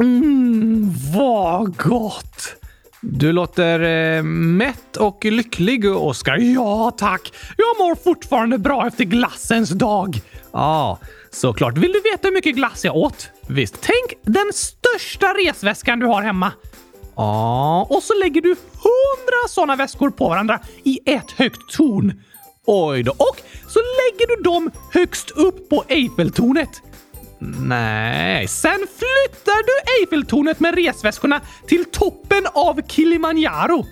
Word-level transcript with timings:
Mm, 0.00 0.94
vad 1.14 1.76
gott! 1.76 2.56
Du 3.00 3.32
låter 3.32 3.80
eh, 3.80 4.22
mätt 4.22 4.96
och 4.96 5.24
lycklig, 5.24 5.96
Oskar. 5.96 6.36
Ja, 6.36 6.92
tack. 6.96 7.32
Jag 7.56 7.86
mår 7.86 7.94
fortfarande 7.94 8.58
bra 8.58 8.86
efter 8.86 9.04
glassens 9.04 9.70
dag. 9.70 10.20
Ja, 10.52 10.98
såklart. 11.30 11.78
Vill 11.78 11.92
du 11.92 12.00
veta 12.00 12.28
hur 12.28 12.34
mycket 12.34 12.54
glass 12.54 12.84
jag 12.84 12.96
åt? 12.96 13.30
Visst. 13.46 13.80
Tänk 13.80 14.22
den 14.34 14.52
största 14.54 15.26
resväskan 15.26 15.98
du 15.98 16.06
har 16.06 16.22
hemma. 16.22 16.52
Ja, 17.16 17.86
och 17.90 18.02
så 18.02 18.14
lägger 18.14 18.40
du 18.40 18.48
hundra 18.72 19.48
sådana 19.48 19.76
väskor 19.76 20.10
på 20.10 20.28
varandra 20.28 20.60
i 20.84 20.98
ett 21.06 21.30
högt 21.30 21.76
torn. 21.76 22.22
Oj 22.66 23.02
då. 23.02 23.10
Och 23.10 23.36
så 23.68 23.78
lägger 23.78 24.36
du 24.36 24.42
dem 24.42 24.70
högst 24.92 25.30
upp 25.30 25.68
på 25.68 25.84
Eiffeltornet. 25.88 26.82
Nej, 27.42 28.48
sen 28.48 28.78
flyttar 28.78 29.62
du 29.66 30.00
Eiffeltornet 30.00 30.60
med 30.60 30.74
resväskorna 30.74 31.40
till 31.68 31.84
toppen 31.84 32.46
av 32.52 32.80
Kilimanjaro. 32.88 33.86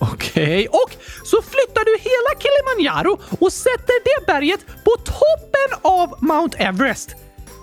Okej, 0.00 0.68
och 0.68 0.90
så 1.24 1.42
flyttar 1.42 1.84
du 1.84 1.98
hela 1.98 2.40
Kilimanjaro 2.40 3.20
och 3.40 3.52
sätter 3.52 4.04
det 4.04 4.26
berget 4.26 4.66
på 4.84 4.90
toppen 4.96 5.78
av 5.82 6.18
Mount 6.20 6.58
Everest. 6.58 7.14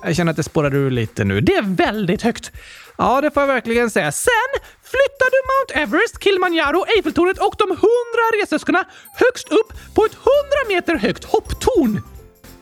Jag 0.04 0.16
känner 0.16 0.32
att 0.32 0.38
det 0.38 0.44
spårar 0.44 0.76
ur 0.76 0.92
lite 0.92 1.24
nu. 1.24 1.42
Det 1.42 1.56
är 1.56 1.76
väldigt 1.76 2.22
högt. 2.22 2.52
Ja, 2.98 3.22
det 3.22 3.32
får 3.32 3.44
jag 3.44 3.48
verkligen 3.48 3.90
säga. 3.90 4.12
Sen 4.12 4.52
flyttar 4.84 5.30
du 5.32 5.40
Mount 5.52 5.74
Everest, 5.84 6.24
Kilimanjaro, 6.24 6.86
Eiffeltornet 6.96 7.38
och 7.38 7.56
de 7.58 7.70
hundra 7.70 8.42
resväskorna 8.42 8.84
högst 9.14 9.52
upp 9.52 9.74
på 9.96 10.06
ett 10.06 10.14
hundra 10.14 10.76
meter 10.76 10.96
högt 10.96 11.24
hopptorn. 11.24 12.02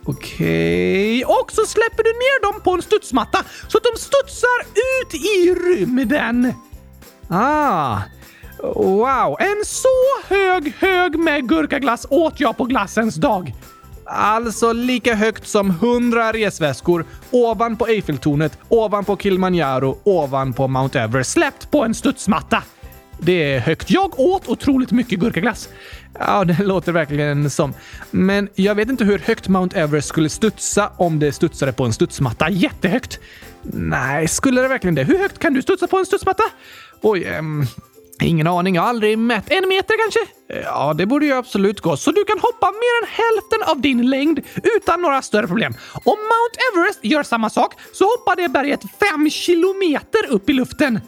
Okej, 0.06 1.26
och 1.26 1.52
så 1.52 1.66
släpper 1.66 2.04
du 2.04 2.10
ner 2.10 2.42
dem 2.42 2.62
på 2.62 2.72
en 2.72 2.82
studsmatta 2.82 3.44
så 3.68 3.78
att 3.78 3.84
de 3.84 4.00
studsar 4.00 4.60
ut 5.02 5.14
i 5.14 5.54
rymden. 5.54 6.54
Ah, 7.28 7.98
wow. 8.64 9.36
En 9.40 9.66
så 9.66 10.34
hög 10.36 10.74
hög 10.80 11.20
med 11.20 11.50
gurkaglass 11.50 12.06
åt 12.10 12.40
jag 12.40 12.58
på 12.58 12.64
glassens 12.64 13.16
dag. 13.16 13.54
Alltså 14.06 14.74
lika 14.74 15.16
högt 15.16 15.48
som 15.48 15.70
100 15.70 16.34
resväskor 16.34 17.06
ovanpå 17.32 17.88
Eiffeltornet, 17.88 18.58
ovanpå 18.70 19.18
Kilimanjaro, 19.18 20.00
ovanpå 20.04 20.68
Mount 20.68 21.00
Everest 21.00 21.32
släppt 21.32 21.72
på 21.72 21.84
en 21.84 21.96
studsmatta. 21.96 22.64
Det 23.22 23.54
är 23.54 23.60
högt. 23.60 23.92
Jag 23.92 24.20
åt 24.20 24.48
otroligt 24.48 24.92
mycket 24.92 25.20
gurkaglass. 25.20 25.70
Ja, 26.20 26.46
det 26.46 26.58
låter 26.64 26.92
verkligen 26.92 27.50
som. 27.50 27.74
Men 28.12 28.50
jag 28.56 28.76
vet 28.76 28.90
inte 28.90 29.04
hur 29.04 29.20
högt 29.20 29.48
Mount 29.48 29.80
Everest 29.80 30.08
skulle 30.08 30.30
studsa 30.30 30.92
om 30.98 31.20
det 31.20 31.32
studsade 31.32 31.74
på 31.74 31.86
en 31.86 31.94
studsmatta. 31.94 32.50
Jättehögt. 32.50 33.20
Nej, 33.62 34.28
skulle 34.28 34.62
det 34.62 34.68
verkligen 34.68 34.96
det? 34.96 35.04
Hur 35.04 35.18
högt 35.18 35.40
kan 35.40 35.54
du 35.54 35.62
studsa 35.62 35.88
på 35.88 35.98
en 35.98 36.06
studsmatta? 36.06 36.44
Oj, 37.02 37.26
ehm... 37.26 37.66
ingen 38.22 38.48
aning. 38.48 38.76
Jag 38.76 38.82
har 38.82 38.90
aldrig 38.90 39.18
mätt. 39.18 39.52
En 39.52 39.70
meter 39.70 39.96
kanske? 40.04 40.20
Ja, 40.64 40.94
det 40.94 41.06
borde 41.06 41.26
ju 41.26 41.34
absolut 41.34 41.82
gå. 41.82 41.98
Så 41.98 42.12
du 42.12 42.24
kan 42.24 42.40
hoppa 42.40 42.72
mer 42.72 43.04
än 43.04 43.10
hälften 43.10 43.64
av 43.76 43.82
din 43.82 44.10
längd 44.10 44.40
utan 44.78 45.02
några 45.02 45.22
större 45.22 45.48
problem. 45.48 45.74
Om 45.94 46.18
Mount 46.18 46.60
Everest 46.74 47.00
gör 47.06 47.24
samma 47.24 47.50
sak 47.50 47.74
så 47.94 48.06
hoppar 48.06 48.36
det 48.36 48.50
berget 48.50 48.82
fem 48.82 49.30
kilometer 49.30 50.26
upp 50.30 50.50
i 50.50 50.54
luften. 50.54 51.00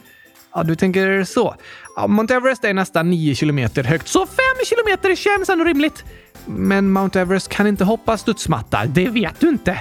Ja, 0.54 0.62
du 0.62 0.76
tänker 0.76 1.24
så. 1.24 1.54
Ja, 1.96 2.06
Mount 2.06 2.34
Everest 2.34 2.64
är 2.64 2.74
nästan 2.74 3.10
9 3.10 3.34
kilometer 3.34 3.84
högt, 3.84 4.08
så 4.08 4.26
5 4.26 4.36
kilometer 4.64 5.14
känns 5.14 5.48
ändå 5.48 5.64
rimligt. 5.64 6.04
Men 6.46 6.92
Mount 6.92 7.20
Everest 7.20 7.48
kan 7.48 7.66
inte 7.66 7.84
hoppa 7.84 8.18
studsmatta, 8.18 8.84
det 8.86 9.08
vet 9.08 9.40
du 9.40 9.48
inte. 9.48 9.80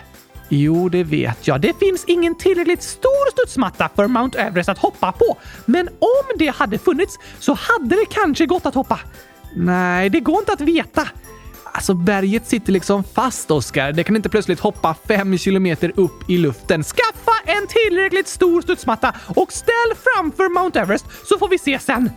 Jo, 0.49 0.89
det 0.89 1.03
vet 1.03 1.47
jag. 1.47 1.61
Det 1.61 1.79
finns 1.79 2.05
ingen 2.07 2.35
tillräckligt 2.35 2.83
stor 2.83 3.31
studsmatta 3.31 3.89
för 3.95 4.07
Mount 4.07 4.39
Everest 4.39 4.69
att 4.69 4.77
hoppa 4.77 5.11
på. 5.11 5.37
Men 5.65 5.87
om 5.87 6.37
det 6.37 6.47
hade 6.47 6.77
funnits 6.77 7.19
så 7.39 7.53
hade 7.53 7.95
det 7.95 8.05
kanske 8.09 8.45
gått 8.45 8.65
att 8.65 8.75
hoppa. 8.75 8.99
Nej, 9.55 10.09
det 10.09 10.19
går 10.19 10.39
inte 10.39 10.53
att 10.53 10.61
veta. 10.61 11.07
Alltså 11.73 11.93
berget 11.93 12.47
sitter 12.47 12.71
liksom 12.73 13.03
fast, 13.03 13.51
Oskar. 13.51 13.91
Det 13.91 14.03
kan 14.03 14.15
inte 14.15 14.29
plötsligt 14.29 14.59
hoppa 14.59 14.95
fem 15.07 15.37
kilometer 15.37 15.91
upp 15.95 16.29
i 16.29 16.37
luften. 16.37 16.83
Skaffa 16.83 17.31
en 17.45 17.67
tillräckligt 17.67 18.27
stor 18.27 18.61
studsmatta 18.61 19.15
och 19.35 19.53
ställ 19.53 19.95
framför 20.03 20.49
Mount 20.49 20.79
Everest 20.79 21.05
så 21.25 21.37
får 21.37 21.49
vi 21.49 21.57
se 21.57 21.79
sen. 21.79 22.09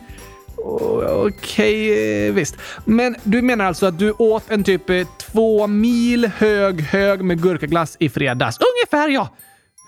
Okej, 0.57 1.91
okay, 1.91 2.31
visst. 2.31 2.55
Men 2.85 3.15
du 3.23 3.41
menar 3.41 3.65
alltså 3.65 3.85
att 3.85 3.99
du 3.99 4.11
åt 4.11 4.51
en 4.51 4.63
typ 4.63 4.89
eh, 4.89 5.07
två 5.17 5.67
mil 5.67 6.25
hög 6.37 6.81
hög 6.81 7.21
med 7.21 7.41
gurkaglass 7.41 7.97
i 7.99 8.09
fredags? 8.09 8.57
Ungefär 8.59 9.09
ja! 9.09 9.35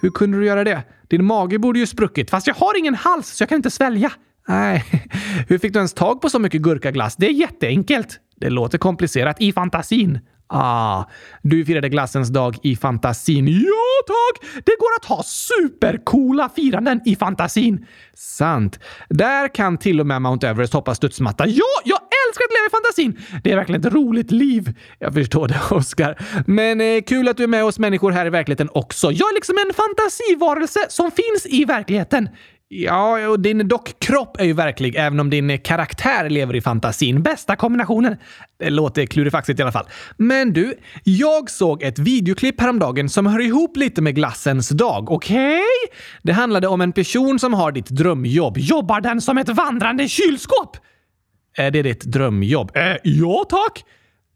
Hur 0.02 0.10
kunde 0.10 0.40
du 0.40 0.46
göra 0.46 0.64
det? 0.64 0.84
Din 1.08 1.26
mage 1.26 1.60
borde 1.60 1.80
ju 1.80 1.88
spruckit, 1.88 2.30
fast 2.30 2.48
jag 2.48 2.56
har 2.56 2.78
ingen 2.78 2.96
hals 2.96 3.28
så 3.28 3.42
jag 3.42 3.50
kan 3.50 3.56
inte 3.56 3.72
svälja. 3.72 4.12
Nej, 4.48 4.84
hur 5.48 5.58
fick 5.58 5.74
du 5.74 5.80
ens 5.80 5.94
tag 5.94 6.22
på 6.22 6.30
så 6.30 6.40
mycket 6.40 6.62
gurkaglass? 6.62 7.16
Det 7.16 7.28
är 7.28 7.32
jätteenkelt. 7.32 8.20
Det 8.36 8.50
låter 8.50 8.78
komplicerat 8.78 9.42
i 9.42 9.54
fantasin. 9.54 10.20
Ah, 10.50 11.04
du 11.42 11.66
firade 11.66 11.90
glassens 11.90 12.30
dag 12.30 12.58
i 12.64 12.76
fantasin. 12.76 13.48
Ja, 13.48 14.08
tack! 14.08 14.64
Det 14.66 14.76
går 14.80 14.90
att 15.00 15.06
ha 15.06 15.24
supercoola 15.24 16.50
firanden 16.56 17.02
i 17.06 17.16
fantasin. 17.16 17.86
Sant. 18.14 18.80
Där 19.10 19.48
kan 19.56 19.78
till 19.78 20.00
och 20.00 20.08
med 20.08 20.22
Mount 20.22 20.48
Everest 20.48 20.74
hoppa 20.74 20.96
studsmatta. 20.96 21.48
Ja, 21.48 21.82
jag 21.84 22.00
älskar 22.28 22.46
att 22.46 22.52
leva 22.52 22.68
i 22.68 22.72
fantasin! 22.72 23.42
Det 23.44 23.52
är 23.52 23.56
verkligen 23.56 23.82
ett 23.82 23.94
roligt 23.94 24.32
liv. 24.32 24.74
Jag 25.00 25.14
förstår 25.14 25.48
det, 25.48 25.62
Oskar. 25.72 26.18
Men 26.48 26.82
eh, 26.82 27.02
kul 27.02 27.28
att 27.28 27.38
du 27.38 27.44
är 27.44 27.48
med 27.48 27.64
oss 27.64 27.80
människor 27.80 28.12
här 28.12 28.26
i 28.26 28.30
verkligheten 28.30 28.70
också. 28.74 29.12
Jag 29.12 29.30
är 29.30 29.34
liksom 29.34 29.56
en 29.68 29.74
fantasivarelse 29.74 30.80
som 30.90 31.12
finns 31.12 31.46
i 31.46 31.66
verkligheten. 31.66 32.30
Ja, 32.70 33.28
och 33.28 33.40
din 33.40 33.68
dockkropp 33.68 34.40
är 34.40 34.46
ju 34.46 34.54
verklig, 34.54 34.96
även 34.96 35.20
om 35.20 35.30
din 35.30 35.60
karaktär 35.60 36.30
lever 36.30 36.56
i 36.56 36.62
fantasin. 36.62 37.22
Bästa 37.22 37.56
kombinationen. 37.56 38.18
Det 38.60 38.70
låter 38.70 39.06
klurifaxigt 39.06 39.60
i 39.60 39.64
alla 39.64 39.72
fall. 39.72 39.86
Men 40.18 40.54
du, 40.54 40.74
jag 41.04 41.50
såg 41.50 41.84
ett 41.84 42.00
videoklipp 42.00 42.62
häromdagen 42.62 43.10
som 43.10 43.26
hör 43.26 43.40
ihop 43.40 43.78
lite 43.78 44.02
med 44.02 44.16
glassens 44.16 44.70
dag, 44.70 45.12
okej? 45.12 45.38
Okay? 45.38 45.98
Det 46.24 46.34
handlade 46.34 46.68
om 46.68 46.82
en 46.82 46.92
person 46.92 47.40
som 47.40 47.54
har 47.54 47.72
ditt 47.72 47.90
drömjobb. 47.90 48.58
Jobbar 48.58 49.02
den 49.02 49.22
som 49.22 49.38
ett 49.38 49.50
vandrande 49.50 50.08
kylskåp? 50.08 50.78
Är 51.58 51.72
det 51.72 51.82
ditt 51.82 52.04
drömjobb? 52.04 52.72
Äh, 52.76 52.96
ja, 53.04 53.46
tack! 53.50 53.84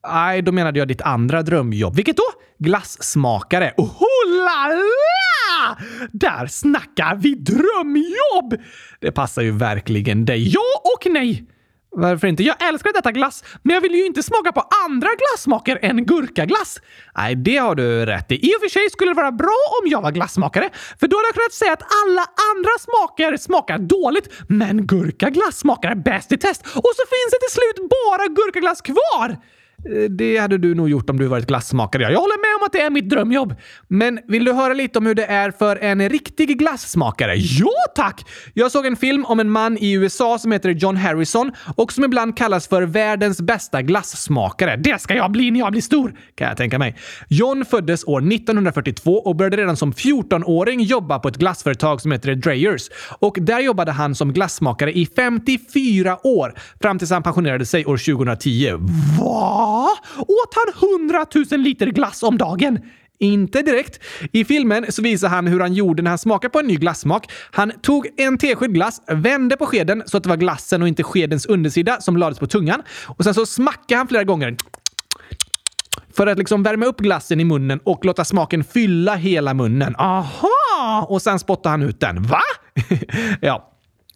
Nej, 0.07 0.41
då 0.41 0.51
menade 0.51 0.79
jag 0.79 0.87
ditt 0.87 1.01
andra 1.01 1.41
drömjobb. 1.41 1.95
Vilket 1.95 2.17
då? 2.17 2.23
Glassmakare. 2.59 3.73
Oh 3.77 4.01
la 4.45 4.67
la! 4.67 5.77
Där 6.11 6.47
snackar 6.47 7.15
vi 7.15 7.35
drömjobb! 7.35 8.63
Det 8.99 9.11
passar 9.11 9.41
ju 9.41 9.51
verkligen 9.51 10.25
dig. 10.25 10.49
Ja 10.53 10.81
och 10.95 11.11
nej! 11.11 11.47
Varför 11.95 12.27
inte? 12.27 12.43
Jag 12.43 12.67
älskar 12.67 12.93
detta 12.93 13.11
glass, 13.11 13.43
men 13.63 13.73
jag 13.73 13.81
vill 13.81 13.95
ju 13.95 14.05
inte 14.05 14.23
smaka 14.23 14.51
på 14.51 14.63
andra 14.85 15.09
glassmaker 15.17 15.79
än 15.81 16.05
gurkaglass. 16.05 16.81
Nej, 17.17 17.35
det 17.35 17.57
har 17.57 17.75
du 17.75 18.05
rätt 18.05 18.31
i. 18.31 18.35
I 18.35 18.55
och 18.55 18.61
för 18.61 18.69
sig 18.69 18.89
skulle 18.89 19.11
det 19.11 19.15
vara 19.15 19.31
bra 19.31 19.57
om 19.81 19.89
jag 19.89 20.01
var 20.01 20.11
glassmakare, 20.11 20.69
för 20.99 21.07
då 21.07 21.17
hade 21.17 21.27
jag 21.27 21.33
kunnat 21.33 21.53
säga 21.53 21.73
att 21.73 21.83
alla 22.03 22.25
andra 22.51 22.71
smaker 22.79 23.37
smakar 23.37 23.77
dåligt, 23.77 24.29
men 24.47 24.87
gurkaglass 24.87 25.57
smakar 25.59 25.95
bäst 25.95 26.31
i 26.31 26.37
test. 26.37 26.61
Och 26.61 26.93
så 26.97 27.03
finns 27.13 27.31
det 27.31 27.39
till 27.45 27.55
slut 27.57 27.89
bara 27.89 28.27
gurkaglass 28.27 28.81
kvar! 28.81 29.37
Eh, 29.85 30.09
det 30.09 30.37
hade 30.37 30.57
du 30.57 30.75
nog 30.75 30.89
gjort 30.89 31.09
om 31.09 31.17
du 31.19 31.27
varit 31.27 31.47
glassmakare. 31.47 32.03
Jag 32.03 32.19
håller 32.19 32.39
med 32.41 32.50
om 32.61 32.65
att 32.65 32.71
det 32.71 32.81
är 32.81 32.89
mitt 32.89 33.09
drömjobb. 33.09 33.55
Men 33.87 34.19
vill 34.27 34.45
du 34.45 34.53
höra 34.53 34.73
lite 34.73 34.99
om 34.99 35.05
hur 35.05 35.15
det 35.15 35.25
är 35.25 35.51
för 35.51 35.75
en 35.75 36.09
riktig 36.09 36.59
glassmakare? 36.59 37.35
Ja, 37.35 37.71
tack! 37.95 38.25
Jag 38.53 38.71
såg 38.71 38.85
en 38.85 38.95
film 38.95 39.25
om 39.25 39.39
en 39.39 39.49
man 39.49 39.77
i 39.77 39.91
USA 39.93 40.39
som 40.39 40.51
heter 40.51 40.69
John 40.69 40.97
Harrison 40.97 41.51
och 41.75 41.93
som 41.93 42.03
ibland 42.03 42.37
kallas 42.37 42.67
för 42.67 42.81
världens 42.81 43.41
bästa 43.41 43.81
glassmakare. 43.81 44.75
Det 44.75 45.01
ska 45.01 45.15
jag 45.15 45.31
bli 45.31 45.51
när 45.51 45.59
jag 45.59 45.71
blir 45.71 45.81
stor, 45.81 46.13
kan 46.35 46.47
jag 46.47 46.57
tänka 46.57 46.79
mig. 46.79 46.97
John 47.27 47.65
föddes 47.65 48.03
år 48.03 48.33
1942 48.33 49.13
och 49.13 49.35
började 49.35 49.57
redan 49.57 49.77
som 49.77 49.93
14-åring 49.93 50.81
jobba 50.81 51.19
på 51.19 51.27
ett 51.27 51.37
glassföretag 51.37 52.01
som 52.01 52.11
heter 52.11 52.35
Dreyers. 52.35 52.89
Och 53.19 53.37
där 53.41 53.59
jobbade 53.59 53.91
han 53.91 54.15
som 54.15 54.33
glassmakare 54.33 54.93
i 54.93 55.05
54 55.15 56.27
år 56.27 56.53
fram 56.81 56.99
tills 56.99 57.11
han 57.11 57.23
pensionerade 57.23 57.65
sig 57.65 57.85
år 57.85 57.97
2010. 58.15 58.71
VA?! 59.19 59.87
Åt 60.17 60.55
han 60.55 60.99
100 60.99 61.25
000 61.51 61.59
liter 61.59 61.87
glass 61.87 62.23
om 62.23 62.37
dagen? 62.37 62.50
Inte 63.19 63.61
direkt. 63.61 63.99
I 64.31 64.45
filmen 64.45 64.85
så 64.89 65.01
visar 65.01 65.27
han 65.27 65.47
hur 65.47 65.59
han 65.59 65.73
gjorde 65.73 66.03
när 66.03 66.11
han 66.11 66.17
smakade 66.17 66.51
på 66.51 66.59
en 66.59 66.67
ny 66.67 66.75
glassmak. 66.75 67.31
Han 67.51 67.71
tog 67.81 68.07
en 68.17 68.37
tesked 68.37 68.73
glass, 68.73 69.01
vände 69.07 69.57
på 69.57 69.65
skeden 69.65 70.03
så 70.05 70.17
att 70.17 70.23
det 70.23 70.29
var 70.29 70.37
glassen 70.37 70.81
och 70.81 70.87
inte 70.87 71.03
skedens 71.03 71.45
undersida 71.45 72.01
som 72.01 72.17
lades 72.17 72.39
på 72.39 72.47
tungan. 72.47 72.81
Och 73.05 73.23
sen 73.23 73.33
så 73.33 73.45
smackade 73.45 73.97
han 73.97 74.07
flera 74.07 74.23
gånger 74.23 74.55
för 76.15 76.27
att 76.27 76.37
liksom 76.37 76.63
värma 76.63 76.85
upp 76.85 76.97
glassen 76.97 77.39
i 77.39 77.43
munnen 77.43 77.79
och 77.83 78.05
låta 78.05 78.25
smaken 78.25 78.63
fylla 78.63 79.15
hela 79.15 79.53
munnen. 79.53 79.95
Aha! 79.95 81.05
Och 81.09 81.21
sen 81.21 81.39
spottade 81.39 81.69
han 81.69 81.81
ut 81.81 81.99
den. 81.99 82.23
Va? 82.23 82.41
ja, 83.41 83.70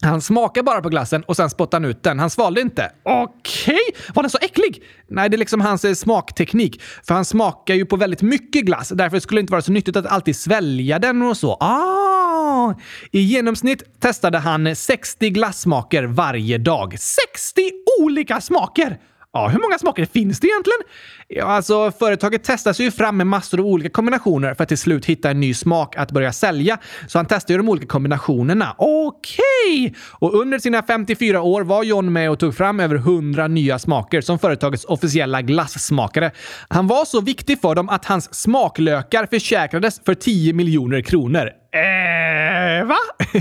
han 0.06 0.22
smakar 0.22 0.64
bara 0.64 0.82
på 0.82 0.90
glassen 0.90 1.24
och 1.24 1.36
sen 1.36 1.50
spottade 1.50 1.86
han 1.86 1.92
ut 1.92 2.04
den. 2.04 2.20
Han 2.20 2.30
svalde 2.30 2.62
inte. 2.62 2.92
Okej, 3.04 3.80
okay. 3.90 4.14
var 4.14 4.24
den 4.24 4.30
så 4.30 4.38
äcklig? 4.42 4.84
Nej, 5.08 5.30
det 5.30 5.36
är 5.36 5.38
liksom 5.38 5.62
hans 5.62 5.86
eh, 5.86 5.94
smakteknik. 5.94 6.82
För 6.82 7.14
han 7.14 7.26
smakar 7.26 7.74
ju 7.74 7.86
på 7.86 7.96
väldigt 7.96 8.22
mycket 8.22 8.66
glass. 8.66 8.90
Därför 8.90 9.20
skulle 9.20 9.40
det 9.40 9.42
inte 9.42 9.52
vara 9.52 9.62
så 9.62 9.72
nyttigt 9.72 9.96
att 9.96 10.06
alltid 10.06 10.36
svälja 10.36 11.00
den 11.00 11.22
och 11.22 11.38
så. 11.38 11.54
Ah, 11.54 12.74
i 13.12 13.20
genomsnitt 13.20 14.00
testade 14.00 14.38
han 14.38 14.76
60 14.76 15.30
glassmaker 15.30 16.04
varje 16.04 16.58
dag. 16.58 17.00
60 17.00 17.72
olika 18.02 18.42
smaker! 18.42 18.98
Ja, 19.36 19.48
hur 19.48 19.60
många 19.60 19.78
smaker 19.78 20.06
finns 20.06 20.40
det 20.40 20.48
egentligen? 20.48 20.80
Ja, 21.28 21.46
alltså, 21.46 21.92
företaget 21.92 22.42
testar 22.44 22.74
sig 22.74 22.86
ju 22.86 22.92
fram 22.92 23.18
med 23.18 23.28
massor 23.28 23.60
av 23.60 23.66
olika 23.66 23.90
kombinationer 23.90 24.54
för 24.54 24.64
att 24.64 24.68
till 24.68 24.78
slut 24.78 25.06
hitta 25.06 25.30
en 25.30 25.40
ny 25.40 25.54
smak 25.54 25.98
att 25.98 26.12
börja 26.12 26.34
sälja. 26.34 26.78
Så 27.08 27.20
han 27.20 27.26
testar 27.26 27.54
ju 27.54 27.58
de 27.58 27.70
olika 27.70 27.88
kombinationerna. 27.88 28.76
Okej! 28.78 29.42
Okay. 29.80 29.94
Och 30.12 30.34
under 30.34 30.60
sina 30.60 30.84
54 30.84 31.42
år 31.42 31.62
var 31.62 31.84
John 31.84 32.14
med 32.14 32.32
och 32.32 32.40
tog 32.40 32.56
fram 32.56 32.80
över 32.80 32.96
100 32.96 33.48
nya 33.48 33.80
smaker 33.80 34.22
som 34.22 34.40
företagets 34.40 34.86
officiella 34.86 35.42
glassmakare. 35.42 36.32
Han 36.70 36.88
var 36.88 37.06
så 37.06 37.22
viktig 37.22 37.62
för 37.62 37.76
dem 37.76 37.90
att 37.90 38.06
hans 38.06 38.34
smaklökar 38.34 39.26
försäkrades 39.26 40.02
för 40.06 40.14
10 40.14 40.54
miljoner 40.54 41.02
kronor. 41.02 41.50
Äh. 41.74 42.55
Eh, 42.66 42.86
va? 42.86 42.98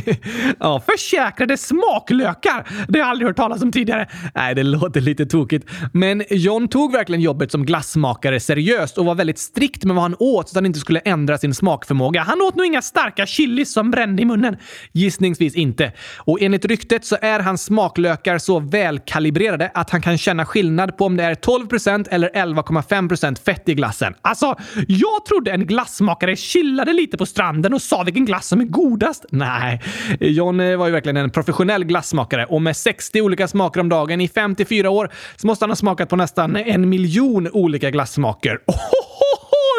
ja, 0.59 0.81
försäkrade 0.81 1.57
smaklökar. 1.57 2.69
Det 2.89 2.99
har 2.99 3.07
jag 3.07 3.11
aldrig 3.11 3.29
hört 3.29 3.37
talas 3.37 3.63
om 3.63 3.73
tidigare. 3.73 4.09
Nej, 4.35 4.55
det 4.55 4.63
låter 4.63 5.01
lite 5.01 5.27
tokigt. 5.27 5.71
Men 5.93 6.23
John 6.31 6.69
tog 6.69 6.93
verkligen 6.93 7.21
jobbet 7.21 7.51
som 7.53 7.67
glassmakare 7.67 8.41
seriöst 8.41 8.99
och 8.99 9.05
var 9.05 9.15
väldigt 9.15 9.39
strikt 9.39 9.85
med 9.85 9.95
vad 9.95 10.03
han 10.03 10.17
åt 10.19 10.49
så 10.49 10.53
att 10.53 10.55
han 10.55 10.67
inte 10.67 10.79
skulle 10.79 11.01
ändra 11.01 11.39
sin 11.39 11.55
smakförmåga. 11.55 12.23
Han 12.23 12.43
åt 12.43 12.55
nog 12.55 12.67
inga 12.67 12.83
starka 12.83 13.27
chilis 13.27 13.73
som 13.73 13.91
brände 13.91 14.23
i 14.23 14.25
munnen. 14.25 14.57
Gissningsvis 14.93 15.55
inte. 15.55 15.93
Och 16.19 16.43
enligt 16.43 16.65
ryktet 16.65 17.05
så 17.05 17.17
är 17.21 17.41
hans 17.41 17.65
smaklökar 17.65 18.39
så 18.39 18.59
välkalibrerade 18.59 19.71
att 19.75 19.91
han 19.91 20.03
kan 20.03 20.19
känna 20.19 20.47
skillnad 20.47 20.97
på 20.97 21.05
om 21.05 21.17
det 21.17 21.25
är 21.25 21.35
12% 21.35 22.09
eller 22.11 22.29
11,5% 22.29 23.45
fett 23.45 23.69
i 23.69 23.75
glassen. 23.75 24.15
Alltså, 24.23 24.57
jag 24.89 25.25
trodde 25.29 25.51
en 25.51 25.67
glassmakare 25.67 26.37
chillade 26.37 26.93
lite 26.93 27.17
på 27.17 27.27
stranden 27.27 27.75
och 27.75 27.83
sa 27.83 28.03
vilken 28.03 28.25
glass 28.25 28.49
som 28.49 28.61
är 28.61 28.65
godast. 28.65 29.14
Nej, 29.31 29.83
John 30.21 30.59
var 30.79 30.87
ju 30.87 30.93
verkligen 30.93 31.17
en 31.17 31.31
professionell 31.31 31.85
glassmakare 31.85 32.45
och 32.45 32.63
med 32.63 32.77
60 32.77 33.21
olika 33.21 33.49
smaker 33.49 33.81
om 33.81 33.89
dagen 33.89 34.21
i 34.21 34.29
54 34.29 34.91
år 34.91 35.11
så 35.37 35.47
måste 35.47 35.63
han 35.63 35.71
ha 35.71 35.77
smakat 35.77 36.09
på 36.09 36.17
nästan 36.17 36.57
en 36.57 36.89
miljon 36.89 37.49
olika 37.53 37.91
glassmaker. 37.91 38.59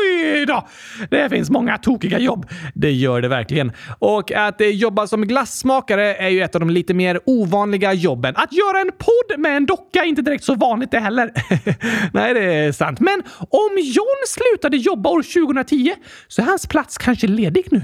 Oj 0.05 0.45
då! 0.45 0.67
Det 1.09 1.29
finns 1.29 1.49
många 1.49 1.77
tokiga 1.77 2.19
jobb. 2.19 2.49
Det 2.73 2.91
gör 2.91 3.21
det 3.21 3.27
verkligen. 3.27 3.71
Och 3.99 4.31
att 4.31 4.61
jobba 4.73 5.07
som 5.07 5.21
glassmakare 5.21 6.15
är 6.15 6.29
ju 6.29 6.41
ett 6.41 6.55
av 6.55 6.59
de 6.59 6.69
lite 6.69 6.93
mer 6.93 7.19
ovanliga 7.25 7.93
jobben. 7.93 8.35
Att 8.37 8.53
göra 8.53 8.81
en 8.81 8.91
podd 8.97 9.39
med 9.39 9.57
en 9.57 9.65
docka 9.65 9.99
är 9.99 10.05
inte 10.05 10.21
direkt 10.21 10.43
så 10.43 10.55
vanligt 10.55 10.91
det 10.91 10.99
heller. 10.99 11.31
Nej, 12.13 12.33
det 12.33 12.53
är 12.53 12.71
sant. 12.71 12.99
Men 12.99 13.23
om 13.39 13.77
John 13.77 14.23
slutade 14.27 14.77
jobba 14.77 15.09
år 15.09 15.21
2010 15.21 15.93
så 16.27 16.41
är 16.41 16.45
hans 16.45 16.67
plats 16.67 16.97
kanske 16.97 17.27
ledig 17.27 17.65
nu. 17.71 17.81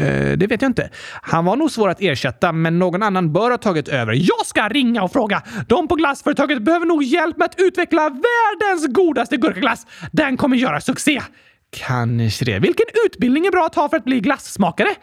Eh, 0.00 0.36
det 0.36 0.46
vet 0.46 0.62
jag 0.62 0.68
inte. 0.68 0.90
Han 1.22 1.44
var 1.44 1.56
nog 1.56 1.70
svår 1.70 1.88
att 1.88 2.00
ersätta, 2.00 2.52
men 2.52 2.78
någon 2.78 3.02
annan 3.02 3.32
bör 3.32 3.50
ha 3.50 3.58
tagit 3.58 3.88
över. 3.88 4.12
Jag 4.12 4.46
ska 4.46 4.68
ringa 4.68 5.02
och 5.02 5.12
fråga! 5.12 5.42
De 5.68 5.88
på 5.88 5.94
glassföretaget 5.94 6.62
behöver 6.62 6.86
nog 6.86 7.02
hjälp 7.02 7.36
med 7.36 7.44
att 7.44 7.60
utveckla 7.60 8.08
världens 8.08 8.86
godaste 8.86 9.36
gurkaglass. 9.36 9.86
Den 10.12 10.36
kommer 10.36 10.56
göra 10.56 10.80
succé! 10.80 11.22
Kanske 11.70 12.44
det. 12.44 12.58
Vilken 12.58 12.86
utbildning 13.06 13.46
är 13.46 13.50
bra 13.50 13.66
att 13.66 13.74
ha 13.74 13.88
för 13.88 13.96
att 13.96 14.04
bli 14.04 14.20
glassmakare? 14.20 14.94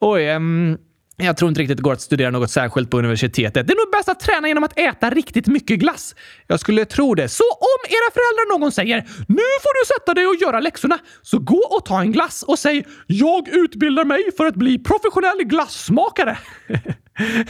Oj, 0.00 0.30
um, 0.30 0.78
jag 1.16 1.36
tror 1.36 1.48
inte 1.48 1.60
riktigt 1.60 1.76
det 1.76 1.82
går 1.82 1.92
att 1.92 2.00
studera 2.00 2.30
något 2.30 2.50
särskilt 2.50 2.90
på 2.90 2.98
universitetet. 2.98 3.66
Det 3.66 3.72
är 3.72 3.76
nog 3.76 3.92
bäst 3.92 4.08
att 4.08 4.20
träna 4.20 4.48
genom 4.48 4.64
att 4.64 4.78
äta 4.78 5.10
riktigt 5.10 5.46
mycket 5.46 5.78
glass. 5.78 6.14
Jag 6.46 6.60
skulle 6.60 6.84
tro 6.84 7.14
det. 7.14 7.28
Så 7.28 7.44
om 7.44 7.80
era 7.86 8.10
föräldrar 8.12 8.58
någon 8.58 8.72
säger 8.72 9.00
“Nu 9.28 9.48
får 9.62 9.82
du 9.82 9.86
sätta 9.94 10.14
dig 10.14 10.26
och 10.26 10.34
göra 10.34 10.60
läxorna” 10.60 10.98
så 11.22 11.38
gå 11.38 11.66
och 11.70 11.84
ta 11.84 12.00
en 12.00 12.12
glass 12.12 12.42
och 12.42 12.58
säg 12.58 12.86
“Jag 13.06 13.48
utbildar 13.48 14.04
mig 14.04 14.22
för 14.36 14.46
att 14.46 14.54
bli 14.54 14.78
professionell 14.78 15.44
glassmakare”. 15.44 16.38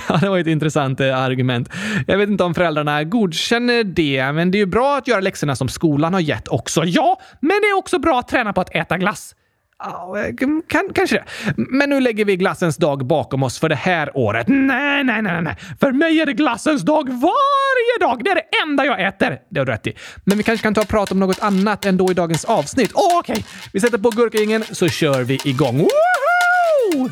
Ja, 0.08 0.16
det 0.16 0.28
var 0.28 0.38
ett 0.38 0.46
intressant 0.46 1.00
eh, 1.00 1.18
argument. 1.18 1.68
Jag 2.06 2.18
vet 2.18 2.28
inte 2.28 2.44
om 2.44 2.54
föräldrarna 2.54 3.04
godkänner 3.04 3.84
det, 3.84 4.32
men 4.32 4.50
det 4.50 4.58
är 4.58 4.60
ju 4.60 4.66
bra 4.66 4.96
att 4.96 5.08
göra 5.08 5.20
läxorna 5.20 5.56
som 5.56 5.68
skolan 5.68 6.14
har 6.14 6.20
gett 6.20 6.48
också. 6.48 6.84
Ja, 6.84 7.20
men 7.40 7.48
det 7.48 7.66
är 7.66 7.76
också 7.76 7.98
bra 7.98 8.18
att 8.18 8.28
träna 8.28 8.52
på 8.52 8.60
att 8.60 8.74
äta 8.74 8.98
glass. 8.98 9.34
Kan, 10.68 10.90
kanske 10.94 11.16
det. 11.16 11.24
Men 11.56 11.90
nu 11.90 12.00
lägger 12.00 12.24
vi 12.24 12.36
glassens 12.36 12.76
dag 12.76 13.06
bakom 13.06 13.42
oss 13.42 13.58
för 13.58 13.68
det 13.68 13.74
här 13.74 14.16
året. 14.16 14.48
Nej, 14.48 15.04
nej, 15.04 15.22
nej, 15.22 15.42
nej. 15.42 15.56
För 15.80 15.92
mig 15.92 16.20
är 16.20 16.26
det 16.26 16.32
glassens 16.32 16.82
dag 16.82 17.08
varje 17.08 17.98
dag. 18.00 18.24
Det 18.24 18.30
är 18.30 18.34
det 18.34 18.46
enda 18.66 18.84
jag 18.84 19.06
äter. 19.06 19.38
Det 19.50 19.60
har 19.60 19.66
du 19.66 19.72
rätt 19.72 19.86
i. 19.86 19.96
Men 20.24 20.38
vi 20.38 20.44
kanske 20.44 20.62
kan 20.62 20.74
ta 20.74 20.80
och 20.80 20.88
prata 20.88 21.14
om 21.14 21.20
något 21.20 21.42
annat 21.42 21.86
ändå 21.86 22.10
i 22.10 22.14
dagens 22.14 22.44
avsnitt. 22.44 22.92
Oh, 22.92 23.18
Okej, 23.18 23.32
okay. 23.32 23.44
vi 23.72 23.80
sätter 23.80 23.98
på 23.98 24.10
gurkagingen 24.10 24.64
så 24.70 24.88
kör 24.88 25.22
vi 25.22 25.40
igång. 25.44 25.78
Woho! 25.78 27.10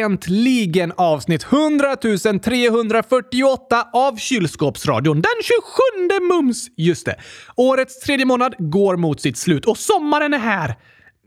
Äntligen 0.00 0.92
avsnitt 0.96 1.46
100 1.52 1.96
348 2.42 3.88
av 3.92 4.16
Kylskåpsradion. 4.16 5.22
Den 5.22 5.42
27 5.42 6.26
mums! 6.28 6.68
Just 6.76 7.06
det. 7.06 7.16
Årets 7.56 8.00
tredje 8.00 8.26
månad 8.26 8.54
går 8.58 8.96
mot 8.96 9.20
sitt 9.20 9.36
slut 9.36 9.64
och 9.64 9.78
sommaren 9.78 10.34
är 10.34 10.38
här. 10.38 10.74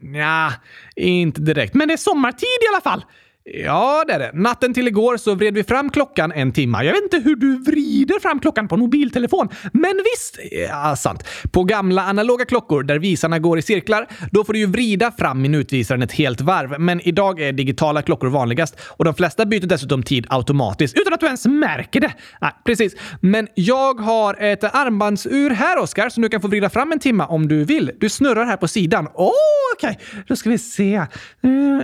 Nja, 0.02 0.54
inte 0.96 1.42
direkt, 1.42 1.74
men 1.74 1.88
det 1.88 1.94
är 1.94 1.98
sommartid 1.98 2.48
i 2.62 2.68
alla 2.74 2.82
fall. 2.82 3.06
Ja, 3.48 4.04
det 4.08 4.14
är 4.14 4.20
det. 4.20 4.32
Natten 4.34 4.74
till 4.74 4.88
igår 4.88 5.18
så 5.18 5.36
vred 5.36 5.54
vi 5.54 5.64
fram 5.64 5.90
klockan 5.90 6.32
en 6.32 6.52
timme. 6.52 6.84
Jag 6.84 6.94
vet 6.94 7.04
inte 7.04 7.18
hur 7.18 7.36
du 7.36 7.58
vrider 7.58 8.20
fram 8.20 8.40
klockan 8.40 8.68
på 8.68 8.76
en 8.76 8.80
mobiltelefon, 8.80 9.50
men 9.74 10.02
visst, 10.14 10.40
ja, 10.70 10.96
sant. 10.96 11.24
På 11.52 11.64
gamla 11.64 12.02
analoga 12.02 12.46
klockor 12.46 12.84
där 12.84 13.00
visarna 13.00 13.40
går 13.40 13.60
i 13.60 13.62
cirklar, 13.62 14.08
då 14.32 14.44
får 14.44 14.54
du 14.54 14.60
ju 14.60 14.66
vrida 14.66 15.12
fram 15.12 15.42
minutvisaren 15.42 16.02
ett 16.02 16.12
helt 16.12 16.42
varv. 16.42 16.80
Men 16.80 17.02
idag 17.02 17.42
är 17.42 17.52
digitala 17.52 18.02
klockor 18.02 18.28
vanligast 18.28 18.80
och 18.82 19.06
de 19.06 19.14
flesta 19.14 19.46
byter 19.46 19.68
dessutom 19.68 20.04
tid 20.04 20.28
automatiskt 20.30 20.98
utan 20.98 21.14
att 21.14 21.20
du 21.20 21.26
ens 21.26 21.46
märker 21.46 22.00
det. 22.00 22.14
Nej, 22.42 22.52
precis. 22.66 22.96
Men 23.22 23.48
jag 23.56 24.00
har 24.00 24.44
ett 24.44 24.64
armbandsur 24.64 25.50
här, 25.50 25.78
Oskar, 25.78 26.10
som 26.10 26.24
du 26.24 26.30
kan 26.30 26.42
få 26.42 26.48
vrida 26.48 26.70
fram 26.70 26.92
en 26.92 27.00
timme 27.00 27.24
om 27.24 27.48
du 27.48 27.64
vill. 27.64 27.92
Du 28.00 28.10
snurrar 28.10 28.46
här 28.46 28.58
på 28.58 28.68
sidan. 28.68 29.08
Åh, 29.14 29.28
oh, 29.28 29.32
okej. 29.76 30.00
Okay. 30.02 30.24
Då 30.28 30.36
ska 30.36 30.50
vi 30.50 30.58
se. 30.58 30.96
Eh, 30.96 31.08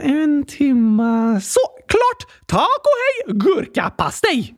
en 0.03 0.43
timme 0.43 1.41
klart! 1.93 2.21
Tack 2.45 2.81
och 2.91 2.97
hej, 3.01 3.35
gurkapastej! 3.37 4.55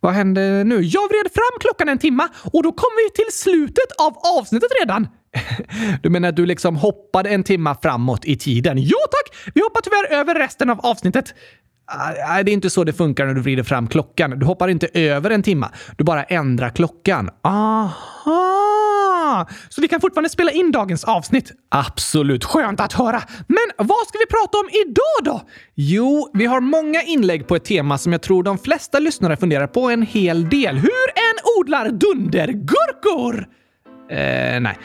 Vad 0.00 0.12
hände 0.12 0.64
nu? 0.64 0.80
Jag 0.82 1.08
vred 1.08 1.32
fram 1.34 1.60
klockan 1.60 1.88
en 1.88 1.98
timma 1.98 2.28
och 2.52 2.62
då 2.62 2.72
kom 2.72 2.90
vi 2.96 3.24
till 3.24 3.32
slutet 3.34 3.92
av 3.98 4.16
avsnittet 4.38 4.68
redan. 4.80 5.08
Du 6.02 6.10
menar 6.10 6.28
att 6.28 6.36
du 6.36 6.46
liksom 6.46 6.76
hoppade 6.76 7.30
en 7.30 7.44
timma 7.44 7.74
framåt 7.82 8.24
i 8.24 8.36
tiden? 8.36 8.78
Jo 8.78 8.98
tack! 9.10 9.52
Vi 9.54 9.60
hoppar 9.60 9.80
tyvärr 9.80 10.20
över 10.20 10.34
resten 10.34 10.70
av 10.70 10.80
avsnittet. 10.80 11.34
Ah, 11.86 12.10
nej, 12.28 12.44
det 12.44 12.50
är 12.50 12.52
inte 12.52 12.70
så 12.70 12.84
det 12.84 12.92
funkar 12.92 13.26
när 13.26 13.34
du 13.34 13.40
vrider 13.40 13.62
fram 13.62 13.88
klockan. 13.88 14.38
Du 14.38 14.46
hoppar 14.46 14.68
inte 14.68 14.88
över 14.94 15.30
en 15.30 15.42
timma. 15.42 15.70
Du 15.98 16.04
bara 16.04 16.24
ändrar 16.24 16.70
klockan. 16.70 17.30
Aha! 17.42 18.67
Så 19.68 19.80
vi 19.80 19.88
kan 19.88 20.00
fortfarande 20.00 20.28
spela 20.28 20.50
in 20.50 20.72
dagens 20.72 21.04
avsnitt? 21.04 21.52
Absolut. 21.68 22.44
Skönt 22.44 22.80
att 22.80 22.92
höra. 22.92 23.22
Men 23.46 23.86
vad 23.86 24.06
ska 24.06 24.18
vi 24.18 24.26
prata 24.26 24.58
om 24.58 24.68
idag 24.86 25.24
då? 25.24 25.48
Jo, 25.74 26.30
vi 26.34 26.46
har 26.46 26.60
många 26.60 27.02
inlägg 27.02 27.46
på 27.46 27.56
ett 27.56 27.64
tema 27.64 27.98
som 27.98 28.12
jag 28.12 28.22
tror 28.22 28.42
de 28.42 28.58
flesta 28.58 28.98
lyssnare 28.98 29.36
funderar 29.36 29.66
på 29.66 29.90
en 29.90 30.02
hel 30.02 30.48
del. 30.48 30.76
Hur 30.76 31.06
en 31.14 31.60
odlar 31.60 31.90
dundergurkor! 31.90 33.46
Eh, 34.10 34.60
nej. 34.60 34.78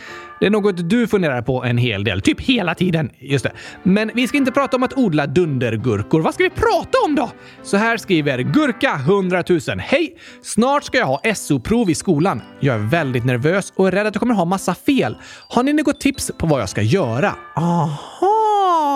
Det 0.43 0.47
är 0.47 0.51
något 0.51 0.89
du 0.89 1.07
funderar 1.07 1.41
på 1.41 1.63
en 1.63 1.77
hel 1.77 2.03
del, 2.03 2.21
typ 2.21 2.41
hela 2.41 2.75
tiden. 2.75 3.09
Just 3.19 3.43
det. 3.43 3.51
Men 3.83 4.11
vi 4.13 4.27
ska 4.27 4.37
inte 4.37 4.51
prata 4.51 4.77
om 4.77 4.83
att 4.83 4.97
odla 4.97 5.27
dundergurkor. 5.27 6.21
Vad 6.21 6.33
ska 6.33 6.43
vi 6.43 6.49
prata 6.49 6.97
om 7.05 7.15
då? 7.15 7.31
Så 7.63 7.77
här 7.77 7.97
skriver 7.97 8.39
Gurka 8.39 8.93
100 8.93 9.43
000. 9.49 9.59
Hej! 9.79 10.17
Snart 10.41 10.83
ska 10.83 10.97
jag 10.97 11.05
ha 11.05 11.21
SO-prov 11.35 11.89
i 11.89 11.95
skolan. 11.95 12.41
Jag 12.59 12.75
är 12.75 12.79
väldigt 12.79 13.25
nervös 13.25 13.73
och 13.75 13.87
är 13.87 13.91
rädd 13.91 14.07
att 14.07 14.15
jag 14.15 14.19
kommer 14.19 14.35
ha 14.35 14.45
massa 14.45 14.75
fel. 14.75 15.17
Har 15.49 15.63
ni 15.63 15.73
något 15.73 15.99
tips 15.99 16.31
på 16.37 16.47
vad 16.47 16.61
jag 16.61 16.69
ska 16.69 16.81
göra? 16.81 17.35
Aha! 17.55 18.12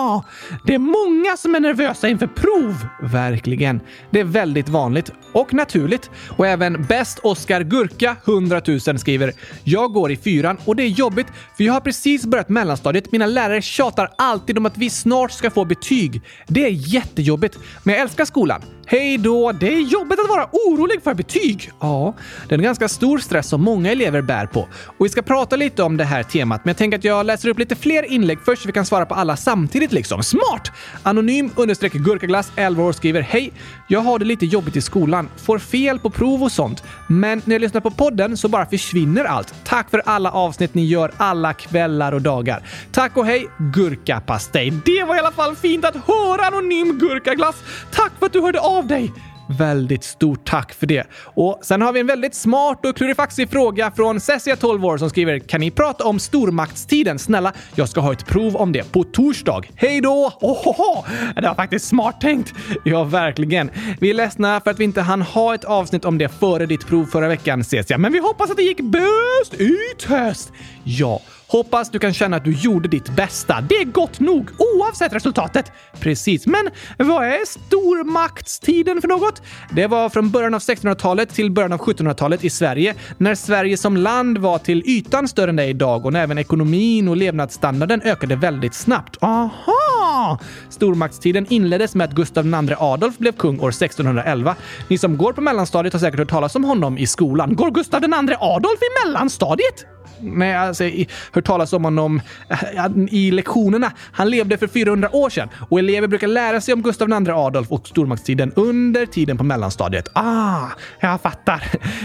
Ja, 0.08 0.24
det 0.64 0.74
är 0.74 0.78
många 0.78 1.36
som 1.36 1.54
är 1.54 1.60
nervösa 1.60 2.08
inför 2.08 2.26
prov. 2.26 2.86
Verkligen. 3.02 3.80
Det 4.10 4.20
är 4.20 4.24
väldigt 4.24 4.68
vanligt 4.68 5.10
och 5.32 5.54
naturligt. 5.54 6.10
Och 6.36 6.46
även 6.46 6.84
Bäst 6.84 7.18
Oscar 7.18 7.60
Gurka 7.60 8.16
100 8.24 8.62
000 8.66 8.98
skriver 8.98 9.32
“Jag 9.64 9.92
går 9.92 10.10
i 10.10 10.16
fyran 10.16 10.56
och 10.64 10.76
det 10.76 10.82
är 10.82 10.88
jobbigt 10.88 11.26
för 11.56 11.64
jag 11.64 11.72
har 11.72 11.80
precis 11.80 12.26
börjat 12.26 12.48
mellanstadiet. 12.48 13.12
Mina 13.12 13.26
lärare 13.26 13.62
tjatar 13.62 14.10
alltid 14.18 14.58
om 14.58 14.66
att 14.66 14.78
vi 14.78 14.90
snart 14.90 15.32
ska 15.32 15.50
få 15.50 15.64
betyg. 15.64 16.22
Det 16.46 16.64
är 16.64 16.94
jättejobbigt, 16.94 17.58
men 17.82 17.94
jag 17.94 18.02
älskar 18.02 18.24
skolan. 18.24 18.62
Hej 18.90 19.18
då! 19.18 19.52
Det 19.52 19.74
är 19.74 19.80
jobbigt 19.80 20.20
att 20.20 20.28
vara 20.28 20.48
orolig 20.52 21.02
för 21.02 21.14
betyg. 21.14 21.70
Ja, 21.80 22.14
det 22.48 22.54
är 22.54 22.58
en 22.58 22.64
ganska 22.64 22.88
stor 22.88 23.18
stress 23.18 23.48
som 23.48 23.62
många 23.62 23.92
elever 23.92 24.22
bär 24.22 24.46
på. 24.46 24.60
Och 24.98 25.04
vi 25.04 25.08
ska 25.08 25.22
prata 25.22 25.56
lite 25.56 25.82
om 25.82 25.96
det 25.96 26.04
här 26.04 26.22
temat, 26.22 26.64
men 26.64 26.70
jag 26.70 26.76
tänker 26.76 26.98
att 26.98 27.04
jag 27.04 27.26
läser 27.26 27.48
upp 27.48 27.58
lite 27.58 27.76
fler 27.76 28.12
inlägg 28.12 28.38
först 28.44 28.62
så 28.62 28.68
vi 28.68 28.72
kan 28.72 28.86
svara 28.86 29.06
på 29.06 29.14
alla 29.14 29.36
samtidigt 29.36 29.92
liksom. 29.92 30.22
Smart! 30.22 30.72
Anonym 31.02 31.50
understreck 31.56 31.92
gurkaglass 31.92 32.52
11 32.56 32.84
år 32.84 32.92
skriver 32.92 33.20
Hej! 33.20 33.52
Jag 33.88 34.00
har 34.00 34.18
det 34.18 34.24
lite 34.24 34.46
jobbigt 34.46 34.76
i 34.76 34.82
skolan, 34.82 35.28
får 35.36 35.58
fel 35.58 35.98
på 35.98 36.10
prov 36.10 36.42
och 36.42 36.52
sånt. 36.52 36.82
Men 37.08 37.42
när 37.44 37.54
jag 37.54 37.60
lyssnar 37.60 37.80
på 37.80 37.90
podden 37.90 38.36
så 38.36 38.48
bara 38.48 38.66
försvinner 38.66 39.24
allt. 39.24 39.54
Tack 39.64 39.90
för 39.90 40.02
alla 40.06 40.30
avsnitt 40.30 40.74
ni 40.74 40.84
gör 40.84 41.12
alla 41.16 41.52
kvällar 41.52 42.12
och 42.12 42.22
dagar. 42.22 42.62
Tack 42.92 43.16
och 43.16 43.26
hej, 43.26 43.48
gurkapastej. 43.74 44.72
Det 44.84 45.04
var 45.04 45.16
i 45.16 45.18
alla 45.18 45.32
fall 45.32 45.56
fint 45.56 45.84
att 45.84 45.96
höra 45.96 46.46
Anonym 46.46 46.98
Gurkaglass. 46.98 47.56
Tack 47.90 48.12
för 48.18 48.26
att 48.26 48.32
du 48.32 48.40
hörde 48.40 48.60
av 48.60 48.77
dig! 48.86 49.12
Väldigt 49.50 50.04
stort 50.04 50.44
tack 50.44 50.72
för 50.72 50.86
det. 50.86 51.06
Och 51.24 51.58
sen 51.62 51.82
har 51.82 51.92
vi 51.92 52.00
en 52.00 52.06
väldigt 52.06 52.34
smart 52.34 52.86
och 52.86 52.96
klurifaxig 52.96 53.50
fråga 53.50 53.90
från 53.96 54.20
Cessia 54.20 54.56
12 54.56 54.84
år 54.84 54.98
som 54.98 55.10
skriver 55.10 55.38
“Kan 55.38 55.60
ni 55.60 55.70
prata 55.70 56.04
om 56.04 56.18
stormaktstiden? 56.18 57.18
Snälla, 57.18 57.52
jag 57.74 57.88
ska 57.88 58.00
ha 58.00 58.12
ett 58.12 58.26
prov 58.26 58.56
om 58.56 58.72
det 58.72 58.92
på 58.92 59.04
torsdag. 59.04 59.62
Hej 59.76 60.00
då!” 60.00 60.32
Ohoho! 60.40 61.04
Det 61.34 61.42
var 61.48 61.54
faktiskt 61.54 61.88
smart 61.88 62.20
tänkt. 62.20 62.52
Ja, 62.84 63.04
verkligen. 63.04 63.70
Vi 64.00 64.10
är 64.10 64.14
ledsna 64.14 64.60
för 64.60 64.70
att 64.70 64.78
vi 64.80 64.84
inte 64.84 65.00
hann 65.00 65.22
ha 65.22 65.54
ett 65.54 65.64
avsnitt 65.64 66.04
om 66.04 66.18
det 66.18 66.28
före 66.28 66.66
ditt 66.66 66.86
prov 66.86 67.04
förra 67.04 67.28
veckan, 67.28 67.64
Cessia, 67.64 67.98
men 67.98 68.12
vi 68.12 68.18
hoppas 68.18 68.50
att 68.50 68.56
det 68.56 68.62
gick 68.62 68.80
bäst 68.80 69.60
i 69.60 69.76
test! 70.06 70.52
Ja, 70.84 71.20
Hoppas 71.50 71.90
du 71.90 71.98
kan 71.98 72.14
känna 72.14 72.36
att 72.36 72.44
du 72.44 72.52
gjorde 72.52 72.88
ditt 72.88 73.08
bästa. 73.08 73.60
Det 73.60 73.74
är 73.74 73.84
gott 73.84 74.20
nog, 74.20 74.50
oavsett 74.58 75.12
resultatet. 75.12 75.72
Precis, 76.00 76.46
men 76.46 76.70
vad 76.98 77.26
är 77.26 77.46
stormaktstiden 77.46 79.00
för 79.00 79.08
något? 79.08 79.42
Det 79.72 79.86
var 79.86 80.08
från 80.08 80.30
början 80.30 80.54
av 80.54 80.60
1600-talet 80.60 81.34
till 81.34 81.50
början 81.50 81.72
av 81.72 81.78
1700-talet 81.78 82.44
i 82.44 82.50
Sverige, 82.50 82.94
när 83.18 83.34
Sverige 83.34 83.76
som 83.76 83.96
land 83.96 84.38
var 84.38 84.58
till 84.58 84.82
ytan 84.86 85.28
större 85.28 85.50
än 85.50 85.56
det 85.56 85.62
är 85.62 85.68
idag 85.68 86.06
och 86.06 86.12
när 86.12 86.22
även 86.22 86.38
ekonomin 86.38 87.08
och 87.08 87.16
levnadsstandarden 87.16 88.02
ökade 88.02 88.36
väldigt 88.36 88.74
snabbt. 88.74 89.16
Aha! 89.20 90.38
Stormaktstiden 90.68 91.46
inleddes 91.48 91.94
med 91.94 92.04
att 92.04 92.14
Gustav 92.14 92.46
II 92.46 92.74
Adolf 92.78 93.18
blev 93.18 93.32
kung 93.32 93.60
år 93.60 93.68
1611. 93.68 94.56
Ni 94.88 94.98
som 94.98 95.16
går 95.16 95.32
på 95.32 95.40
mellanstadiet 95.40 95.92
har 95.92 96.00
säkert 96.00 96.18
hört 96.18 96.30
talas 96.30 96.56
om 96.56 96.64
honom 96.64 96.98
i 96.98 97.06
skolan. 97.06 97.56
Går 97.56 97.70
Gustav 97.70 98.04
II 98.04 98.36
Adolf 98.40 98.78
i 98.82 99.06
mellanstadiet? 99.06 99.97
Nej, 100.20 100.56
alltså, 100.56 100.84
hört 101.32 101.44
talas 101.44 101.72
om 101.72 101.84
honom 101.84 102.20
eh, 102.48 102.90
i 103.10 103.30
lektionerna. 103.30 103.92
Han 104.12 104.30
levde 104.30 104.58
för 104.58 104.66
400 104.66 105.16
år 105.16 105.30
sedan 105.30 105.48
och 105.70 105.78
elever 105.78 106.08
brukar 106.08 106.26
lära 106.26 106.60
sig 106.60 106.74
om 106.74 106.82
Gustav 106.82 107.08
II 107.08 107.30
Adolf 107.30 107.70
och 107.70 107.88
stormaktstiden 107.88 108.52
under 108.56 109.06
tiden 109.06 109.36
på 109.36 109.44
mellanstadiet. 109.44 110.08
Ah, 110.12 110.66
jag 111.00 111.20
fattar. 111.20 111.62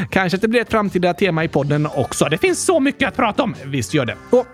Kanske 0.09 0.35
att 0.35 0.41
det 0.41 0.47
blir 0.47 0.61
ett 0.61 0.71
framtida 0.71 1.13
tema 1.13 1.43
i 1.43 1.47
podden 1.47 1.87
också. 1.95 2.25
Det 2.25 2.37
finns 2.37 2.65
så 2.65 2.79
mycket 2.79 3.07
att 3.07 3.15
prata 3.15 3.43
om. 3.43 3.55
Visst 3.65 3.93
gör 3.93 4.05
det. 4.05 4.15
Och 4.29 4.45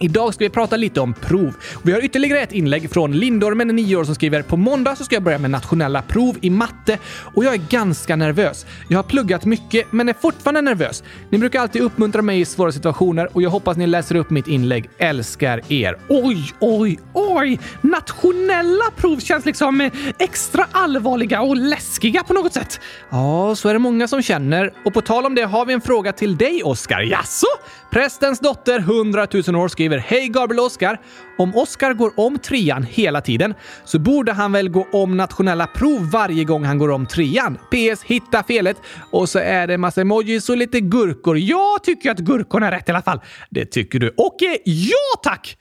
Idag 0.00 0.34
ska 0.34 0.44
vi 0.44 0.50
prata 0.50 0.76
lite 0.76 1.00
om 1.00 1.14
prov. 1.14 1.54
Vi 1.82 1.92
har 1.92 2.04
ytterligare 2.04 2.40
ett 2.40 2.52
inlägg 2.52 2.90
från 2.90 3.12
Lindormen, 3.12 3.68
9 3.68 3.96
år, 3.96 4.04
som 4.04 4.14
skriver 4.14 4.42
“På 4.42 4.56
måndag 4.56 4.96
så 4.96 5.04
ska 5.04 5.16
jag 5.16 5.22
börja 5.22 5.38
med 5.38 5.50
nationella 5.50 6.02
prov 6.02 6.36
i 6.40 6.50
matte 6.50 6.98
och 7.34 7.44
jag 7.44 7.54
är 7.54 7.62
ganska 7.70 8.16
nervös. 8.16 8.66
Jag 8.88 8.98
har 8.98 9.02
pluggat 9.02 9.44
mycket 9.44 9.92
men 9.92 10.08
är 10.08 10.12
fortfarande 10.12 10.60
nervös. 10.60 11.02
Ni 11.30 11.38
brukar 11.38 11.60
alltid 11.60 11.82
uppmuntra 11.82 12.22
mig 12.22 12.40
i 12.40 12.44
svåra 12.44 12.72
situationer 12.72 13.28
och 13.32 13.42
jag 13.42 13.50
hoppas 13.50 13.76
ni 13.76 13.86
läser 13.86 14.14
upp 14.14 14.30
mitt 14.30 14.48
inlägg. 14.48 14.90
Älskar 14.98 15.60
er.” 15.72 15.96
Oj, 16.08 16.52
oj, 16.60 16.98
oj! 17.12 17.60
Nationella 17.80 18.90
prov 18.96 19.20
känns 19.20 19.44
liksom 19.44 19.90
extra 20.18 20.66
allvarliga 20.72 21.40
och 21.40 21.56
läskiga 21.56 22.22
på 22.22 22.32
något 22.32 22.52
sätt. 22.52 22.80
Ja, 23.10 23.54
så 23.56 23.68
är 23.68 23.72
det 23.72 23.78
många 23.78 24.08
som 24.08 24.22
känner. 24.22 24.72
Och 24.84 24.94
på 24.94 25.00
tal 25.00 25.26
om 25.26 25.34
det 25.34 25.42
har 25.42 25.66
vi 25.66 25.72
en 25.72 25.80
fråga 25.80 26.12
till 26.12 26.36
dig, 26.36 26.62
Oskar. 26.62 27.00
Jaså? 27.00 27.46
Prästens 27.90 28.40
dotter, 28.40 28.78
100 28.78 29.26
000 29.46 29.56
år, 29.56 29.68
skriver 29.68 29.87
Hej 29.96 30.28
Gabriel 30.28 30.60
och 30.60 30.66
Oskar! 30.66 31.00
Om 31.38 31.56
Oskar 31.56 31.94
går 31.94 32.12
om 32.16 32.38
trean 32.38 32.82
hela 32.82 33.20
tiden 33.20 33.54
så 33.84 33.98
borde 33.98 34.32
han 34.32 34.52
väl 34.52 34.68
gå 34.68 34.86
om 34.92 35.16
nationella 35.16 35.66
prov 35.66 36.10
varje 36.10 36.44
gång 36.44 36.64
han 36.64 36.78
går 36.78 36.90
om 36.90 37.06
trean? 37.06 37.58
PS. 37.70 38.02
Hitta 38.02 38.42
felet. 38.42 38.76
Och 39.10 39.28
så 39.28 39.38
är 39.38 39.66
det 39.66 39.78
massa 39.78 40.00
emojis 40.00 40.48
och 40.48 40.56
lite 40.56 40.80
gurkor. 40.80 41.38
Jag 41.38 41.84
tycker 41.84 42.10
att 42.10 42.18
gurkorna 42.18 42.66
är 42.66 42.70
rätt 42.70 42.88
i 42.88 42.92
alla 42.92 43.02
fall. 43.02 43.20
Det 43.50 43.64
tycker 43.64 43.98
du. 43.98 44.08
Och 44.08 44.42
eh, 44.42 44.56
ja 44.64 45.20
tack! 45.22 45.56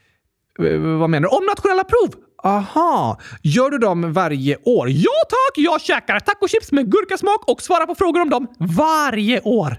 Eh, 0.59 0.79
vad 0.79 1.09
menar 1.09 1.29
du? 1.29 1.37
Om 1.37 1.45
nationella 1.45 1.83
prov? 1.83 2.23
Aha, 2.43 3.19
gör 3.41 3.69
du 3.69 3.77
dem 3.77 4.13
varje 4.13 4.57
år? 4.63 4.89
Ja 4.89 5.19
tack! 5.29 5.53
Jag 5.55 5.81
käkar 5.81 6.19
tacochips 6.19 6.71
med 6.71 6.91
gurkasmak 6.91 7.49
och 7.49 7.61
svarar 7.61 7.85
på 7.85 7.95
frågor 7.95 8.21
om 8.21 8.29
dem 8.29 8.47
varje 8.59 9.41
år. 9.41 9.77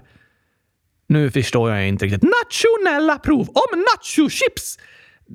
Nu 1.09 1.31
förstår 1.31 1.71
jag 1.71 1.87
inte 1.87 2.05
riktigt. 2.05 2.23
Nationella 2.23 3.19
prov 3.19 3.49
om 3.49 3.79
nachochips! 3.79 4.77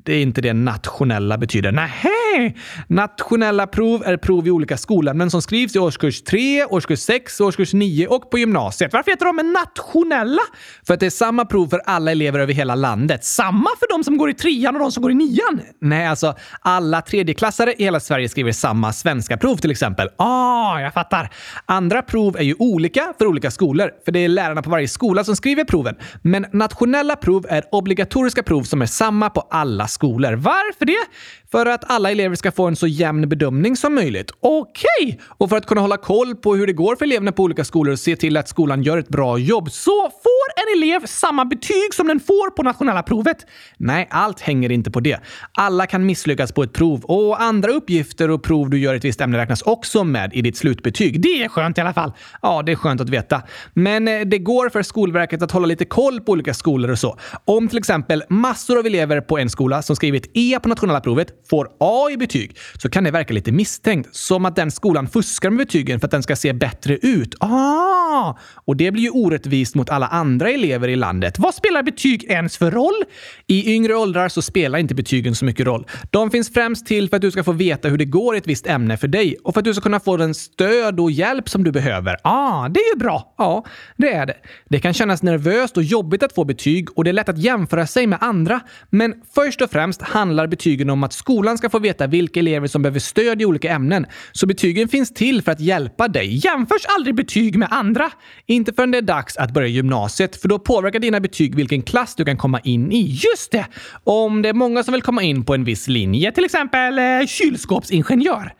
Det 0.03 0.13
är 0.13 0.21
inte 0.21 0.41
det 0.41 0.53
nationella 0.53 1.37
betyder. 1.37 1.71
Nej, 1.71 2.55
Nationella 2.87 3.67
prov 3.67 4.03
är 4.05 4.17
prov 4.17 4.47
i 4.47 4.51
olika 4.51 4.77
skolämnen 4.77 5.31
som 5.31 5.41
skrivs 5.41 5.75
i 5.75 5.79
årskurs 5.79 6.21
3, 6.23 6.65
årskurs 6.65 6.99
6, 6.99 7.41
årskurs 7.41 7.73
9 7.73 8.07
och 8.07 8.31
på 8.31 8.37
gymnasiet. 8.37 8.93
Varför 8.93 9.11
heter 9.11 9.25
de 9.25 9.53
nationella? 9.53 10.41
För 10.87 10.93
att 10.93 10.99
det 10.99 11.05
är 11.05 11.09
samma 11.09 11.45
prov 11.45 11.67
för 11.67 11.81
alla 11.85 12.11
elever 12.11 12.39
över 12.39 12.53
hela 12.53 12.75
landet. 12.75 13.23
Samma 13.23 13.69
för 13.79 13.97
de 13.97 14.03
som 14.03 14.17
går 14.17 14.29
i 14.29 14.33
trean 14.33 14.75
och 14.75 14.81
de 14.81 14.91
som 14.91 15.03
går 15.03 15.11
i 15.11 15.15
nian? 15.15 15.61
Nej, 15.81 16.07
alltså 16.07 16.35
alla 16.59 17.01
tredjeklassare 17.01 17.73
i 17.73 17.83
hela 17.83 17.99
Sverige 17.99 18.29
skriver 18.29 18.51
samma 18.51 18.93
svenska 18.93 19.37
prov 19.37 19.57
till 19.57 19.71
exempel. 19.71 20.09
Ah, 20.17 20.79
jag 20.79 20.93
fattar. 20.93 21.29
Andra 21.65 22.01
prov 22.01 22.37
är 22.37 22.43
ju 22.43 22.55
olika 22.59 23.13
för 23.17 23.25
olika 23.27 23.51
skolor, 23.51 23.91
för 24.05 24.11
det 24.11 24.19
är 24.19 24.27
lärarna 24.27 24.61
på 24.61 24.69
varje 24.69 24.87
skola 24.87 25.23
som 25.23 25.35
skriver 25.35 25.63
proven. 25.63 25.95
Men 26.21 26.45
nationella 26.53 27.15
prov 27.15 27.45
är 27.49 27.63
obligatoriska 27.71 28.43
prov 28.43 28.63
som 28.63 28.81
är 28.81 28.85
samma 28.85 29.29
på 29.29 29.47
alla 29.49 29.84
skolor. 29.87 30.33
Varför 30.33 30.85
det? 30.85 31.05
För 31.55 31.65
att 31.65 31.91
alla 31.91 32.11
elever 32.11 32.35
ska 32.35 32.51
få 32.51 32.67
en 32.67 32.75
så 32.75 32.87
jämn 32.87 33.29
bedömning 33.29 33.75
som 33.75 33.95
möjligt. 33.95 34.31
Okej! 34.39 34.85
Okay. 35.01 35.17
Och 35.27 35.49
för 35.49 35.57
att 35.57 35.65
kunna 35.65 35.81
hålla 35.81 35.97
koll 35.97 36.35
på 36.35 36.55
hur 36.55 36.67
det 36.67 36.73
går 36.73 36.95
för 36.95 37.05
eleverna 37.05 37.31
på 37.31 37.43
olika 37.43 37.63
skolor 37.63 37.93
och 37.93 37.99
se 37.99 38.15
till 38.15 38.37
att 38.37 38.49
skolan 38.49 38.83
gör 38.83 38.97
ett 38.97 39.07
bra 39.07 39.37
jobb 39.37 39.71
så 39.71 40.01
får 40.01 40.45
en 40.55 40.77
elev 40.77 41.05
samma 41.05 41.45
betyg 41.45 41.93
som 41.93 42.07
den 42.07 42.19
får 42.19 42.49
på 42.49 42.63
nationella 42.63 43.03
provet. 43.03 43.37
Nej, 43.77 44.07
allt 44.11 44.39
hänger 44.39 44.71
inte 44.71 44.91
på 44.91 44.99
det. 44.99 45.19
Alla 45.51 45.85
kan 45.85 46.05
misslyckas 46.05 46.51
på 46.51 46.63
ett 46.63 46.73
prov 46.73 47.03
och 47.03 47.41
andra 47.41 47.71
uppgifter 47.71 48.29
och 48.29 48.43
prov 48.43 48.69
du 48.69 48.79
gör 48.79 48.93
i 48.93 48.97
ett 48.97 49.05
visst 49.05 49.21
ämne 49.21 49.37
räknas 49.37 49.61
också 49.61 50.03
med 50.03 50.33
i 50.33 50.41
ditt 50.41 50.57
slutbetyg. 50.57 51.21
Det 51.21 51.43
är 51.43 51.49
skönt 51.49 51.77
i 51.77 51.81
alla 51.81 51.93
fall. 51.93 52.11
Ja, 52.41 52.63
det 52.65 52.71
är 52.71 52.75
skönt 52.75 53.01
att 53.01 53.09
veta. 53.09 53.41
Men 53.73 54.07
eh, 54.07 54.21
det 54.21 54.37
går 54.37 54.69
för 54.69 54.83
Skolverket 54.83 55.41
att 55.41 55.51
hålla 55.51 55.65
lite 55.65 55.85
koll 55.85 56.21
på 56.21 56.31
olika 56.31 56.53
skolor 56.53 56.91
och 56.91 56.99
så. 56.99 57.17
Om 57.45 57.67
till 57.67 57.77
exempel 57.77 58.23
massor 58.29 58.79
av 58.79 58.85
elever 58.85 59.21
på 59.21 59.37
en 59.37 59.49
skola 59.49 59.81
som 59.81 59.95
skrivit 59.95 60.31
E 60.33 60.59
på 60.63 60.69
nationella 60.69 61.01
provet 61.01 61.44
får 61.49 61.69
A 61.79 62.09
i 62.11 62.17
betyg 62.17 62.57
så 62.77 62.89
kan 62.89 63.03
det 63.03 63.11
verka 63.11 63.33
lite 63.33 63.51
misstänkt. 63.51 64.15
Som 64.15 64.45
att 64.45 64.55
den 64.55 64.71
skolan 64.71 65.07
fuskar 65.07 65.49
med 65.49 65.57
betygen 65.57 65.99
för 65.99 66.07
att 66.07 66.11
den 66.11 66.23
ska 66.23 66.35
se 66.35 66.53
bättre 66.53 66.97
ut. 66.97 67.35
Ah! 67.39 68.37
Och 68.65 68.77
det 68.77 68.91
blir 68.91 69.03
ju 69.03 69.09
orättvist 69.09 69.75
mot 69.75 69.89
alla 69.89 70.07
andra 70.07 70.49
elever 70.49 70.87
i 70.87 70.95
landet. 70.95 71.39
Vad 71.39 71.55
spelar 71.55 71.83
betyg 71.83 72.23
ens 72.23 72.57
för 72.57 72.71
roll? 72.71 73.03
I 73.47 73.73
yngre 73.75 73.95
åldrar 73.95 74.29
så 74.29 74.41
spelar 74.41 74.79
inte 74.79 74.95
betygen 74.95 75.35
så 75.35 75.45
mycket 75.45 75.65
roll. 75.65 75.87
De 76.11 76.31
finns 76.31 76.53
främst 76.53 76.87
till 76.87 77.09
för 77.09 77.15
att 77.15 77.21
du 77.21 77.31
ska 77.31 77.43
få 77.43 77.51
veta 77.51 77.87
hur 77.89 77.97
det 77.97 78.05
går 78.05 78.35
i 78.35 78.37
ett 78.37 78.47
visst 78.47 78.67
ämne 78.67 78.97
för 78.97 79.07
dig 79.07 79.37
och 79.43 79.53
för 79.53 79.61
att 79.61 79.65
du 79.65 79.73
ska 79.73 79.81
kunna 79.81 79.99
få 79.99 80.17
den 80.17 80.33
stöd 80.33 80.99
och 80.99 81.11
hjälp 81.11 81.49
som 81.49 81.63
du 81.63 81.71
behöver. 81.71 82.17
Ah, 82.23 82.69
det 82.69 82.79
är 82.79 82.93
ju 82.93 82.99
bra. 82.99 83.33
Ja, 83.37 83.65
det 83.97 84.13
är 84.13 84.25
det. 84.25 84.37
Det 84.69 84.79
kan 84.79 84.93
kännas 84.93 85.23
nervöst 85.23 85.77
och 85.77 85.83
jobbigt 85.83 86.23
att 86.23 86.33
få 86.33 86.45
betyg 86.45 86.97
och 86.97 87.03
det 87.03 87.09
är 87.09 87.13
lätt 87.13 87.29
att 87.29 87.37
jämföra 87.37 87.87
sig 87.87 88.07
med 88.07 88.19
andra. 88.21 88.59
Men 88.89 89.13
först 89.35 89.61
och 89.61 89.71
främst 89.71 90.01
handlar 90.01 90.47
betygen 90.47 90.89
om 90.89 91.03
att 91.03 91.13
skolan 91.13 91.34
skolan 91.35 91.57
ska 91.57 91.69
få 91.69 91.79
veta 91.79 92.07
vilka 92.07 92.39
elever 92.39 92.67
som 92.67 92.81
behöver 92.81 92.99
stöd 92.99 93.41
i 93.41 93.45
olika 93.45 93.71
ämnen. 93.71 94.05
Så 94.31 94.47
betygen 94.47 94.87
finns 94.87 95.13
till 95.13 95.41
för 95.41 95.51
att 95.51 95.59
hjälpa 95.59 96.07
dig. 96.07 96.35
Jämförs 96.45 96.85
aldrig 96.97 97.15
betyg 97.15 97.57
med 97.57 97.67
andra. 97.71 98.11
Inte 98.45 98.73
förrän 98.73 98.91
det 98.91 98.97
är 98.97 99.01
dags 99.01 99.37
att 99.37 99.51
börja 99.51 99.67
gymnasiet, 99.67 100.41
för 100.41 100.47
då 100.47 100.59
påverkar 100.59 100.99
dina 100.99 101.19
betyg 101.19 101.55
vilken 101.55 101.81
klass 101.81 102.15
du 102.15 102.25
kan 102.25 102.37
komma 102.37 102.59
in 102.59 102.91
i. 102.91 103.01
Just 103.01 103.51
det! 103.51 103.65
Om 104.03 104.41
det 104.41 104.49
är 104.49 104.53
många 104.53 104.83
som 104.83 104.91
vill 104.93 105.01
komma 105.01 105.23
in 105.23 105.45
på 105.45 105.53
en 105.53 105.63
viss 105.63 105.87
linje, 105.87 106.31
till 106.31 106.45
exempel 106.45 106.99
eh, 106.99 107.27
kylskåpsingenjör. 107.27 108.53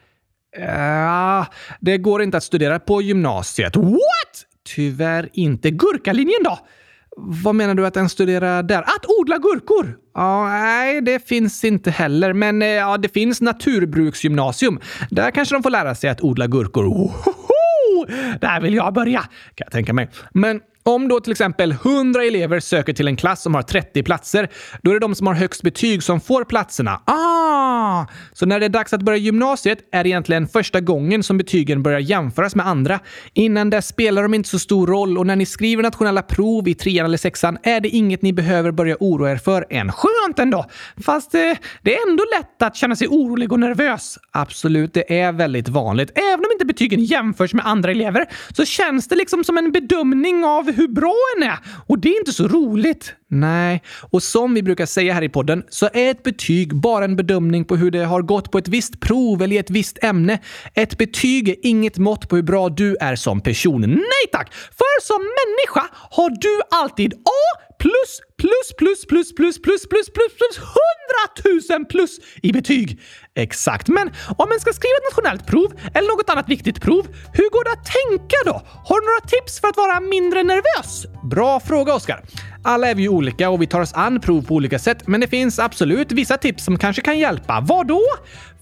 Uh, 0.59 1.47
det 1.79 1.97
går 1.97 2.21
inte 2.23 2.37
att 2.37 2.43
studera 2.43 2.79
på 2.79 3.01
gymnasiet. 3.01 3.75
What? 3.75 4.45
Tyvärr 4.75 5.29
inte. 5.33 5.71
Gurkalinjen 5.71 6.43
då? 6.43 6.59
Vad 7.17 7.55
menar 7.55 7.75
du 7.75 7.85
att 7.85 7.93
den 7.93 8.09
studerar 8.09 8.63
där? 8.63 8.81
Att 8.81 9.05
odla 9.19 9.37
gurkor? 9.37 9.97
Ja, 10.13 10.49
nej, 10.49 11.01
det 11.01 11.27
finns 11.27 11.63
inte 11.63 11.91
heller. 11.91 12.33
Men 12.33 12.61
eh, 12.61 12.67
ja, 12.67 12.97
det 12.97 13.09
finns 13.09 13.41
naturbruksgymnasium. 13.41 14.79
Där 15.09 15.31
kanske 15.31 15.55
de 15.55 15.63
får 15.63 15.69
lära 15.69 15.95
sig 15.95 16.09
att 16.09 16.21
odla 16.21 16.47
gurkor. 16.47 16.85
Ohoho! 16.85 18.05
Där 18.41 18.61
vill 18.61 18.73
jag 18.73 18.93
börja, 18.93 19.19
kan 19.19 19.65
jag 19.65 19.71
tänka 19.71 19.93
mig. 19.93 20.09
Men 20.31 20.61
om 20.89 21.07
då 21.07 21.19
till 21.19 21.31
exempel 21.31 21.71
100 21.71 22.23
elever 22.23 22.59
söker 22.59 22.93
till 22.93 23.07
en 23.07 23.15
klass 23.15 23.41
som 23.41 23.55
har 23.55 23.61
30 23.61 24.03
platser, 24.03 24.49
då 24.81 24.91
är 24.91 24.93
det 24.95 24.99
de 24.99 25.15
som 25.15 25.27
har 25.27 25.33
högst 25.33 25.61
betyg 25.61 26.03
som 26.03 26.21
får 26.21 26.43
platserna. 26.43 27.01
Ah! 27.05 28.05
Så 28.33 28.45
när 28.45 28.59
det 28.59 28.65
är 28.65 28.69
dags 28.69 28.93
att 28.93 29.01
börja 29.01 29.17
gymnasiet 29.17 29.79
är 29.91 30.03
det 30.03 30.09
egentligen 30.09 30.47
första 30.47 30.81
gången 30.81 31.23
som 31.23 31.37
betygen 31.37 31.83
börjar 31.83 31.99
jämföras 31.99 32.55
med 32.55 32.67
andra. 32.67 32.99
Innan 33.33 33.69
dess 33.69 33.87
spelar 33.87 34.23
de 34.23 34.33
inte 34.33 34.49
så 34.49 34.59
stor 34.59 34.87
roll 34.87 35.17
och 35.17 35.27
när 35.27 35.35
ni 35.35 35.45
skriver 35.45 35.83
nationella 35.83 36.21
prov 36.21 36.67
i 36.67 36.73
trean 36.73 37.05
eller 37.05 37.17
sexan 37.17 37.57
är 37.63 37.79
det 37.79 37.89
inget 37.89 38.21
ni 38.21 38.33
behöver 38.33 38.71
börja 38.71 38.97
oroa 38.99 39.31
er 39.31 39.37
för 39.37 39.65
än. 39.69 39.91
Skönt 39.91 40.39
ändå! 40.39 40.65
Fast 41.05 41.35
eh, 41.35 41.53
det 41.81 41.95
är 41.95 42.09
ändå 42.09 42.23
lätt 42.37 42.61
att 42.61 42.75
känna 42.75 42.95
sig 42.95 43.07
orolig 43.07 43.51
och 43.51 43.59
nervös. 43.59 44.17
Absolut, 44.31 44.93
det 44.93 45.19
är 45.19 45.31
väldigt 45.31 45.69
vanligt. 45.69 46.11
Även 46.15 46.45
om 46.45 46.51
inte 46.53 46.65
betygen 46.65 47.03
jämförs 47.03 47.53
med 47.53 47.67
andra 47.67 47.91
elever 47.91 48.25
så 48.55 48.65
känns 48.65 49.07
det 49.07 49.15
liksom 49.15 49.43
som 49.43 49.57
en 49.57 49.71
bedömning 49.71 50.45
av 50.45 50.74
hur 50.75 50.87
bra 50.87 51.15
en 51.37 51.43
är. 51.43 51.57
Och 51.87 51.99
det 51.99 52.09
är 52.09 52.19
inte 52.19 52.33
så 52.33 52.47
roligt. 52.47 53.13
Nej, 53.27 53.83
och 54.11 54.23
som 54.23 54.53
vi 54.53 54.63
brukar 54.63 54.85
säga 54.85 55.13
här 55.13 55.21
i 55.21 55.29
podden 55.29 55.63
så 55.69 55.89
är 55.93 56.11
ett 56.11 56.23
betyg 56.23 56.75
bara 56.75 57.05
en 57.05 57.15
bedömning 57.15 57.65
på 57.65 57.75
hur 57.75 57.91
det 57.91 58.05
har 58.05 58.21
gått 58.21 58.51
på 58.51 58.57
ett 58.57 58.67
visst 58.67 58.99
prov 58.99 59.41
eller 59.41 59.55
i 59.55 59.59
ett 59.59 59.69
visst 59.69 60.03
ämne. 60.03 60.39
Ett 60.73 60.97
betyg 60.97 61.49
är 61.49 61.55
inget 61.63 61.97
mått 61.97 62.29
på 62.29 62.35
hur 62.35 62.43
bra 62.43 62.69
du 62.69 62.95
är 62.99 63.15
som 63.15 63.41
person. 63.41 63.81
Nej 63.81 64.25
tack! 64.31 64.53
För 64.53 65.01
som 65.01 65.21
människa 65.21 65.95
har 66.11 66.29
du 66.29 66.61
alltid 66.71 67.13
A 67.13 67.65
plus, 67.79 68.21
plus, 68.37 68.67
plus, 68.77 69.05
plus, 69.05 69.35
plus, 69.35 69.61
plus, 69.61 69.87
plus, 69.87 70.09
plus, 70.09 70.33
plus, 70.39 70.55
hundratusen 70.77 71.85
plus 71.85 72.19
i 72.41 72.51
betyg. 72.51 73.01
Exakt. 73.35 73.87
Men 73.87 74.07
om 74.37 74.49
man 74.49 74.59
ska 74.59 74.73
skriva 74.73 74.95
ett 74.97 75.15
nationellt 75.15 75.47
prov 75.47 75.73
eller 75.93 76.07
något 76.07 76.29
annat 76.29 76.49
viktigt 76.49 76.81
prov, 76.81 77.07
hur 77.33 77.49
går 77.49 77.63
det 77.63 77.71
att 77.71 77.85
tänka 77.85 78.35
då? 78.45 78.61
Har 78.85 79.01
du 79.01 79.05
några 79.05 79.27
tips 79.27 79.59
för 79.59 79.67
att 79.67 79.77
vara 79.77 79.99
mindre 79.99 80.43
nervös? 80.43 81.05
Bra 81.23 81.59
fråga, 81.59 81.93
Oskar. 81.93 82.23
Alla 82.63 82.87
är 82.87 82.95
vi 82.95 83.01
ju 83.01 83.09
olika 83.09 83.49
och 83.49 83.61
vi 83.61 83.67
tar 83.67 83.81
oss 83.81 83.93
an 83.93 84.19
prov 84.19 84.41
på 84.41 84.53
olika 84.55 84.79
sätt, 84.79 85.07
men 85.07 85.21
det 85.21 85.27
finns 85.27 85.59
absolut 85.59 86.11
vissa 86.11 86.37
tips 86.37 86.65
som 86.65 86.77
kanske 86.77 87.01
kan 87.01 87.19
hjälpa. 87.19 87.63
Vad 87.67 87.87
då? 87.87 88.01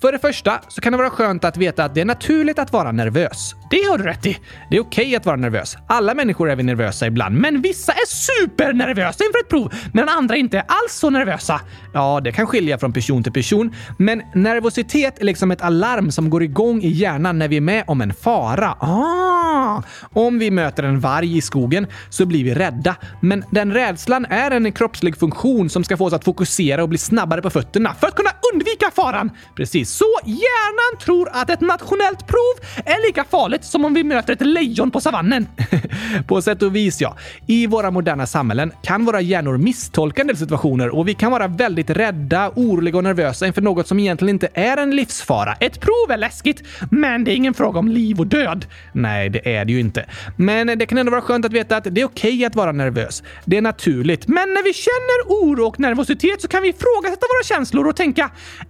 För 0.01 0.11
det 0.11 0.19
första 0.19 0.61
så 0.67 0.81
kan 0.81 0.91
det 0.91 0.97
vara 0.97 1.09
skönt 1.09 1.43
att 1.43 1.57
veta 1.57 1.83
att 1.83 1.95
det 1.95 2.01
är 2.01 2.05
naturligt 2.05 2.59
att 2.59 2.73
vara 2.73 2.91
nervös. 2.91 3.55
Det 3.71 3.83
har 3.83 3.97
du 3.97 4.03
rätt 4.03 4.25
i. 4.25 4.37
Det 4.69 4.77
är 4.77 4.81
okej 4.81 5.05
okay 5.05 5.15
att 5.15 5.25
vara 5.25 5.35
nervös. 5.35 5.77
Alla 5.87 6.13
människor 6.13 6.49
är 6.49 6.55
vi 6.55 6.63
nervösa 6.63 7.07
ibland, 7.07 7.35
men 7.35 7.61
vissa 7.61 7.91
är 7.91 8.05
supernervösa 8.07 9.23
inför 9.23 9.39
ett 9.39 9.49
prov, 9.49 9.62
medan 9.93 10.09
andra 10.09 10.35
inte 10.35 10.57
är 10.57 10.63
alls 10.67 10.93
så 10.93 11.09
nervösa. 11.09 11.61
Ja, 11.93 12.19
det 12.23 12.31
kan 12.31 12.47
skilja 12.47 12.77
från 12.77 12.93
person 12.93 13.23
till 13.23 13.33
person, 13.33 13.75
men 13.97 14.21
nervositet 14.33 15.19
är 15.19 15.25
liksom 15.25 15.51
ett 15.51 15.61
alarm 15.61 16.11
som 16.11 16.29
går 16.29 16.43
igång 16.43 16.81
i 16.81 16.89
hjärnan 16.89 17.39
när 17.39 17.47
vi 17.47 17.57
är 17.57 17.61
med 17.61 17.83
om 17.87 18.01
en 18.01 18.13
fara. 18.13 18.77
Ah! 18.79 19.83
Om 20.13 20.39
vi 20.39 20.51
möter 20.51 20.83
en 20.83 20.99
varg 20.99 21.37
i 21.37 21.41
skogen 21.41 21.87
så 22.09 22.25
blir 22.25 22.43
vi 22.43 22.53
rädda, 22.53 22.95
men 23.21 23.43
den 23.51 23.73
rädslan 23.73 24.25
är 24.25 24.51
en 24.51 24.71
kroppslig 24.71 25.17
funktion 25.17 25.69
som 25.69 25.83
ska 25.83 25.97
få 25.97 26.05
oss 26.05 26.13
att 26.13 26.23
fokusera 26.23 26.83
och 26.83 26.89
bli 26.89 26.97
snabbare 26.97 27.41
på 27.41 27.49
fötterna 27.49 27.93
för 27.99 28.07
att 28.07 28.15
kunna 28.15 28.29
undvika 28.53 28.91
faran. 28.95 29.31
Precis, 29.55 29.91
så 29.91 30.05
hjärnan 30.25 30.99
tror 31.01 31.29
att 31.33 31.49
ett 31.49 31.61
nationellt 31.61 32.27
prov 32.27 32.83
är 32.85 33.07
lika 33.07 33.23
farligt 33.23 33.63
som 33.63 33.85
om 33.85 33.93
vi 33.93 34.03
möter 34.03 34.33
ett 34.33 34.41
lejon 34.41 34.91
på 34.91 35.01
savannen. 35.01 35.47
på 36.27 36.41
sätt 36.41 36.61
och 36.61 36.75
vis, 36.75 37.01
ja. 37.01 37.17
I 37.47 37.67
våra 37.67 37.91
moderna 37.91 38.25
samhällen 38.27 38.71
kan 38.83 39.05
våra 39.05 39.21
hjärnor 39.21 39.52
misstolka 39.57 40.21
en 40.21 40.27
del 40.27 40.37
situationer 40.37 40.95
och 40.95 41.07
vi 41.07 41.13
kan 41.13 41.31
vara 41.31 41.47
väldigt 41.47 41.89
rädda, 41.89 42.51
oroliga 42.55 42.97
och 42.97 43.03
nervösa 43.03 43.47
inför 43.47 43.61
något 43.61 43.87
som 43.87 43.99
egentligen 43.99 44.35
inte 44.35 44.49
är 44.53 44.77
en 44.77 44.95
livsfara. 44.95 45.53
Ett 45.53 45.79
prov 45.79 46.11
är 46.11 46.17
läskigt, 46.17 46.63
men 46.91 47.23
det 47.23 47.31
är 47.31 47.35
ingen 47.35 47.53
fråga 47.53 47.79
om 47.79 47.87
liv 47.87 48.19
och 48.19 48.27
död. 48.27 48.65
Nej, 48.93 49.29
det 49.29 49.55
är 49.55 49.65
det 49.65 49.71
ju 49.71 49.79
inte. 49.79 50.05
Men 50.37 50.67
det 50.67 50.85
kan 50.85 50.97
ändå 50.97 51.11
vara 51.11 51.21
skönt 51.21 51.45
att 51.45 51.53
veta 51.53 51.77
att 51.77 51.83
det 51.83 52.01
är 52.01 52.05
okej 52.05 52.33
okay 52.33 52.45
att 52.45 52.55
vara 52.55 52.71
nervös. 52.71 53.23
Det 53.45 53.57
är 53.57 53.61
naturligt. 53.61 54.27
Men 54.27 54.53
när 54.53 54.63
vi 54.63 54.73
känner 54.73 55.41
oro 55.41 55.67
och 55.67 55.79
nervositet 55.79 56.41
så 56.41 56.47
kan 56.47 56.61
vi 56.61 56.69
ifrågasätta 56.69 57.25
våra 57.33 57.43
känslor 57.57 57.87
och 57.87 57.95
tänka, 57.95 58.23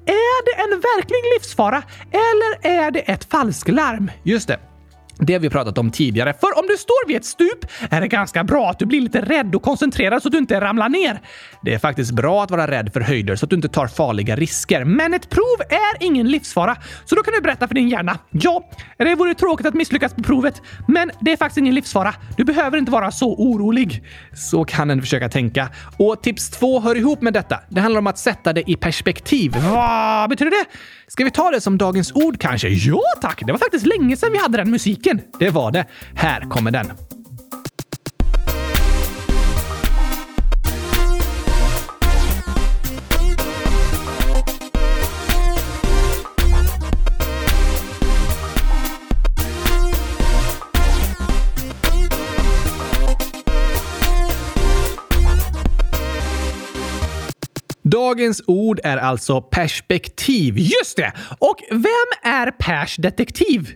är 0.05 0.45
det 0.45 0.73
en 0.73 0.79
verklig 0.79 1.17
livsfara 1.35 1.83
eller 2.11 2.83
är 2.85 2.91
det 2.91 2.99
ett 2.99 3.25
falsklarm? 3.31 4.11
Just 4.23 4.47
det. 4.47 4.72
Det 5.17 5.33
har 5.33 5.39
vi 5.39 5.49
pratat 5.49 5.77
om 5.77 5.91
tidigare, 5.91 6.33
för 6.33 6.59
om 6.59 6.67
du 6.67 6.77
står 6.77 7.07
vid 7.07 7.17
ett 7.17 7.25
stup 7.25 7.65
är 7.89 8.01
det 8.01 8.07
ganska 8.07 8.43
bra 8.43 8.69
att 8.69 8.79
du 8.79 8.85
blir 8.85 9.01
lite 9.01 9.21
rädd 9.21 9.55
och 9.55 9.61
koncentrerad 9.61 10.21
så 10.21 10.27
att 10.27 10.31
du 10.31 10.37
inte 10.37 10.61
ramlar 10.61 10.89
ner. 10.89 11.21
Det 11.61 11.73
är 11.73 11.79
faktiskt 11.79 12.11
bra 12.11 12.43
att 12.43 12.51
vara 12.51 12.67
rädd 12.67 12.93
för 12.93 13.01
höjder 13.01 13.35
så 13.35 13.45
att 13.45 13.49
du 13.49 13.55
inte 13.55 13.67
tar 13.67 13.87
farliga 13.87 14.35
risker. 14.35 14.83
Men 14.83 15.13
ett 15.13 15.29
prov 15.29 15.61
är 15.69 16.05
ingen 16.05 16.27
livsfara, 16.27 16.77
så 17.05 17.15
då 17.15 17.23
kan 17.23 17.33
du 17.33 17.41
berätta 17.41 17.67
för 17.67 17.75
din 17.75 17.89
hjärna. 17.89 18.17
Ja, 18.31 18.69
det 18.97 19.15
vore 19.15 19.33
tråkigt 19.33 19.67
att 19.67 19.73
misslyckas 19.73 20.13
på 20.13 20.23
provet, 20.23 20.61
men 20.87 21.11
det 21.21 21.31
är 21.31 21.37
faktiskt 21.37 21.57
ingen 21.57 21.75
livsfara. 21.75 22.13
Du 22.37 22.43
behöver 22.43 22.77
inte 22.77 22.91
vara 22.91 23.11
så 23.11 23.35
orolig. 23.35 24.03
Så 24.35 24.65
kan 24.65 24.89
en 24.89 25.01
försöka 25.01 25.29
tänka. 25.29 25.69
Och 25.97 26.23
tips 26.23 26.49
två 26.49 26.79
hör 26.79 26.95
ihop 26.95 27.21
med 27.21 27.33
detta. 27.33 27.59
Det 27.69 27.81
handlar 27.81 27.99
om 27.99 28.07
att 28.07 28.17
sätta 28.17 28.53
det 28.53 28.69
i 28.69 28.75
perspektiv. 28.75 29.55
Vad 29.73 30.29
betyder 30.29 30.51
det? 30.51 30.65
Ska 31.07 31.23
vi 31.23 31.31
ta 31.31 31.51
det 31.51 31.61
som 31.61 31.77
dagens 31.77 32.11
ord 32.11 32.39
kanske? 32.39 32.69
Ja 32.69 33.01
tack! 33.21 33.43
Det 33.45 33.51
var 33.51 33.59
faktiskt 33.59 33.85
länge 33.85 34.17
sedan 34.17 34.31
vi 34.31 34.37
hade 34.37 34.57
den 34.57 34.71
musiken. 34.71 35.21
Det 35.39 35.49
var 35.49 35.71
det. 35.71 35.85
Här 36.15 36.41
kommer 36.41 36.71
den. 36.71 36.91
Dagens 57.93 58.41
ord 58.47 58.79
är 58.83 58.97
alltså 58.97 59.41
perspektiv. 59.41 60.57
Just 60.57 60.97
det! 60.97 61.11
Och 61.39 61.57
vem 61.69 62.33
är 62.33 62.51
Pers 62.51 62.95
detektiv? 62.95 63.69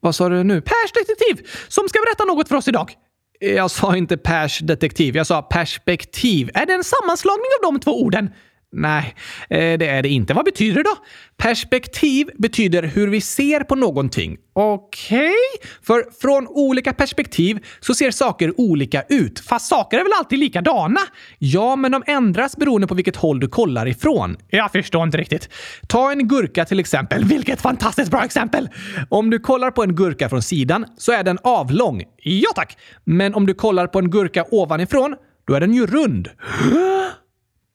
Vad 0.00 0.14
sa 0.14 0.28
du 0.28 0.44
nu? 0.44 0.60
Pers 0.60 0.92
detektiv! 0.94 1.48
Som 1.68 1.88
ska 1.88 1.98
berätta 2.06 2.24
något 2.24 2.48
för 2.48 2.56
oss 2.56 2.68
idag. 2.68 2.92
Jag 3.40 3.70
sa 3.70 3.96
inte 3.96 4.16
Pers 4.16 4.58
detektiv, 4.58 5.16
jag 5.16 5.26
sa 5.26 5.42
perspektiv. 5.42 6.50
Är 6.54 6.66
det 6.66 6.72
en 6.72 6.84
sammanslagning 6.84 7.46
av 7.58 7.72
de 7.72 7.80
två 7.80 8.02
orden? 8.02 8.30
Nej, 8.72 9.14
eh, 9.50 9.78
det 9.78 9.86
är 9.86 10.02
det 10.02 10.08
inte. 10.08 10.34
Vad 10.34 10.44
betyder 10.44 10.76
det 10.76 10.82
då? 10.82 10.96
Perspektiv 11.36 12.30
betyder 12.38 12.82
hur 12.82 13.08
vi 13.08 13.20
ser 13.20 13.60
på 13.60 13.74
någonting. 13.74 14.36
Okej? 14.52 15.18
Okay. 15.18 15.70
För 15.82 16.04
från 16.20 16.46
olika 16.48 16.92
perspektiv 16.92 17.64
så 17.80 17.94
ser 17.94 18.10
saker 18.10 18.60
olika 18.60 19.02
ut. 19.08 19.40
Fast 19.40 19.68
saker 19.68 19.98
är 19.98 20.02
väl 20.02 20.12
alltid 20.18 20.38
likadana? 20.38 21.00
Ja, 21.38 21.76
men 21.76 21.92
de 21.92 22.02
ändras 22.06 22.56
beroende 22.56 22.86
på 22.86 22.94
vilket 22.94 23.16
håll 23.16 23.40
du 23.40 23.48
kollar 23.48 23.88
ifrån. 23.88 24.36
Jag 24.48 24.72
förstår 24.72 25.02
inte 25.02 25.18
riktigt. 25.18 25.48
Ta 25.88 26.12
en 26.12 26.28
gurka 26.28 26.64
till 26.64 26.80
exempel. 26.80 27.24
Vilket 27.24 27.60
fantastiskt 27.60 28.10
bra 28.10 28.24
exempel! 28.24 28.68
Om 29.08 29.30
du 29.30 29.38
kollar 29.38 29.70
på 29.70 29.82
en 29.82 29.94
gurka 29.94 30.28
från 30.28 30.42
sidan 30.42 30.86
så 30.96 31.12
är 31.12 31.24
den 31.24 31.38
avlång. 31.42 32.02
Ja 32.22 32.50
tack! 32.54 32.78
Men 33.04 33.34
om 33.34 33.46
du 33.46 33.54
kollar 33.54 33.86
på 33.86 33.98
en 33.98 34.10
gurka 34.10 34.44
ovanifrån, 34.50 35.16
då 35.46 35.54
är 35.54 35.60
den 35.60 35.74
ju 35.74 35.86
rund. 35.86 36.28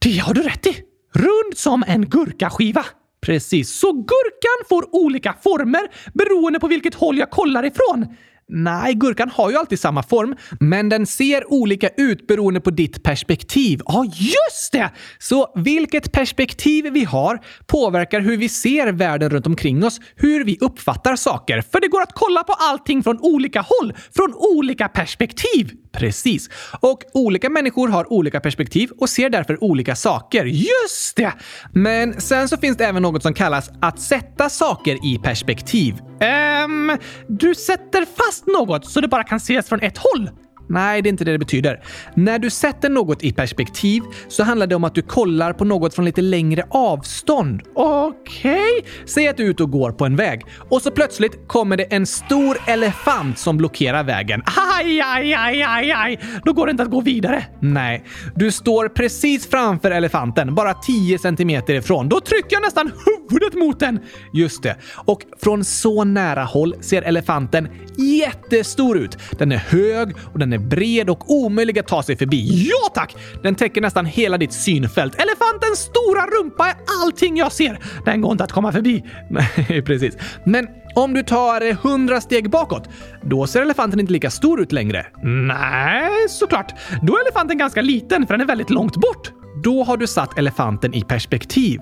Det 0.05 0.17
har 0.17 0.33
du 0.33 0.41
rätt 0.41 0.65
i! 0.65 0.77
Rund 1.13 1.57
som 1.57 1.83
en 1.87 2.09
gurkaskiva. 2.09 2.85
Precis, 3.21 3.69
så 3.69 3.91
gurkan 3.91 4.65
får 4.69 4.95
olika 4.95 5.35
former 5.43 5.81
beroende 6.13 6.59
på 6.59 6.67
vilket 6.67 6.95
håll 6.95 7.17
jag 7.17 7.29
kollar 7.29 7.65
ifrån. 7.65 8.05
Nej, 8.47 8.93
gurkan 8.93 9.29
har 9.29 9.49
ju 9.49 9.57
alltid 9.57 9.79
samma 9.79 10.03
form, 10.03 10.35
men 10.59 10.89
den 10.89 11.05
ser 11.05 11.53
olika 11.53 11.89
ut 11.97 12.27
beroende 12.27 12.61
på 12.61 12.69
ditt 12.69 13.03
perspektiv. 13.03 13.81
Ja, 13.85 14.05
just 14.05 14.71
det! 14.71 14.91
Så 15.19 15.53
vilket 15.55 16.11
perspektiv 16.11 16.85
vi 16.93 17.03
har 17.03 17.39
påverkar 17.65 18.19
hur 18.19 18.37
vi 18.37 18.49
ser 18.49 18.91
världen 18.91 19.29
runt 19.29 19.47
omkring 19.47 19.85
oss, 19.85 19.99
hur 20.15 20.43
vi 20.43 20.57
uppfattar 20.61 21.15
saker. 21.15 21.61
För 21.61 21.81
det 21.81 21.87
går 21.87 22.01
att 22.01 22.13
kolla 22.13 22.43
på 22.43 22.53
allting 22.53 23.03
från 23.03 23.19
olika 23.19 23.61
håll, 23.61 23.93
från 24.15 24.33
olika 24.33 24.87
perspektiv. 24.87 25.71
Precis. 25.95 26.49
Och 26.79 27.03
olika 27.13 27.49
människor 27.49 27.87
har 27.87 28.13
olika 28.13 28.39
perspektiv 28.39 28.89
och 28.97 29.09
ser 29.09 29.29
därför 29.29 29.63
olika 29.63 29.95
saker. 29.95 30.45
Just 30.45 31.15
det! 31.15 31.33
Men 31.73 32.21
sen 32.21 32.49
så 32.49 32.57
finns 32.57 32.77
det 32.77 32.85
även 32.85 33.01
något 33.01 33.23
som 33.23 33.33
kallas 33.33 33.69
att 33.81 33.99
sätta 33.99 34.49
saker 34.49 35.05
i 35.05 35.19
perspektiv. 35.23 35.95
Ehm, 36.19 36.97
du 37.27 37.55
sätter 37.55 38.05
fast 38.05 38.47
något 38.47 38.85
så 38.85 39.01
det 39.01 39.07
bara 39.07 39.23
kan 39.23 39.37
ses 39.37 39.69
från 39.69 39.79
ett 39.81 39.97
håll? 39.97 40.29
Nej, 40.67 41.01
det 41.01 41.09
är 41.09 41.11
inte 41.11 41.25
det 41.25 41.31
det 41.31 41.39
betyder. 41.39 41.83
När 42.15 42.39
du 42.39 42.49
sätter 42.49 42.89
något 42.89 43.23
i 43.23 43.31
perspektiv 43.31 44.03
så 44.27 44.43
handlar 44.43 44.67
det 44.67 44.75
om 44.75 44.83
att 44.83 44.95
du 44.95 45.01
kollar 45.01 45.53
på 45.53 45.65
något 45.65 45.93
från 45.93 46.05
lite 46.05 46.21
längre 46.21 46.63
avstånd. 46.69 47.61
Okej? 47.75 48.53
Okay. 48.53 48.91
Säg 49.05 49.27
att 49.27 49.37
du 49.37 49.45
är 49.45 49.49
ute 49.49 49.63
och 49.63 49.71
går 49.71 49.91
på 49.91 50.05
en 50.05 50.15
väg 50.15 50.45
och 50.69 50.81
så 50.81 50.91
plötsligt 50.91 51.47
kommer 51.47 51.77
det 51.77 51.83
en 51.83 52.05
stor 52.05 52.57
elefant 52.67 53.39
som 53.39 53.57
blockerar 53.57 54.03
vägen. 54.03 54.43
Aj, 54.79 55.01
aj, 55.01 55.33
aj, 55.33 55.63
aj, 55.63 55.91
aj! 55.91 56.19
Då 56.43 56.53
går 56.53 56.65
det 56.65 56.71
inte 56.71 56.83
att 56.83 56.91
gå 56.91 57.01
vidare. 57.01 57.45
Nej, 57.59 58.03
du 58.35 58.51
står 58.51 58.89
precis 58.89 59.49
framför 59.49 59.91
elefanten, 59.91 60.55
bara 60.55 60.73
10 60.73 61.19
centimeter 61.19 61.73
ifrån. 61.73 62.09
Då 62.09 62.19
trycker 62.19 62.55
jag 62.55 62.61
nästan 62.61 62.91
huvudet 63.29 63.53
mot 63.53 63.79
den. 63.79 63.99
Just 64.33 64.63
det. 64.63 64.75
Och 64.95 65.21
från 65.41 65.63
så 65.63 66.03
nära 66.03 66.43
håll 66.43 66.75
ser 66.81 67.01
elefanten 67.01 67.67
jättestor 67.97 68.97
ut. 68.97 69.17
Den 69.31 69.51
är 69.51 69.57
hög 69.57 70.15
och 70.33 70.39
den 70.39 70.53
är 70.53 70.54
bred 70.57 71.09
och 71.09 71.31
omöjlig 71.31 71.79
att 71.79 71.87
ta 71.87 72.03
sig 72.03 72.17
förbi. 72.17 72.67
Ja 72.69 72.89
tack! 72.93 73.15
Den 73.43 73.55
täcker 73.55 73.81
nästan 73.81 74.05
hela 74.05 74.37
ditt 74.37 74.53
synfält. 74.53 75.15
Elefantens 75.15 75.79
stora 75.79 76.25
rumpa 76.25 76.67
är 76.67 76.75
allting 77.03 77.37
jag 77.37 77.51
ser. 77.51 77.79
Den 78.05 78.21
går 78.21 78.31
inte 78.31 78.43
att 78.43 78.51
komma 78.51 78.71
förbi. 78.71 79.03
Nej, 79.29 79.81
precis. 79.85 80.17
Men 80.45 80.67
om 80.95 81.13
du 81.13 81.23
tar 81.23 81.61
100 81.61 82.21
steg 82.21 82.49
bakåt, 82.49 82.89
då 83.23 83.47
ser 83.47 83.61
elefanten 83.61 83.99
inte 83.99 84.13
lika 84.13 84.29
stor 84.29 84.61
ut 84.61 84.71
längre. 84.71 85.05
Nej, 85.23 86.09
såklart. 86.29 86.73
Då 87.01 87.17
är 87.17 87.21
elefanten 87.21 87.57
ganska 87.57 87.81
liten 87.81 88.27
för 88.27 88.33
den 88.33 88.41
är 88.41 88.45
väldigt 88.45 88.69
långt 88.69 88.95
bort. 88.95 89.31
Då 89.63 89.83
har 89.83 89.97
du 89.97 90.07
satt 90.07 90.37
elefanten 90.37 90.93
i 90.93 91.01
perspektiv. 91.01 91.79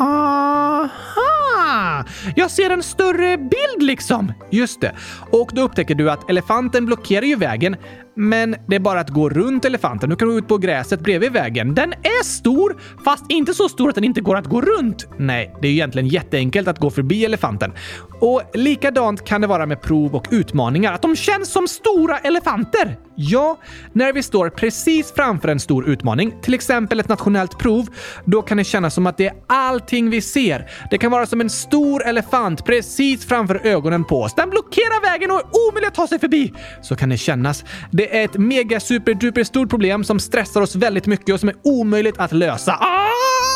Aha! 0.00 2.04
Jag 2.36 2.50
ser 2.50 2.70
en 2.70 2.82
större 2.82 3.38
bild 3.38 3.82
liksom! 3.82 4.32
Just 4.50 4.80
det. 4.80 4.92
Och 5.30 5.50
då 5.54 5.62
upptäcker 5.62 5.94
du 5.94 6.10
att 6.10 6.30
elefanten 6.30 6.86
blockerar 6.86 7.26
ju 7.26 7.36
vägen, 7.36 7.76
men 8.16 8.56
det 8.68 8.76
är 8.76 8.80
bara 8.80 9.00
att 9.00 9.10
gå 9.10 9.28
runt 9.28 9.64
elefanten. 9.64 10.10
Du 10.10 10.16
kan 10.16 10.28
gå 10.28 10.38
ut 10.38 10.48
på 10.48 10.58
gräset 10.58 11.00
bredvid 11.00 11.32
vägen. 11.32 11.74
Den 11.74 11.92
är 11.92 12.24
stor, 12.24 12.76
fast 13.04 13.24
inte 13.28 13.54
så 13.54 13.68
stor 13.68 13.88
att 13.88 13.94
den 13.94 14.04
inte 14.04 14.20
går 14.20 14.36
att 14.36 14.46
gå 14.46 14.60
runt. 14.60 15.06
Nej, 15.18 15.54
det 15.62 15.68
är 15.68 15.70
ju 15.70 15.76
egentligen 15.76 16.08
jätteenkelt 16.08 16.68
att 16.68 16.78
gå 16.78 16.90
förbi 16.90 17.24
elefanten. 17.24 17.72
Och 18.20 18.42
likadant 18.54 19.24
kan 19.24 19.40
det 19.40 19.46
vara 19.46 19.66
med 19.66 19.82
prov 19.82 20.14
och 20.14 20.26
utmaningar, 20.30 20.92
att 20.92 21.02
de 21.02 21.16
känns 21.16 21.52
som 21.52 21.68
stora 21.68 22.18
elefanter. 22.18 22.96
Ja, 23.16 23.58
när 23.92 24.12
vi 24.12 24.22
står 24.22 24.48
precis 24.48 25.12
framför 25.12 25.48
en 25.48 25.60
stor 25.60 25.88
utmaning, 25.88 26.34
till 26.42 26.54
exempel 26.54 27.00
ett 27.00 27.08
nationellt 27.08 27.58
prov, 27.58 27.86
då 28.24 28.42
kan 28.42 28.56
det 28.56 28.64
kännas 28.64 28.94
som 28.94 29.06
att 29.06 29.16
det 29.16 29.26
är 29.26 29.34
allting 29.46 30.10
vi 30.10 30.20
ser. 30.20 30.70
Det 30.90 30.98
kan 30.98 31.10
vara 31.10 31.26
som 31.26 31.40
en 31.40 31.50
stor 31.50 32.06
elefant 32.06 32.64
precis 32.64 33.26
framför 33.26 33.66
ögonen 33.66 34.04
på 34.04 34.22
oss. 34.22 34.34
Den 34.34 34.50
blockerar 34.50 35.02
vägen 35.12 35.30
och 35.30 35.36
är 35.36 35.68
omöjlig 35.68 35.88
att 35.88 35.94
ta 35.94 36.06
sig 36.06 36.18
förbi. 36.18 36.52
Så 36.82 36.96
kan 36.96 37.08
det 37.08 37.16
kännas. 37.16 37.64
Det 37.90 38.03
det 38.04 38.18
är 38.18 38.24
ett 38.24 38.38
mega 38.38 38.80
super 38.80 39.14
duper 39.14 39.44
stort 39.44 39.70
problem 39.70 40.04
som 40.04 40.20
stressar 40.20 40.60
oss 40.60 40.76
väldigt 40.76 41.06
mycket 41.06 41.34
och 41.34 41.40
som 41.40 41.48
är 41.48 41.54
omöjligt 41.62 42.18
att 42.18 42.32
lösa. 42.32 42.72
Ah! 42.72 43.53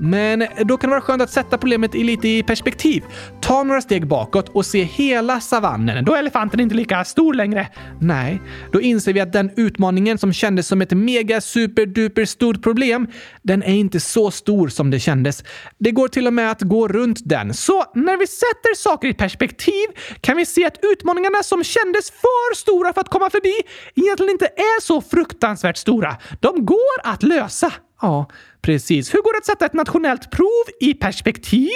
Men 0.00 0.46
då 0.64 0.76
kan 0.76 0.90
det 0.90 0.94
vara 0.94 1.00
skönt 1.00 1.22
att 1.22 1.30
sätta 1.30 1.58
problemet 1.58 1.94
i 1.94 2.04
lite 2.04 2.28
i 2.28 2.42
perspektiv. 2.42 3.04
Ta 3.40 3.62
några 3.62 3.80
steg 3.80 4.06
bakåt 4.06 4.48
och 4.48 4.66
se 4.66 4.82
hela 4.82 5.40
savannen. 5.40 6.04
Då 6.04 6.14
är 6.14 6.18
elefanten 6.18 6.60
inte 6.60 6.74
lika 6.74 7.04
stor 7.04 7.34
längre. 7.34 7.68
Nej, 8.00 8.42
då 8.72 8.80
inser 8.80 9.12
vi 9.12 9.20
att 9.20 9.32
den 9.32 9.50
utmaningen 9.56 10.18
som 10.18 10.32
kändes 10.32 10.66
som 10.66 10.82
ett 10.82 10.90
mega 10.90 11.40
super 11.40 11.86
duper 11.86 12.24
stort 12.24 12.62
problem, 12.62 13.06
den 13.42 13.62
är 13.62 13.74
inte 13.74 14.00
så 14.00 14.30
stor 14.30 14.68
som 14.68 14.90
det 14.90 15.00
kändes. 15.00 15.44
Det 15.78 15.90
går 15.90 16.08
till 16.08 16.26
och 16.26 16.32
med 16.32 16.50
att 16.50 16.62
gå 16.62 16.88
runt 16.88 17.18
den. 17.24 17.54
Så 17.54 17.84
när 17.94 18.16
vi 18.16 18.26
sätter 18.26 18.74
saker 18.76 19.08
i 19.08 19.14
perspektiv 19.14 19.86
kan 20.20 20.36
vi 20.36 20.46
se 20.46 20.66
att 20.66 20.78
utmaningarna 20.82 21.42
som 21.42 21.64
kändes 21.64 22.10
för 22.10 22.54
stora 22.56 22.92
för 22.92 23.00
att 23.00 23.08
komma 23.08 23.30
förbi 23.30 23.54
egentligen 23.94 24.30
inte 24.30 24.46
är 24.46 24.80
så 24.80 25.00
fruktansvärt 25.00 25.76
stora. 25.76 26.16
De 26.40 26.64
går 26.66 27.00
att 27.04 27.22
lösa. 27.22 27.72
Ja, 28.02 28.30
precis. 28.62 29.14
Hur 29.14 29.22
går 29.22 29.32
det 29.32 29.38
att 29.38 29.46
sätta 29.46 29.66
ett 29.66 29.72
nationellt 29.72 30.30
prov 30.30 30.64
i 30.80 30.94
perspektiv? 30.94 31.70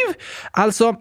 Alltså, 0.53 0.95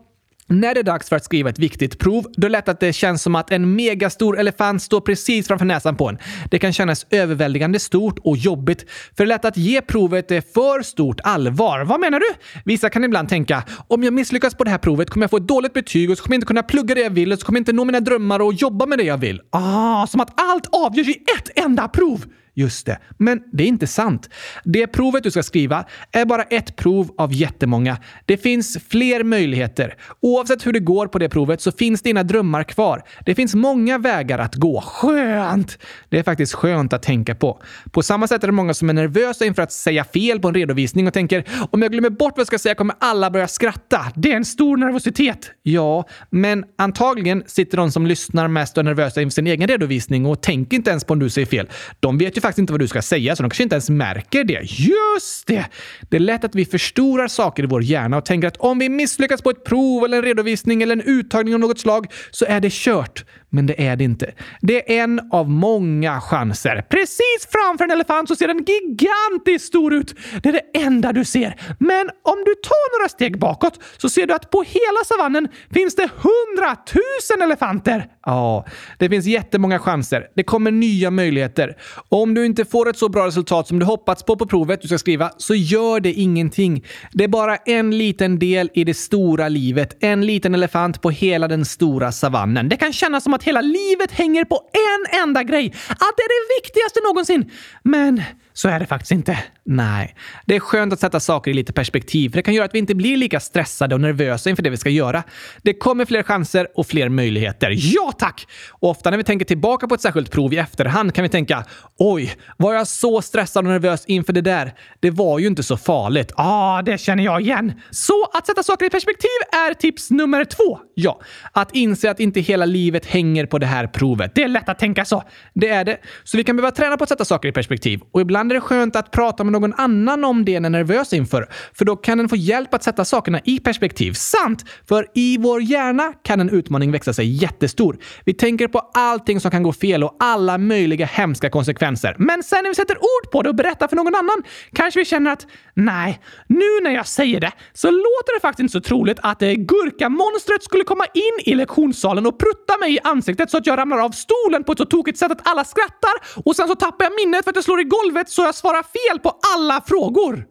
när 0.47 0.73
det 0.73 0.79
är 0.79 0.83
dags 0.83 1.09
för 1.09 1.15
att 1.15 1.23
skriva 1.23 1.49
ett 1.49 1.59
viktigt 1.59 1.99
prov, 1.99 2.23
då 2.23 2.45
är 2.45 2.49
det 2.49 2.49
lätt 2.49 2.69
att 2.69 2.79
det 2.79 2.93
känns 2.93 3.21
som 3.21 3.35
att 3.35 3.51
en 3.51 3.75
megastor 3.75 4.39
elefant 4.39 4.81
står 4.81 5.01
precis 5.01 5.47
framför 5.47 5.65
näsan 5.65 5.95
på 5.95 6.09
en. 6.09 6.17
Det 6.51 6.59
kan 6.59 6.73
kännas 6.73 7.05
överväldigande 7.09 7.79
stort 7.79 8.19
och 8.23 8.37
jobbigt, 8.37 8.85
för 8.89 9.15
det 9.17 9.23
är 9.23 9.27
lätt 9.27 9.45
att 9.45 9.57
ge 9.57 9.81
provet 9.81 10.27
för 10.27 10.81
stort 10.81 11.19
allvar. 11.23 11.81
Vad 11.81 11.99
menar 11.99 12.19
du? 12.19 12.25
Vissa 12.65 12.89
kan 12.89 13.03
ibland 13.03 13.29
tänka, 13.29 13.63
om 13.87 14.03
jag 14.03 14.13
misslyckas 14.13 14.55
på 14.55 14.63
det 14.63 14.69
här 14.69 14.77
provet 14.77 15.09
kommer 15.09 15.23
jag 15.23 15.31
få 15.31 15.37
ett 15.37 15.47
dåligt 15.47 15.73
betyg 15.73 16.11
och 16.11 16.17
så 16.17 16.23
kommer 16.23 16.33
jag 16.33 16.37
inte 16.37 16.47
kunna 16.47 16.63
plugga 16.63 16.95
det 16.95 17.01
jag 17.01 17.09
vill 17.09 17.33
och 17.33 17.39
så 17.39 17.45
kommer 17.45 17.57
jag 17.57 17.61
inte 17.61 17.73
nå 17.73 17.85
mina 17.85 17.99
drömmar 17.99 18.39
och 18.39 18.53
jobba 18.53 18.85
med 18.85 18.97
det 18.97 19.03
jag 19.03 19.17
vill. 19.17 19.41
Ah, 19.49 20.07
som 20.07 20.21
att 20.21 20.41
allt 20.41 20.67
avgörs 20.71 21.07
i 21.07 21.23
ett 21.37 21.49
enda 21.55 21.87
prov! 21.87 22.25
Just 22.55 22.85
det. 22.85 22.99
Men 23.17 23.43
det 23.51 23.63
är 23.63 23.67
inte 23.67 23.87
sant. 23.87 24.29
Det 24.63 24.87
provet 24.87 25.23
du 25.23 25.31
ska 25.31 25.43
skriva 25.43 25.85
är 26.11 26.25
bara 26.25 26.43
ett 26.43 26.75
prov 26.75 27.11
av 27.17 27.33
jättemånga. 27.33 27.97
Det 28.25 28.37
finns 28.37 28.77
fler 28.89 29.23
möjligheter. 29.23 29.95
Oavsett 30.19 30.65
hur 30.65 30.73
det 30.73 30.79
går 30.79 31.07
på 31.07 31.19
det 31.19 31.29
provet 31.29 31.61
så 31.61 31.71
finns 31.71 32.01
dina 32.01 32.23
drömmar 32.23 32.63
kvar. 32.63 33.03
Det 33.25 33.35
finns 33.35 33.55
många 33.55 33.97
vägar 33.97 34.39
att 34.39 34.55
gå. 34.55 34.81
Skönt! 34.81 35.77
Det 36.09 36.19
är 36.19 36.23
faktiskt 36.23 36.53
skönt 36.53 36.93
att 36.93 37.03
tänka 37.03 37.35
på. 37.35 37.61
På 37.91 38.03
samma 38.03 38.27
sätt 38.27 38.43
är 38.43 38.47
det 38.47 38.53
många 38.53 38.73
som 38.73 38.89
är 38.89 38.93
nervösa 38.93 39.45
inför 39.45 39.61
att 39.61 39.71
säga 39.71 40.03
fel 40.03 40.39
på 40.39 40.47
en 40.47 40.53
redovisning 40.53 41.07
och 41.07 41.13
tänker 41.13 41.43
om 41.71 41.81
jag 41.81 41.91
glömmer 41.91 42.09
bort 42.09 42.33
vad 42.35 42.39
jag 42.39 42.47
ska 42.47 42.59
säga 42.59 42.75
kommer 42.75 42.95
alla 42.99 43.31
börja 43.31 43.47
skratta. 43.47 44.05
Det 44.15 44.31
är 44.31 44.35
en 44.35 44.45
stor 44.45 44.77
nervositet. 44.77 45.51
Ja, 45.63 46.07
men 46.29 46.65
antagligen 46.77 47.43
sitter 47.45 47.77
de 47.77 47.91
som 47.91 48.07
lyssnar 48.07 48.47
mest 48.47 48.77
och 48.77 48.81
är 48.81 48.85
nervösa 48.85 49.21
inför 49.21 49.33
sin 49.33 49.47
egen 49.47 49.67
redovisning 49.67 50.25
och 50.25 50.41
tänker 50.41 50.77
inte 50.77 50.89
ens 50.89 51.03
på 51.03 51.13
om 51.13 51.19
du 51.19 51.29
säger 51.29 51.47
fel. 51.47 51.69
De 51.99 52.17
vet 52.17 52.37
ju 52.37 52.41
faktiskt 52.43 52.59
inte 52.59 52.73
vad 52.73 52.79
du 52.79 52.87
ska 52.87 53.01
säga, 53.01 53.35
så 53.35 53.43
de 53.43 53.49
kanske 53.49 53.63
inte 53.63 53.75
ens 53.75 53.89
märker 53.89 54.43
det. 54.43 54.59
Just 54.63 55.47
det! 55.47 55.65
Det 56.09 56.17
är 56.17 56.19
lätt 56.19 56.43
att 56.43 56.55
vi 56.55 56.65
förstorar 56.65 57.27
saker 57.27 57.63
i 57.63 57.65
vår 57.65 57.83
hjärna 57.83 58.17
och 58.17 58.25
tänker 58.25 58.47
att 58.47 58.57
om 58.57 58.79
vi 58.79 58.89
misslyckas 58.89 59.41
på 59.41 59.49
ett 59.49 59.63
prov 59.63 60.05
eller 60.05 60.17
en 60.17 60.23
redovisning 60.23 60.81
eller 60.83 60.95
en 60.95 61.01
uttagning 61.01 61.53
av 61.53 61.59
något 61.59 61.79
slag 61.79 62.07
så 62.31 62.45
är 62.45 62.59
det 62.59 62.71
kört. 62.71 63.25
Men 63.53 63.65
det 63.65 63.87
är 63.87 63.95
det 63.95 64.03
inte. 64.03 64.33
Det 64.61 64.97
är 64.97 65.03
en 65.03 65.21
av 65.31 65.49
många 65.49 66.21
chanser. 66.21 66.85
Precis 66.89 67.47
framför 67.49 67.83
en 67.83 67.91
elefant 67.91 68.27
så 68.27 68.35
ser 68.35 68.47
den 68.47 68.65
gigantiskt 68.65 69.67
stor 69.67 69.93
ut. 69.93 70.15
Det 70.43 70.49
är 70.49 70.53
det 70.53 70.79
enda 70.79 71.13
du 71.13 71.25
ser. 71.25 71.55
Men 71.79 72.09
om 72.23 72.37
du 72.45 72.55
tar 72.55 72.99
några 72.99 73.09
steg 73.09 73.39
bakåt 73.39 73.79
så 73.97 74.09
ser 74.09 74.27
du 74.27 74.33
att 74.33 74.49
på 74.49 74.61
hela 74.61 75.03
savannen 75.05 75.47
finns 75.73 75.95
det 75.95 76.09
hundratusen 76.17 77.41
elefanter. 77.41 78.07
Ja, 78.25 78.65
det 78.99 79.09
finns 79.09 79.25
jättemånga 79.25 79.79
chanser. 79.79 80.27
Det 80.35 80.43
kommer 80.43 80.71
nya 80.71 81.11
möjligheter. 81.11 81.77
Om 82.09 82.33
du 82.33 82.45
inte 82.45 82.65
får 82.65 82.89
ett 82.89 82.97
så 82.97 83.09
bra 83.09 83.27
resultat 83.27 83.67
som 83.67 83.79
du 83.79 83.85
hoppats 83.85 84.23
på 84.23 84.35
på 84.35 84.45
provet 84.45 84.81
du 84.81 84.87
ska 84.87 84.97
skriva 84.97 85.31
så 85.37 85.55
gör 85.55 85.99
det 85.99 86.13
ingenting. 86.13 86.85
Det 87.11 87.23
är 87.23 87.27
bara 87.27 87.55
en 87.55 87.97
liten 87.97 88.39
del 88.39 88.69
i 88.73 88.83
det 88.83 88.93
stora 88.93 89.49
livet. 89.49 89.97
En 89.99 90.25
liten 90.25 90.55
elefant 90.55 91.01
på 91.01 91.09
hela 91.09 91.47
den 91.47 91.65
stora 91.65 92.11
savannen. 92.11 92.69
Det 92.69 92.77
kan 92.77 92.93
kännas 92.93 93.23
som 93.23 93.33
att 93.33 93.42
hela 93.43 93.61
livet 93.61 94.11
hänger 94.11 94.45
på 94.45 94.69
en 94.73 95.21
enda 95.21 95.43
grej. 95.43 95.65
Att 95.89 96.13
det 96.17 96.23
är 96.23 96.29
det 96.29 96.63
viktigaste 96.63 96.99
någonsin. 97.03 97.51
Men 97.83 98.21
så 98.53 98.69
är 98.69 98.79
det 98.79 98.85
faktiskt 98.85 99.11
inte. 99.11 99.39
Nej, 99.65 100.15
det 100.45 100.55
är 100.55 100.59
skönt 100.59 100.93
att 100.93 100.99
sätta 100.99 101.19
saker 101.19 101.51
i 101.51 101.53
lite 101.53 101.73
perspektiv, 101.73 102.29
för 102.29 102.35
det 102.35 102.43
kan 102.43 102.53
göra 102.53 102.65
att 102.65 102.73
vi 102.73 102.79
inte 102.79 102.95
blir 102.95 103.17
lika 103.17 103.39
stressade 103.39 103.95
och 103.95 104.01
nervösa 104.01 104.49
inför 104.49 104.63
det 104.63 104.69
vi 104.69 104.77
ska 104.77 104.89
göra. 104.89 105.23
Det 105.61 105.73
kommer 105.73 106.05
fler 106.05 106.23
chanser 106.23 106.67
och 106.75 106.87
fler 106.87 107.09
möjligheter. 107.09 107.73
Ja 107.77 108.11
tack! 108.11 108.47
Och 108.69 108.89
ofta 108.89 109.09
när 109.09 109.17
vi 109.17 109.23
tänker 109.23 109.45
tillbaka 109.45 109.87
på 109.87 109.95
ett 109.95 110.01
särskilt 110.01 110.31
prov 110.31 110.53
i 110.53 110.57
efterhand 110.57 111.13
kan 111.13 111.23
vi 111.23 111.29
tänka 111.29 111.65
oj, 111.97 112.35
var 112.57 112.73
jag 112.73 112.87
så 112.87 113.21
stressad 113.21 113.65
och 113.65 113.71
nervös 113.71 114.05
inför 114.05 114.33
det 114.33 114.41
där? 114.41 114.73
Det 114.99 115.09
var 115.09 115.39
ju 115.39 115.47
inte 115.47 115.63
så 115.63 115.77
farligt. 115.77 116.31
Ja, 116.37 116.43
ah, 116.77 116.81
det 116.81 116.97
känner 116.97 117.23
jag 117.23 117.41
igen. 117.41 117.73
Så 117.91 118.25
att 118.33 118.47
sätta 118.47 118.63
saker 118.63 118.85
i 118.85 118.89
perspektiv 118.89 119.29
är 119.51 119.73
tips 119.73 120.11
nummer 120.11 120.45
två. 120.45 120.79
Ja, 120.95 121.21
att 121.51 121.75
inse 121.75 122.11
att 122.11 122.19
inte 122.19 122.39
hela 122.39 122.65
livet 122.65 123.05
hänger 123.05 123.45
på 123.45 123.59
det 123.59 123.65
här 123.65 123.87
provet. 123.87 124.35
Det 124.35 124.43
är 124.43 124.47
lätt 124.47 124.69
att 124.69 124.79
tänka 124.79 125.05
så. 125.05 125.23
Det 125.53 125.69
är 125.69 125.85
det. 125.85 125.97
Så 126.23 126.37
vi 126.37 126.43
kan 126.43 126.55
behöva 126.55 126.71
träna 126.71 126.97
på 126.97 127.03
att 127.03 127.09
sätta 127.09 127.25
saker 127.25 127.49
i 127.49 127.51
perspektiv. 127.51 128.01
Och 128.11 128.21
ibland 128.21 128.51
är 128.51 128.55
det 128.55 128.61
skönt 128.61 128.95
att 128.95 129.11
prata 129.11 129.43
med 129.43 129.52
någon 129.53 129.73
annan 129.73 130.23
om 130.23 130.45
det 130.45 130.53
den 130.63 130.65
är 130.65 130.69
nervös 130.69 131.13
inför, 131.13 131.47
för 131.73 131.85
då 131.85 131.95
kan 131.95 132.17
den 132.17 132.29
få 132.29 132.35
hjälp 132.35 132.73
att 132.73 132.83
sätta 132.83 133.05
sakerna 133.05 133.39
i 133.45 133.59
perspektiv. 133.59 134.13
Sant! 134.13 134.65
För 134.87 135.07
i 135.13 135.37
vår 135.37 135.61
hjärna 135.61 136.13
kan 136.23 136.39
en 136.39 136.49
utmaning 136.49 136.91
växa 136.91 137.13
sig 137.13 137.43
jättestor. 137.43 137.97
Vi 138.25 138.33
tänker 138.33 138.67
på 138.67 138.79
allting 138.93 139.39
som 139.39 139.51
kan 139.51 139.63
gå 139.63 139.73
fel 139.73 140.03
och 140.03 140.15
alla 140.19 140.57
möjliga 140.57 141.05
hemska 141.05 141.49
konsekvenser. 141.49 142.15
Men 142.19 142.43
sen 142.43 142.63
när 142.63 142.69
vi 142.69 142.75
sätter 142.75 142.97
ord 142.97 143.31
på 143.31 143.41
det 143.41 143.49
och 143.49 143.55
berättar 143.55 143.87
för 143.87 143.95
någon 143.95 144.15
annan 144.15 144.43
kanske 144.73 144.99
vi 144.99 145.05
känner 145.05 145.31
att 145.31 145.47
nej, 145.73 146.19
nu 146.47 146.79
när 146.83 146.91
jag 146.91 147.07
säger 147.07 147.39
det 147.39 147.51
så 147.73 147.91
låter 147.91 148.35
det 148.35 148.39
faktiskt 148.41 148.59
inte 148.59 148.71
så 148.71 148.81
troligt 148.81 149.19
att 149.21 149.39
det 149.39 149.55
gurkamonstret 149.55 150.63
skulle 150.63 150.83
komma 150.83 151.05
in 151.13 151.53
i 151.53 151.55
lektionssalen 151.55 152.25
och 152.25 152.39
prutta 152.39 152.77
mig 152.79 152.95
i 152.95 152.99
ansiktet 153.03 153.51
så 153.51 153.57
att 153.57 153.67
jag 153.67 153.77
ramlar 153.77 153.97
av 153.97 154.11
stolen 154.11 154.63
på 154.63 154.71
ett 154.71 154.77
så 154.77 154.85
tokigt 154.85 155.17
sätt 155.17 155.31
att 155.31 155.47
alla 155.47 155.63
skrattar 155.63 156.43
och 156.45 156.55
sen 156.55 156.67
så 156.67 156.75
tappar 156.75 157.05
jag 157.05 157.13
minnet 157.15 157.43
för 157.43 157.49
att 157.51 157.55
jag 157.55 157.65
slår 157.65 157.81
i 157.81 157.83
golvet 157.83 158.29
så 158.29 158.41
jag 158.41 158.55
svarar 158.55 158.83
fel 158.83 159.19
på 159.19 159.29
alla 159.55 159.81
frågor. 159.87 160.45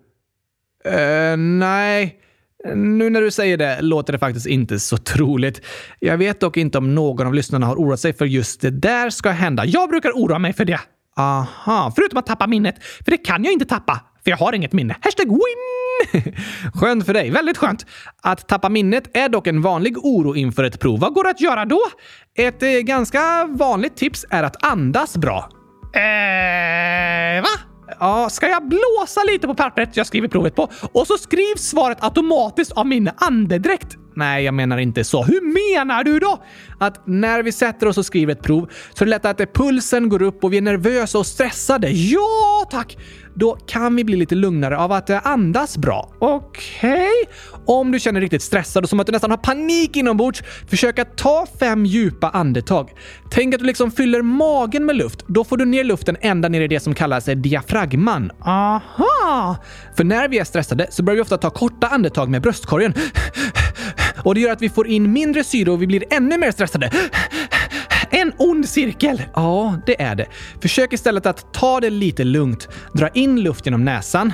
Uh, 0.86 1.36
nej, 1.36 2.18
Nu 2.74 3.10
när 3.10 3.20
du 3.20 3.30
säger 3.30 3.56
det 3.56 3.80
låter 3.82 4.12
det 4.12 4.18
faktiskt 4.18 4.46
inte 4.46 4.78
så 4.80 4.96
troligt. 4.96 5.60
Jag 5.98 6.18
vet 6.18 6.40
dock 6.40 6.56
inte 6.56 6.78
om 6.78 6.94
någon 6.94 7.26
av 7.26 7.34
lyssnarna 7.34 7.66
har 7.66 7.76
oroat 7.76 8.00
sig 8.00 8.12
för 8.12 8.24
just 8.24 8.60
det 8.60 8.70
där 8.70 9.10
ska 9.10 9.30
hända. 9.30 9.64
Jag 9.64 9.88
brukar 9.88 10.10
oroa 10.10 10.38
mig 10.38 10.52
för 10.52 10.64
det. 10.64 10.80
Aha, 11.16 11.92
förutom 11.96 12.18
att 12.18 12.26
tappa 12.26 12.46
minnet. 12.46 12.84
För 13.04 13.10
det 13.10 13.16
kan 13.16 13.44
jag 13.44 13.52
inte 13.52 13.64
tappa, 13.64 14.00
för 14.24 14.30
jag 14.30 14.38
har 14.38 14.52
inget 14.52 14.72
minne. 14.72 14.96
Hashtag 15.00 15.26
win! 15.26 15.72
skönt 16.74 17.06
för 17.06 17.14
dig. 17.14 17.30
Väldigt 17.30 17.58
skönt. 17.58 17.86
Att 18.22 18.48
tappa 18.48 18.68
minnet 18.68 19.16
är 19.16 19.28
dock 19.28 19.46
en 19.46 19.62
vanlig 19.62 19.98
oro 19.98 20.36
inför 20.36 20.64
ett 20.64 20.80
prov. 20.80 21.00
Vad 21.00 21.14
går 21.14 21.24
det 21.24 21.30
att 21.30 21.40
göra 21.40 21.64
då? 21.64 21.80
Ett 22.38 22.62
eh, 22.62 22.68
ganska 22.70 23.48
vanligt 23.50 23.96
tips 23.96 24.26
är 24.30 24.42
att 24.42 24.64
andas 24.64 25.16
bra. 25.16 25.48
Eh, 25.94 27.42
va? 27.42 27.71
Ja, 28.00 28.30
ska 28.30 28.48
jag 28.48 28.68
blåsa 28.68 29.20
lite 29.32 29.46
på 29.46 29.54
pappret 29.54 29.96
jag 29.96 30.06
skriver 30.06 30.28
provet 30.28 30.54
på 30.54 30.68
och 30.92 31.06
så 31.06 31.18
skrivs 31.18 31.62
svaret 31.62 31.98
automatiskt 32.00 32.72
av 32.72 32.86
min 32.86 33.10
andedräkt? 33.16 33.96
Nej, 34.14 34.44
jag 34.44 34.54
menar 34.54 34.78
inte 34.78 35.04
så. 35.04 35.22
Hur 35.22 35.40
menar 35.40 36.04
du 36.04 36.18
då? 36.18 36.42
Att 36.78 37.06
när 37.06 37.42
vi 37.42 37.52
sätter 37.52 37.86
oss 37.86 37.98
och 37.98 38.06
skriver 38.06 38.32
ett 38.32 38.42
prov 38.42 38.70
så 38.94 39.04
är 39.04 39.06
det 39.06 39.10
lätt 39.10 39.24
att 39.24 39.54
pulsen 39.54 40.08
går 40.08 40.22
upp 40.22 40.44
och 40.44 40.52
vi 40.52 40.56
är 40.56 40.62
nervösa 40.62 41.18
och 41.18 41.26
stressade. 41.26 41.90
Ja, 41.90 42.68
tack! 42.70 42.96
Då 43.34 43.56
kan 43.66 43.96
vi 43.96 44.04
bli 44.04 44.16
lite 44.16 44.34
lugnare 44.34 44.78
av 44.78 44.92
att 44.92 45.10
eh, 45.10 45.26
andas 45.26 45.78
bra. 45.78 46.12
Okej? 46.18 46.92
Okay. 46.92 47.64
Om 47.66 47.92
du 47.92 48.00
känner 48.00 48.20
dig 48.20 48.24
riktigt 48.24 48.42
stressad 48.42 48.82
och 48.82 48.90
som 48.90 49.00
att 49.00 49.06
du 49.06 49.12
nästan 49.12 49.30
har 49.30 49.38
panik 49.38 49.96
inombords, 49.96 50.42
försök 50.68 50.98
att 50.98 51.16
ta 51.16 51.46
fem 51.60 51.86
djupa 51.86 52.30
andetag. 52.30 52.90
Tänk 53.30 53.54
att 53.54 53.60
du 53.60 53.66
liksom 53.66 53.90
fyller 53.90 54.22
magen 54.22 54.86
med 54.86 54.96
luft. 54.96 55.24
Då 55.26 55.44
får 55.44 55.56
du 55.56 55.64
ner 55.64 55.84
luften 55.84 56.16
ända 56.20 56.48
ner 56.48 56.60
i 56.60 56.68
det 56.68 56.80
som 56.80 56.94
kallas 56.94 57.28
eh, 57.28 57.36
diafragman. 57.36 58.30
Aha! 58.40 59.56
För 59.96 60.04
när 60.04 60.28
vi 60.28 60.38
är 60.38 60.44
stressade 60.44 60.86
så 60.90 61.02
börjar 61.02 61.16
vi 61.16 61.22
ofta 61.22 61.38
ta 61.38 61.50
korta 61.50 61.86
andetag 61.86 62.30
med 62.30 62.42
bröstkorgen. 62.42 62.94
Och 64.24 64.34
det 64.34 64.40
gör 64.40 64.50
att 64.50 64.62
vi 64.62 64.68
får 64.68 64.86
in 64.86 65.12
mindre 65.12 65.44
syre 65.44 65.70
och 65.70 65.82
vi 65.82 65.86
blir 65.86 66.04
ännu 66.10 66.38
mer 66.38 66.50
stressade. 66.50 66.90
En 68.10 68.32
ond 68.38 68.68
cirkel! 68.68 69.22
Ja, 69.34 69.78
det 69.86 70.02
är 70.02 70.14
det. 70.14 70.26
Försök 70.62 70.92
istället 70.92 71.26
att 71.26 71.52
ta 71.52 71.80
det 71.80 71.90
lite 71.90 72.24
lugnt. 72.24 72.68
Dra 72.92 73.08
in 73.08 73.40
luft 73.40 73.66
genom 73.66 73.84
näsan. 73.84 74.32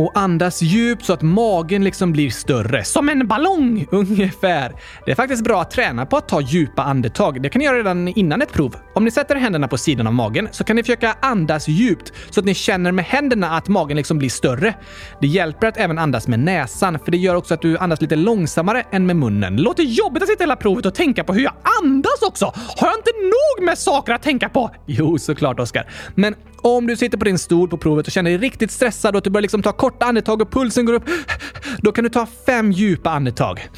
Och 0.00 0.12
andas 0.14 0.62
djupt 0.62 1.04
så 1.04 1.12
att 1.12 1.22
magen 1.22 1.84
liksom 1.84 2.12
blir 2.12 2.30
större. 2.30 2.84
Som 2.84 3.08
en 3.08 3.26
ballong! 3.26 3.86
Ungefär. 3.90 4.72
Det 5.04 5.10
är 5.10 5.14
faktiskt 5.14 5.44
bra 5.44 5.60
att 5.60 5.70
träna 5.70 6.06
på 6.06 6.16
att 6.16 6.28
ta 6.28 6.40
djupa 6.40 6.82
andetag. 6.82 7.42
Det 7.42 7.48
kan 7.48 7.58
ni 7.58 7.64
göra 7.64 7.78
redan 7.78 8.08
innan 8.08 8.42
ett 8.42 8.52
prov. 8.52 8.76
Om 8.94 9.04
ni 9.04 9.10
sätter 9.10 9.36
händerna 9.36 9.68
på 9.68 9.78
sidan 9.78 10.06
av 10.06 10.14
magen 10.14 10.48
så 10.52 10.64
kan 10.64 10.76
ni 10.76 10.82
försöka 10.82 11.16
andas 11.20 11.68
djupt 11.68 12.12
så 12.30 12.40
att 12.40 12.46
ni 12.46 12.54
känner 12.54 12.92
med 12.92 13.04
händerna 13.04 13.50
att 13.50 13.68
magen 13.68 13.96
liksom 13.96 14.18
blir 14.18 14.28
större. 14.28 14.74
Det 15.20 15.26
hjälper 15.26 15.66
att 15.66 15.76
även 15.76 15.98
andas 15.98 16.28
med 16.28 16.38
näsan, 16.40 16.98
för 16.98 17.10
det 17.10 17.18
gör 17.18 17.34
också 17.34 17.54
att 17.54 17.62
du 17.62 17.78
andas 17.78 18.00
lite 18.00 18.16
långsammare 18.16 18.84
än 18.92 19.06
med 19.06 19.16
munnen. 19.16 19.56
Det 19.56 19.62
låter 19.62 19.82
jobbigt 19.82 20.22
att 20.22 20.28
sitta 20.28 20.42
hela 20.42 20.56
provet 20.56 20.86
och 20.86 20.94
tänka 20.94 21.24
på 21.24 21.32
hur 21.32 21.42
jag 21.42 21.54
andas 21.82 22.22
också! 22.22 22.44
Har 22.54 22.88
jag 22.88 22.96
inte 22.98 23.12
nog 23.22 23.66
med 23.66 23.78
saker 23.78 24.12
att 24.12 24.22
tänka 24.22 24.48
på? 24.48 24.70
Jo, 24.86 25.18
såklart 25.18 25.60
Oskar. 25.60 25.90
Men 26.14 26.34
om 26.62 26.86
du 26.86 26.96
sitter 26.96 27.18
på 27.18 27.24
din 27.24 27.38
stol 27.38 27.68
på 27.68 27.76
provet 27.76 28.06
och 28.06 28.12
känner 28.12 28.30
dig 28.30 28.38
riktigt 28.38 28.70
stressad 28.70 29.14
och 29.14 29.18
att 29.18 29.24
du 29.24 29.30
börjar 29.30 29.42
liksom 29.42 29.62
ta 29.62 29.72
korta 29.90 30.06
andetag 30.06 30.42
och 30.42 30.50
pulsen 30.50 30.84
går 30.84 30.92
upp, 30.92 31.04
då 31.78 31.92
kan 31.92 32.04
du 32.04 32.10
ta 32.10 32.26
fem 32.46 32.72
djupa 32.72 33.10
andetag. 33.10 33.68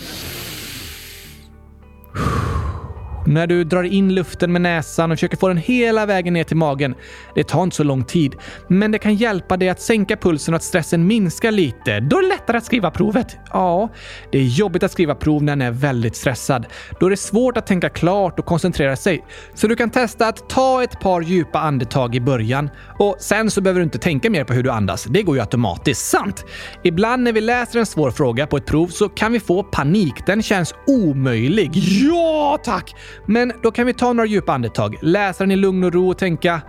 När 3.27 3.47
du 3.47 3.65
drar 3.65 3.83
in 3.83 4.15
luften 4.15 4.53
med 4.53 4.63
näsan 4.63 5.11
och 5.11 5.17
försöker 5.19 5.37
få 5.37 5.49
den 5.49 5.57
hela 5.57 6.07
vägen 6.07 6.35
ner 6.35 6.45
till 6.45 6.57
magen. 6.57 6.95
Det 7.35 7.45
tar 7.45 7.63
inte 7.63 7.77
så 7.77 7.85
lång 7.85 8.05
tid, 8.05 8.35
men 8.69 8.91
det 8.93 8.99
kan 8.99 9.15
hjälpa 9.15 9.57
dig 9.57 9.69
att 9.69 9.81
sänka 9.81 10.17
pulsen 10.17 10.55
och 10.55 10.57
att 10.57 10.63
stressen 10.63 11.07
minskar 11.07 11.51
lite. 11.51 12.01
Då 12.01 12.19
är 12.19 12.23
det 12.23 12.29
lättare 12.29 12.57
att 12.57 12.65
skriva 12.65 12.91
provet. 12.91 13.37
Ja, 13.53 13.89
det 14.33 14.39
är 14.39 14.43
jobbigt 14.43 14.83
att 14.83 14.93
skriva 14.93 15.15
prov 15.15 15.43
när 15.43 15.57
man 15.57 15.67
är 15.67 15.71
väldigt 15.71 16.17
stressad. 16.17 16.67
Då 17.01 17.07
är 17.07 17.11
det 17.11 17.17
svårt 17.17 17.57
att 17.57 17.67
tänka 17.67 17.89
klart 17.89 18.39
och 18.39 18.47
koncentrera 18.47 18.97
sig. 18.97 19.25
Så 19.55 19.67
du 19.67 19.77
kan 19.77 19.91
testa 19.91 20.29
att 20.29 20.49
ta 20.49 20.83
ett 20.83 21.01
par 21.01 21.21
djupa 21.21 21.59
andetag 21.59 22.15
i 22.15 22.21
början 22.21 22.71
och 22.99 23.17
sen 23.21 23.51
så 23.51 23.61
behöver 23.61 23.81
du 23.81 23.85
inte 23.85 23.99
tänka 23.99 24.31
mer 24.31 24.45
på 24.45 24.53
hur 24.53 24.63
du 24.63 24.71
andas. 24.71 25.05
Det 25.05 25.23
går 25.23 25.37
ju 25.37 25.41
automatiskt. 25.41 26.07
Sant! 26.07 26.45
Ibland 26.83 27.23
när 27.23 27.33
vi 27.33 27.41
läser 27.41 27.79
en 27.79 27.87
svår 27.87 28.11
fråga 28.11 28.47
på 28.47 28.57
ett 28.57 28.67
prov 28.67 28.89
så 28.89 29.09
kan 29.09 29.33
vi 29.33 29.41
få 29.41 29.63
panik. 29.63 30.15
Den 30.27 30.43
känns 30.43 30.75
omöjlig. 30.87 31.71
Ja, 31.75 32.59
tack! 32.65 32.95
Men 33.27 33.53
då 33.63 33.71
kan 33.71 33.87
vi 33.87 33.95
ta 33.95 34.13
några 34.13 34.27
djupa 34.27 34.53
andetag, 34.53 34.99
läsa 35.03 35.45
den 35.45 35.51
i 35.51 35.57
lugn 35.57 35.85
och 35.85 35.93
ro 35.93 36.09
och 36.09 36.19
tänka 36.19 36.61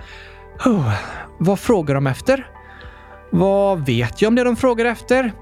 oh, 0.65 0.93
Vad 1.38 1.60
frågar 1.60 1.95
de 1.95 2.08
efter? 2.08 2.47
Vad 3.29 3.86
vet 3.86 4.21
jag 4.21 4.29
om 4.29 4.36
det 4.36 4.43
de 4.43 4.56
frågar 4.56 4.86
efter? 4.86 5.34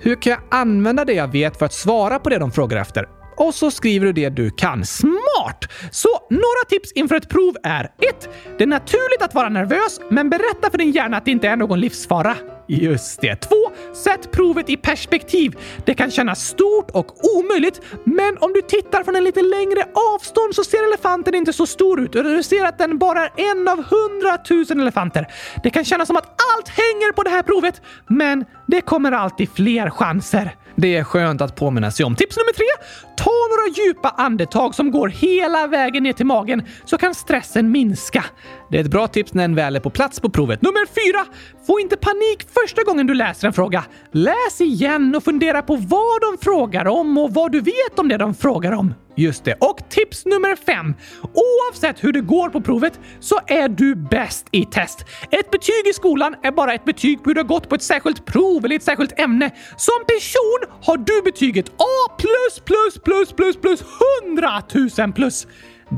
Hur 0.00 0.14
kan 0.16 0.30
jag 0.30 0.40
använda 0.50 1.04
det 1.04 1.12
jag 1.12 1.28
vet 1.28 1.56
för 1.56 1.66
att 1.66 1.72
svara 1.72 2.18
på 2.18 2.28
det 2.28 2.38
de 2.38 2.52
frågar 2.52 2.76
efter? 2.76 3.08
Och 3.36 3.54
så 3.54 3.70
skriver 3.70 4.06
du 4.06 4.12
det 4.12 4.28
du 4.28 4.50
kan. 4.50 4.84
Smart! 4.84 5.64
Så 5.90 6.08
några 6.30 6.64
tips 6.68 6.92
inför 6.92 7.14
ett 7.14 7.28
prov 7.28 7.56
är 7.62 7.84
1. 7.84 8.28
Det 8.58 8.64
är 8.64 8.68
naturligt 8.68 9.22
att 9.22 9.34
vara 9.34 9.48
nervös, 9.48 10.00
men 10.10 10.30
berätta 10.30 10.70
för 10.70 10.78
din 10.78 10.90
hjärna 10.90 11.16
att 11.16 11.24
det 11.24 11.30
inte 11.30 11.48
är 11.48 11.56
någon 11.56 11.80
livsfara. 11.80 12.36
Just 12.68 13.20
det. 13.20 13.36
2. 13.36 13.54
Sätt 13.94 14.32
provet 14.32 14.70
i 14.70 14.76
perspektiv. 14.76 15.58
Det 15.86 15.94
kan 15.94 16.10
kännas 16.10 16.46
stort 16.46 16.90
och 16.90 17.36
omöjligt, 17.36 17.80
men 18.04 18.38
om 18.38 18.52
du 18.52 18.62
tittar 18.62 19.04
från 19.04 19.16
en 19.16 19.24
lite 19.24 19.42
längre 19.42 19.84
avstånd 20.14 20.54
så 20.54 20.64
ser 20.64 20.88
elefanten 20.88 21.34
inte 21.34 21.52
så 21.52 21.66
stor 21.66 22.00
ut. 22.00 22.12
Du 22.12 22.42
ser 22.42 22.64
att 22.64 22.78
den 22.78 22.98
bara 22.98 23.26
är 23.26 23.30
en 23.50 23.68
av 23.68 23.84
hundratusen 23.84 24.80
elefanter. 24.80 25.26
Det 25.62 25.70
kan 25.70 25.84
kännas 25.84 26.06
som 26.06 26.16
att 26.16 26.42
allt 26.56 26.68
hänger 26.68 27.12
på 27.12 27.22
det 27.22 27.30
här 27.30 27.42
provet, 27.42 27.82
men 28.08 28.44
det 28.66 28.80
kommer 28.80 29.12
alltid 29.12 29.48
fler 29.54 29.90
chanser. 29.90 30.56
Det 30.76 30.96
är 30.96 31.04
skönt 31.04 31.40
att 31.40 31.56
påminna 31.56 31.90
sig 31.90 32.06
om. 32.06 32.16
Tips 32.16 32.36
nummer 32.36 32.52
tre. 32.52 32.86
Ta 33.16 33.30
några 33.30 33.86
djupa 33.86 34.08
andetag 34.08 34.74
som 34.74 34.90
går 34.90 35.08
hela 35.08 35.66
vägen 35.66 36.02
ner 36.02 36.12
till 36.12 36.26
magen 36.26 36.62
så 36.84 36.98
kan 36.98 37.14
stressen 37.14 37.70
minska. 37.70 38.24
Det 38.70 38.76
är 38.76 38.80
ett 38.80 38.90
bra 38.90 39.06
tips 39.08 39.34
när 39.34 39.44
en 39.44 39.54
väl 39.54 39.76
är 39.76 39.80
på 39.80 39.90
plats 39.90 40.20
på 40.20 40.30
provet. 40.30 40.62
Nummer 40.62 40.86
fyra. 40.86 41.26
Få 41.66 41.80
inte 41.80 41.96
panik 41.96 42.46
första 42.62 42.82
gången 42.82 43.06
du 43.06 43.14
läser 43.14 43.46
en 43.46 43.52
fråga. 43.52 43.84
Läs 44.12 44.60
igen 44.60 45.14
och 45.16 45.24
fundera 45.24 45.62
på 45.62 45.76
vad 45.76 46.20
de 46.20 46.38
frågar 46.44 46.86
om 46.86 47.18
och 47.18 47.34
vad 47.34 47.52
du 47.52 47.60
vet 47.60 47.98
om 47.98 48.08
det 48.08 48.16
de 48.16 48.34
frågar 48.34 48.72
om. 48.72 48.94
Just 49.16 49.44
det. 49.44 49.54
Och 49.60 49.88
tips 49.88 50.26
nummer 50.26 50.56
fem. 50.56 50.94
Oavsett 51.22 52.04
hur 52.04 52.12
det 52.12 52.20
går 52.20 52.48
på 52.48 52.60
provet 52.60 53.00
så 53.20 53.40
är 53.46 53.68
du 53.68 53.94
bäst 53.94 54.46
i 54.50 54.64
test. 54.64 55.04
Ett 55.30 55.50
betyg 55.50 55.86
i 55.90 55.92
skolan 55.92 56.34
är 56.42 56.52
bara 56.52 56.74
ett 56.74 56.84
betyg 56.84 57.22
på 57.22 57.30
hur 57.30 57.34
du 57.34 57.40
har 57.40 57.48
gått 57.48 57.68
på 57.68 57.74
ett 57.74 57.82
särskilt 57.82 58.24
prov 58.26 58.64
eller 58.64 58.76
ett 58.76 58.82
särskilt 58.82 59.18
ämne. 59.20 59.50
Som 59.76 60.04
person 60.06 60.76
har 60.82 60.96
du 60.96 61.22
betyget 61.22 61.68
A 61.68 62.12
plus 62.18 62.60
plus 62.64 62.98
plus 63.04 63.32
plus 63.32 63.56
plus 63.56 63.84
100 64.24 64.62
000 64.98 65.12
plus. 65.12 65.46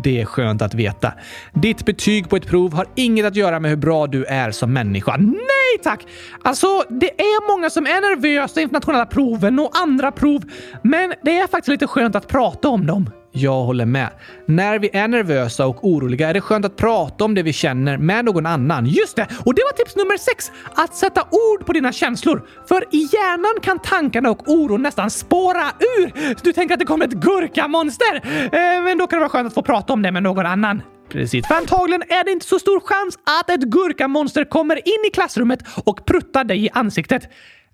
Det 0.03 0.21
är 0.21 0.25
skönt 0.25 0.63
att 0.63 0.75
veta. 0.75 1.13
Ditt 1.53 1.85
betyg 1.85 2.29
på 2.29 2.37
ett 2.37 2.47
prov 2.47 2.73
har 2.73 2.87
inget 2.95 3.27
att 3.27 3.37
göra 3.37 3.61
med 3.61 3.71
hur 3.71 3.77
bra 3.77 4.07
du 4.07 4.25
är 4.25 4.51
som 4.51 4.73
människa. 4.73 5.17
Nej 5.17 5.83
tack! 5.83 6.07
Alltså, 6.43 6.67
det 6.89 7.21
är 7.21 7.57
många 7.57 7.71
som 7.71 7.87
är 7.87 8.01
nervösa 8.01 8.61
inför 8.61 8.73
nationella 8.73 9.07
proven 9.07 9.59
och 9.59 9.71
andra 9.75 10.13
prov, 10.13 10.43
men 10.83 11.15
det 11.23 11.39
är 11.39 11.47
faktiskt 11.47 11.69
lite 11.69 11.87
skönt 11.87 12.17
att 12.17 12.29
prata 12.29 12.69
om 12.69 12.87
dem. 12.87 13.11
Jag 13.38 13.62
håller 13.62 13.87
med. 13.87 14.11
När 14.46 14.79
vi 14.79 14.90
är 14.92 15.09
nervösa 15.09 15.66
och 15.66 15.88
oroliga 15.88 16.29
är 16.29 16.35
det 16.35 16.40
skönt 16.40 16.64
att 16.64 16.77
prata 16.77 17.25
om 17.25 17.35
det 17.35 17.42
vi 17.42 17.53
känner 17.53 17.99
med 17.99 18.25
någon 18.25 18.46
annan. 18.46 18.87
Just 18.87 19.16
det! 19.16 19.27
Och 19.44 19.55
det 19.55 19.62
var 19.62 19.72
tips 19.72 19.96
nummer 19.96 20.16
sex! 20.16 20.53
Att 20.75 20.94
sätta 20.94 21.22
ord 21.22 21.66
på 21.66 21.72
dina 21.72 21.92
känslor. 21.92 22.46
För 22.68 22.85
i 22.90 22.99
hjärnan 22.99 23.61
kan 23.62 23.79
tankarna 23.79 24.31
och 24.31 24.49
oron 24.49 24.83
nästan 24.83 25.11
spåra 25.11 25.64
ur. 25.99 26.12
Du 26.42 26.53
tänker 26.53 26.75
att 26.75 26.81
det 26.81 26.87
kommer 26.87 27.05
ett 27.05 27.12
gurkamonster! 27.12 28.14
Eh, 28.53 28.83
men 28.85 28.99
då 28.99 29.07
kan 29.07 29.16
det 29.16 29.20
vara 29.20 29.29
skönt 29.29 29.46
att 29.46 29.55
få 29.55 29.62
prata 29.62 29.92
om 29.92 30.03
det 30.03 30.12
med 30.12 30.22
någon 30.22 30.46
annan. 30.46 30.83
Precis, 31.09 31.46
för 31.46 31.55
antagligen 31.55 32.03
är 32.03 32.25
det 32.25 32.31
inte 32.31 32.46
så 32.46 32.59
stor 32.59 32.81
chans 32.81 33.18
att 33.40 33.51
ett 33.51 33.61
gurkamonster 33.61 34.44
kommer 34.44 34.77
in 34.77 35.05
i 35.09 35.11
klassrummet 35.11 35.61
och 35.85 36.05
pruttar 36.07 36.44
dig 36.44 36.64
i 36.64 36.68
ansiktet. 36.72 37.22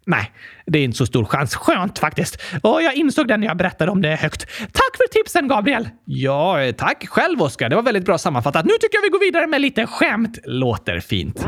Nej, 0.06 0.32
det 0.66 0.78
är 0.78 0.84
inte 0.84 0.96
så 0.98 1.06
stor 1.06 1.24
chans. 1.24 1.54
Skönt 1.54 1.98
faktiskt. 1.98 2.42
Och 2.62 2.82
jag 2.82 2.94
insåg 2.94 3.28
det 3.28 3.36
när 3.36 3.46
jag 3.46 3.56
berättade 3.56 3.90
om 3.90 4.02
det 4.02 4.16
högt. 4.16 4.46
Tack 4.58 4.96
för 4.96 5.08
tipsen, 5.12 5.48
Gabriel! 5.48 5.88
Ja, 6.04 6.60
eh, 6.60 6.72
tack 6.74 7.08
själv, 7.08 7.42
Oskar. 7.42 7.68
Det 7.68 7.76
var 7.76 7.82
väldigt 7.82 8.04
bra 8.04 8.18
sammanfattat. 8.18 8.64
Nu 8.64 8.72
tycker 8.80 8.96
jag 8.96 9.02
vi 9.02 9.08
går 9.08 9.20
vidare 9.20 9.46
med 9.46 9.60
lite 9.60 9.86
skämt. 9.86 10.38
Låter 10.44 11.00
fint. 11.00 11.46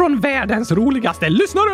Från 0.00 0.20
världens 0.20 0.72
roligaste 0.72 1.28
lyssnare! 1.28 1.70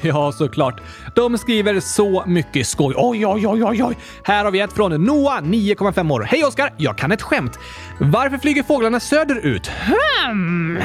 Ja, 0.00 0.32
såklart. 0.32 0.80
De 1.14 1.38
skriver 1.38 1.80
så 1.80 2.24
mycket 2.26 2.66
skoj. 2.66 2.94
Oj, 2.96 3.26
oj, 3.26 3.46
oj, 3.46 3.64
oj, 3.64 3.84
oj. 3.84 3.96
Här 4.24 4.44
har 4.44 4.50
vi 4.50 4.60
ett 4.60 4.72
från 4.72 5.04
Noah, 5.04 5.42
9,5 5.42 6.12
år. 6.12 6.20
Hej 6.20 6.44
Oskar! 6.44 6.74
Jag 6.76 6.98
kan 6.98 7.12
ett 7.12 7.22
skämt. 7.22 7.58
Varför 8.00 8.38
flyger 8.38 8.62
fåglarna 8.62 9.00
söderut? 9.00 9.66
Hmm. 9.66 10.78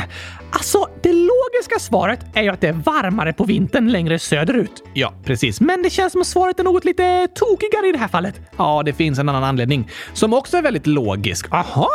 Alltså, 0.52 0.88
det 1.04 1.14
logiska 1.14 1.80
svaret 1.80 2.20
är 2.34 2.44
ju 2.44 2.50
att 2.50 2.62
det 2.62 2.68
är 2.68 2.74
varmare 2.74 3.34
på 3.34 3.44
vintern 3.44 3.92
längre 3.92 4.20
söderut. 4.20 4.84
Ja, 4.94 5.14
precis. 5.26 5.62
Men 5.62 5.84
det 5.84 5.90
känns 5.90 6.12
som 6.12 6.22
att 6.22 6.28
svaret 6.28 6.60
är 6.60 6.64
något 6.64 6.86
lite 6.86 7.28
tokigare 7.36 7.88
i 7.88 7.92
det 7.92 7.98
här 7.98 8.08
fallet. 8.08 8.42
Ja, 8.58 8.84
det 8.86 8.94
finns 8.94 9.20
en 9.20 9.30
annan 9.30 9.44
anledning 9.44 9.90
som 10.14 10.34
också 10.34 10.58
är 10.58 10.62
väldigt 10.62 10.88
logisk. 10.88 11.46
Aha! 11.52 11.90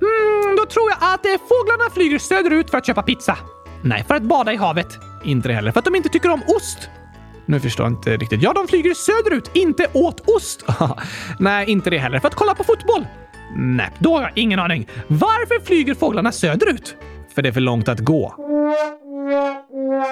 Mm, 0.00 0.56
då 0.56 0.66
tror 0.66 0.90
jag 0.90 1.14
att 1.14 1.26
eh, 1.26 1.32
fåglarna 1.48 1.90
flyger 1.94 2.18
söderut 2.18 2.70
för 2.70 2.78
att 2.78 2.86
köpa 2.86 3.02
pizza. 3.02 3.36
Nej, 3.82 4.04
för 4.08 4.14
att 4.14 4.22
bada 4.22 4.52
i 4.52 4.56
havet. 4.56 4.98
Inte 5.24 5.48
det 5.48 5.54
heller, 5.54 5.72
för 5.72 5.78
att 5.78 5.84
de 5.84 5.94
inte 5.94 6.08
tycker 6.08 6.30
om 6.30 6.42
ost. 6.56 6.90
Nu 7.46 7.60
förstår 7.60 7.86
jag 7.86 7.92
inte 7.92 8.16
riktigt. 8.16 8.42
Ja, 8.42 8.52
de 8.52 8.68
flyger 8.68 8.94
söderut, 8.94 9.50
inte 9.54 9.86
åt 9.92 10.28
ost. 10.28 10.64
Nej, 11.38 11.70
inte 11.70 11.90
det 11.90 11.98
heller. 11.98 12.18
För 12.18 12.28
att 12.28 12.34
kolla 12.34 12.54
på 12.54 12.64
fotboll. 12.64 13.06
Nej, 13.56 13.90
då 13.98 14.14
har 14.14 14.22
jag 14.22 14.32
ingen 14.34 14.58
aning. 14.58 14.88
Varför 15.08 15.64
flyger 15.64 15.94
fåglarna 15.94 16.32
söderut? 16.32 16.96
För 17.34 17.42
det 17.42 17.48
är 17.48 17.52
för 17.52 17.60
långt 17.60 17.88
att 17.88 18.00
gå. 18.00 18.34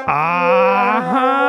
Aha! 0.06 1.48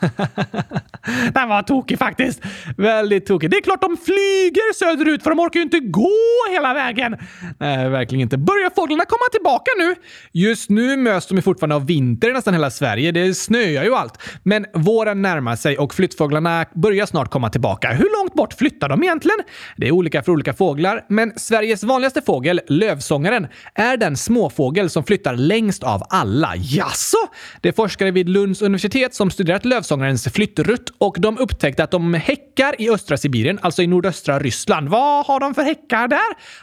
Den 1.34 1.48
var 1.48 1.62
tokig 1.62 1.98
faktiskt. 1.98 2.42
Väldigt 2.76 3.26
tokig. 3.26 3.50
Det 3.50 3.56
är 3.56 3.62
klart 3.62 3.80
de 3.80 3.96
flyger 3.96 4.74
söderut 4.74 5.22
för 5.22 5.30
de 5.30 5.40
orkar 5.40 5.60
ju 5.60 5.64
inte 5.64 5.80
gå 5.80 6.10
hela 6.50 6.74
vägen. 6.74 7.16
Nej, 7.58 7.88
verkligen 7.88 8.22
inte. 8.22 8.38
Börjar 8.38 8.70
fåglarna 8.74 9.04
komma 9.04 9.24
tillbaka 9.32 9.70
nu? 9.78 9.94
Just 10.32 10.70
nu 10.70 10.96
möts 10.96 11.26
de 11.26 11.42
fortfarande 11.42 11.74
av 11.76 11.86
vinter 11.86 12.30
i 12.30 12.32
nästan 12.32 12.54
hela 12.54 12.70
Sverige. 12.70 13.12
Det 13.12 13.34
snöar 13.34 13.84
ju 13.84 13.94
allt. 13.94 14.22
Men 14.42 14.66
våren 14.74 15.22
närmar 15.22 15.56
sig 15.56 15.78
och 15.78 15.94
flyttfåglarna 15.94 16.66
börjar 16.74 17.06
snart 17.06 17.30
komma 17.30 17.50
tillbaka. 17.50 17.92
Hur 17.92 18.18
långt 18.18 18.34
bort 18.34 18.52
flyttar 18.52 18.88
de 18.88 19.02
egentligen? 19.02 19.38
Det 19.76 19.88
är 19.88 19.92
olika 19.92 20.22
för 20.22 20.32
olika 20.32 20.52
fåglar, 20.52 21.04
men 21.08 21.32
Sveriges 21.36 21.84
vanligaste 21.84 22.22
fågel, 22.22 22.60
lövsångaren, 22.68 23.46
är 23.74 23.96
den 23.96 24.16
småfågel 24.16 24.90
som 24.90 25.04
flyttar 25.04 25.34
längst 25.36 25.82
av 25.82 26.02
alla. 26.10 26.52
Jaså? 26.56 27.18
Det 27.60 27.68
är 27.68 27.72
forskare 27.72 28.10
vid 28.10 28.28
Lunds 28.28 28.62
universitet 28.62 29.14
som 29.14 29.30
studerat 29.30 29.64
lövsångarens 29.64 30.28
flyttrutt 30.28 30.89
och 30.98 31.16
de 31.18 31.38
upptäckte 31.38 31.84
att 31.84 31.90
de 31.90 32.14
häckar 32.14 32.80
i 32.80 32.90
östra 32.90 33.16
Sibirien, 33.16 33.58
alltså 33.62 33.82
i 33.82 33.86
nordöstra 33.86 34.38
Ryssland. 34.38 34.88
Vad 34.88 35.26
har 35.26 35.40
de 35.40 35.54
för 35.54 35.62
häckar 35.62 36.08
där? 36.08 36.18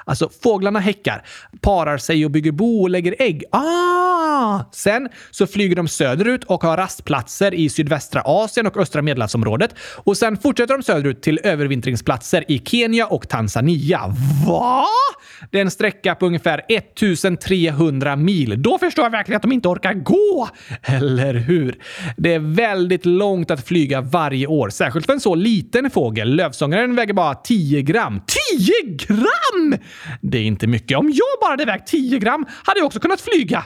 Alltså, 0.06 0.30
fåglarna 0.44 0.80
häckar, 0.80 1.26
parar 1.62 1.98
sig 1.98 2.26
och 2.26 2.32
bygger 2.32 2.52
bo 2.52 2.82
och 2.82 2.90
lägger 2.90 3.16
ägg. 3.20 3.44
Ah! 3.52 4.60
Sen 4.72 5.10
så 5.32 5.48
flyger 5.48 5.76
de 5.76 5.88
söderut 5.88 6.44
och 6.44 6.64
har 6.64 6.78
rastplatser 6.78 7.54
i 7.54 7.70
sydvästra 7.70 8.22
Asien 8.26 8.68
och 8.68 8.78
östra 8.78 9.02
Medelhavsområdet. 9.02 9.76
Och 9.80 10.18
sen 10.18 10.38
fortsätter 10.38 10.78
de 10.78 10.84
söderut 10.84 11.22
till 11.22 11.40
övervintringsplatser 11.44 12.44
i 12.48 12.60
Kenya 12.66 13.08
och 13.08 13.30
Tanzania. 13.30 14.02
Va? 14.48 14.86
Det 15.52 15.58
är 15.58 15.62
en 15.62 15.72
sträcka 15.72 16.16
på 16.16 16.26
ungefär 16.26 16.62
1300 16.70 18.16
mil. 18.16 18.62
Då 18.62 18.78
förstår 18.78 19.06
jag 19.06 19.12
verkligen 19.12 19.36
att 19.36 19.42
de 19.42 19.52
inte 19.52 19.68
orkar 19.68 19.94
gå. 19.94 20.50
Eller 20.84 21.34
hur? 21.34 21.76
Det 22.18 22.34
är 22.34 22.40
väldigt 22.40 23.06
långt 23.06 23.52
att 23.52 23.68
flyga 23.68 24.02
varje 24.18 24.48
år, 24.48 24.70
särskilt 24.70 25.06
för 25.06 25.14
en 25.14 25.20
så 25.20 25.36
liten 25.36 25.90
fågel. 25.90 26.36
Lövsångaren 26.36 26.96
väger 26.96 27.14
bara 27.14 27.36
10 27.36 27.82
gram. 27.82 28.22
10 28.58 28.74
gram! 29.08 29.76
Det 30.22 30.38
är 30.38 30.44
inte 30.44 30.68
mycket. 30.68 30.98
Om 30.98 31.08
jag 31.08 31.42
bara 31.42 31.50
hade 31.50 31.66
vägt 31.66 31.88
10 31.88 32.20
gram 32.20 32.46
hade 32.64 32.80
jag 32.80 32.86
också 32.86 33.00
kunnat 33.00 33.22
flyga. 33.22 33.66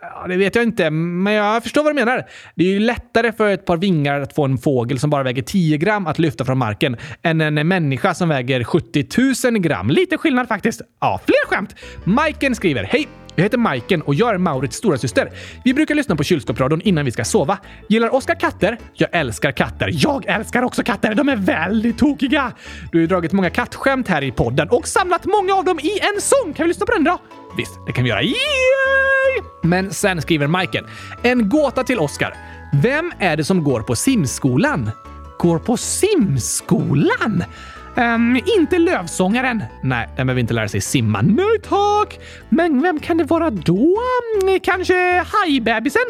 Ja, 0.00 0.26
det 0.28 0.36
vet 0.36 0.54
jag 0.54 0.64
inte, 0.64 0.90
men 0.90 1.32
jag 1.32 1.62
förstår 1.62 1.82
vad 1.82 1.92
du 1.92 1.94
menar. 1.94 2.26
Det 2.54 2.64
är 2.64 2.68
ju 2.68 2.78
lättare 2.78 3.32
för 3.32 3.50
ett 3.50 3.64
par 3.64 3.76
vingar 3.76 4.20
att 4.20 4.34
få 4.34 4.44
en 4.44 4.58
fågel 4.58 4.98
som 4.98 5.10
bara 5.10 5.22
väger 5.22 5.42
10 5.42 5.76
gram 5.76 6.06
att 6.06 6.18
lyfta 6.18 6.44
från 6.44 6.58
marken 6.58 6.96
än 7.22 7.40
en 7.40 7.68
människa 7.68 8.14
som 8.14 8.28
väger 8.28 8.64
70 8.64 9.50
000 9.50 9.58
gram. 9.58 9.90
Lite 9.90 10.18
skillnad 10.18 10.48
faktiskt. 10.48 10.80
Ja, 11.00 11.20
fler 11.26 11.46
skämt! 11.48 11.74
Majken 12.04 12.54
skriver 12.54 12.84
Hej! 12.84 13.25
Jag 13.36 13.42
heter 13.42 13.58
Majken 13.58 14.02
och 14.02 14.14
jag 14.14 14.34
är 14.34 14.38
Maurits 14.38 14.76
storasyster. 14.76 15.30
Vi 15.64 15.74
brukar 15.74 15.94
lyssna 15.94 16.16
på 16.16 16.22
kylskåpsradion 16.22 16.80
innan 16.80 17.04
vi 17.04 17.10
ska 17.10 17.24
sova. 17.24 17.58
Gillar 17.88 18.14
Oskar 18.14 18.40
katter? 18.40 18.78
Jag 18.94 19.08
älskar 19.12 19.52
katter. 19.52 19.90
Jag 19.92 20.24
älskar 20.26 20.62
också 20.62 20.82
katter. 20.82 21.14
De 21.14 21.28
är 21.28 21.36
väldigt 21.36 21.98
tokiga. 21.98 22.52
Du 22.92 22.98
har 22.98 23.00
ju 23.00 23.06
dragit 23.06 23.32
många 23.32 23.50
kattskämt 23.50 24.08
här 24.08 24.22
i 24.22 24.32
podden 24.32 24.68
och 24.70 24.88
samlat 24.88 25.24
många 25.24 25.54
av 25.54 25.64
dem 25.64 25.78
i 25.82 25.98
en 26.00 26.20
sång. 26.20 26.52
Kan 26.52 26.64
vi 26.64 26.68
lyssna 26.68 26.86
på 26.86 26.92
den 26.92 27.04
då? 27.04 27.18
Visst, 27.56 27.72
det 27.86 27.92
kan 27.92 28.04
vi 28.04 28.10
göra. 28.10 28.22
Yay! 28.22 28.34
Men 29.62 29.92
sen 29.92 30.22
skriver 30.22 30.46
Majken. 30.46 30.84
En 31.22 31.48
gåta 31.48 31.84
till 31.84 31.98
Oskar. 31.98 32.34
Vem 32.82 33.12
är 33.18 33.36
det 33.36 33.44
som 33.44 33.64
går 33.64 33.80
på 33.80 33.96
simskolan? 33.96 34.90
Går 35.38 35.58
på 35.58 35.76
simskolan? 35.76 37.44
Um, 37.96 38.40
inte 38.58 38.78
lövsångaren. 38.78 39.62
Nej, 39.82 40.08
den 40.16 40.26
behöver 40.26 40.40
inte 40.40 40.54
lära 40.54 40.68
sig 40.68 40.80
simma. 40.80 41.22
Nej 41.22 41.58
tack! 41.68 42.18
Men 42.48 42.82
vem 42.82 43.00
kan 43.00 43.16
det 43.16 43.24
vara 43.24 43.50
då? 43.50 43.96
Mm, 44.42 44.60
kanske 44.60 45.24
hajbebisen? 45.26 46.02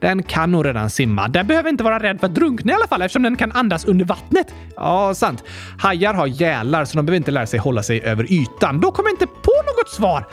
Den 0.00 0.22
kan 0.22 0.52
nog 0.52 0.66
redan 0.66 0.90
simma. 0.90 1.28
Den 1.28 1.46
behöver 1.46 1.70
inte 1.70 1.84
vara 1.84 1.98
rädd 1.98 2.20
för 2.20 2.26
att 2.26 2.34
drunkna 2.34 2.72
i 2.72 2.74
alla 2.74 2.86
fall 2.86 3.02
eftersom 3.02 3.22
den 3.22 3.36
kan 3.36 3.52
andas 3.52 3.84
under 3.84 4.04
vattnet. 4.04 4.54
Ja, 4.76 5.14
sant. 5.14 5.44
Hajar 5.78 6.14
har 6.14 6.26
gälar 6.26 6.84
så 6.84 6.96
de 6.96 7.06
behöver 7.06 7.16
inte 7.16 7.30
lära 7.30 7.46
sig 7.46 7.60
hålla 7.60 7.82
sig 7.82 8.00
över 8.00 8.32
ytan. 8.32 8.80
Då 8.80 8.92
kommer 8.92 9.08
jag 9.08 9.14
inte 9.14 9.26
på 9.26 9.52
något 9.66 9.90
svar. 9.90 10.26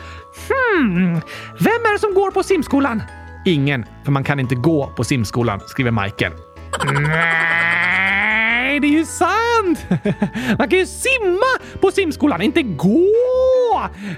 Hmm, 0.50 1.14
vem 1.60 1.82
är 1.86 1.94
det 1.94 2.00
som 2.00 2.14
går 2.14 2.32
på 2.32 2.44
simskolan? 2.44 3.04
Ingen, 3.46 3.86
för 4.06 4.12
man 4.12 4.24
kan 4.24 4.40
inte 4.40 4.56
gå 4.56 4.88
på 4.88 5.04
simskolan, 5.04 5.60
skriver 5.68 5.92
Michael. 5.92 6.34
Nej, 8.74 8.80
det 8.80 8.88
är 8.88 9.00
ju 9.00 9.06
sant! 9.06 9.86
Man 10.58 10.70
kan 10.70 10.80
ju 10.80 10.86
simma 10.86 11.80
på 11.82 11.92
simskolan, 11.92 12.42
inte 12.42 12.62
gå! 12.64 13.10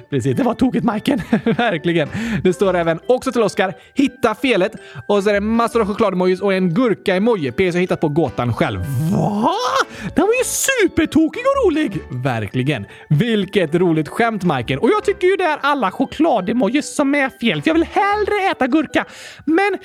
Precis, 0.09 0.37
det 0.37 0.43
var 0.43 0.53
tokigt 0.53 0.85
Majken. 0.85 1.21
Verkligen. 1.43 2.09
Det 2.43 2.53
står 2.53 2.73
även 2.73 2.99
också 3.07 3.31
till 3.31 3.41
Oskar, 3.41 3.73
hitta 3.93 4.35
felet 4.35 4.71
och 5.07 5.23
så 5.23 5.29
är 5.29 5.33
det 5.33 5.39
massor 5.39 5.81
av 5.81 5.87
choklademojis 5.87 6.41
och 6.41 6.53
en 6.53 6.73
gurka-emoji. 6.73 7.51
PS 7.51 7.73
har 7.73 7.79
hittat 7.81 8.01
på 8.01 8.09
gåtan 8.09 8.53
själv. 8.53 8.79
Va? 9.11 9.55
Den 10.15 10.25
var 10.25 10.33
ju 10.33 10.43
supertokig 10.43 11.43
och 11.45 11.65
rolig! 11.65 11.99
Verkligen. 12.23 12.85
Vilket 13.09 13.75
roligt 13.75 14.07
skämt 14.07 14.43
Majken. 14.43 14.79
Och 14.79 14.89
jag 14.89 15.03
tycker 15.03 15.27
ju 15.27 15.35
det 15.35 15.43
är 15.43 15.59
alla 15.61 15.91
choklademojis 15.91 16.95
som 16.95 17.15
är 17.15 17.29
fel, 17.29 17.61
för 17.61 17.69
jag 17.69 17.73
vill 17.75 17.87
hellre 17.91 18.51
äta 18.51 18.67
gurka. 18.67 19.05
Men 19.45 19.77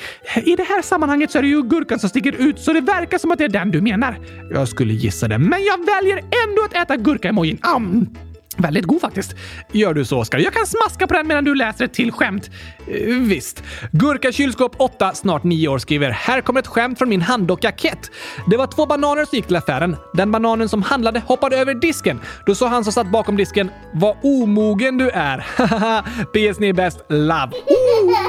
i 0.44 0.56
det 0.56 0.64
här 0.64 0.82
sammanhanget 0.82 1.30
så 1.30 1.38
är 1.38 1.42
det 1.42 1.48
ju 1.48 1.62
gurkan 1.62 1.98
som 1.98 2.08
sticker 2.08 2.32
ut, 2.32 2.60
så 2.60 2.72
det 2.72 2.80
verkar 2.80 3.18
som 3.18 3.30
att 3.30 3.38
det 3.38 3.44
är 3.44 3.48
den 3.48 3.70
du 3.70 3.80
menar. 3.80 4.16
Jag 4.60 4.68
skulle 4.68 4.94
gissa 4.94 5.28
det, 5.28 5.38
men 5.38 5.64
jag 5.64 5.86
väljer 5.86 6.16
ändå 6.18 6.62
att 6.64 6.74
äta 6.74 6.96
gurka-emojin. 6.96 7.58
Um. 7.76 8.08
Väldigt 8.56 8.84
god 8.84 9.00
faktiskt. 9.00 9.34
Gör 9.72 9.94
du 9.94 10.04
så, 10.04 10.18
Oskar? 10.18 10.38
Jag 10.38 10.52
kan 10.52 10.66
smaska 10.66 11.06
på 11.06 11.14
den 11.14 11.26
medan 11.26 11.44
du 11.44 11.54
läser 11.54 11.84
ett 11.84 11.92
till 11.92 12.12
skämt. 12.12 12.50
Eh, 12.86 13.14
visst. 13.14 13.62
Gurka 13.92 14.32
kylskåp 14.32 14.74
8, 14.78 15.12
snart 15.14 15.44
9 15.44 15.68
år, 15.68 15.78
skriver 15.78 16.10
“Här 16.10 16.40
kommer 16.40 16.60
ett 16.60 16.66
skämt 16.66 16.98
från 16.98 17.08
min 17.08 17.22
handdocka 17.22 17.72
Ket. 17.72 18.10
Det 18.50 18.56
var 18.56 18.66
två 18.66 18.86
bananer 18.86 19.24
som 19.24 19.36
gick 19.36 19.46
till 19.46 19.56
affären. 19.56 19.96
Den 20.12 20.32
bananen 20.32 20.68
som 20.68 20.82
handlade 20.82 21.20
hoppade 21.20 21.56
över 21.56 21.74
disken. 21.74 22.20
Då 22.46 22.54
sa 22.54 22.68
han 22.68 22.84
som 22.84 22.92
satt 22.92 23.10
bakom 23.10 23.36
disken 23.36 23.70
“Vad 23.94 24.16
omogen 24.22 24.98
du 24.98 25.10
är!” 25.10 25.38
PS 26.52 26.60
ni 26.60 26.68
är 26.68 26.72
bäst. 26.72 27.04
Love. 27.08 27.50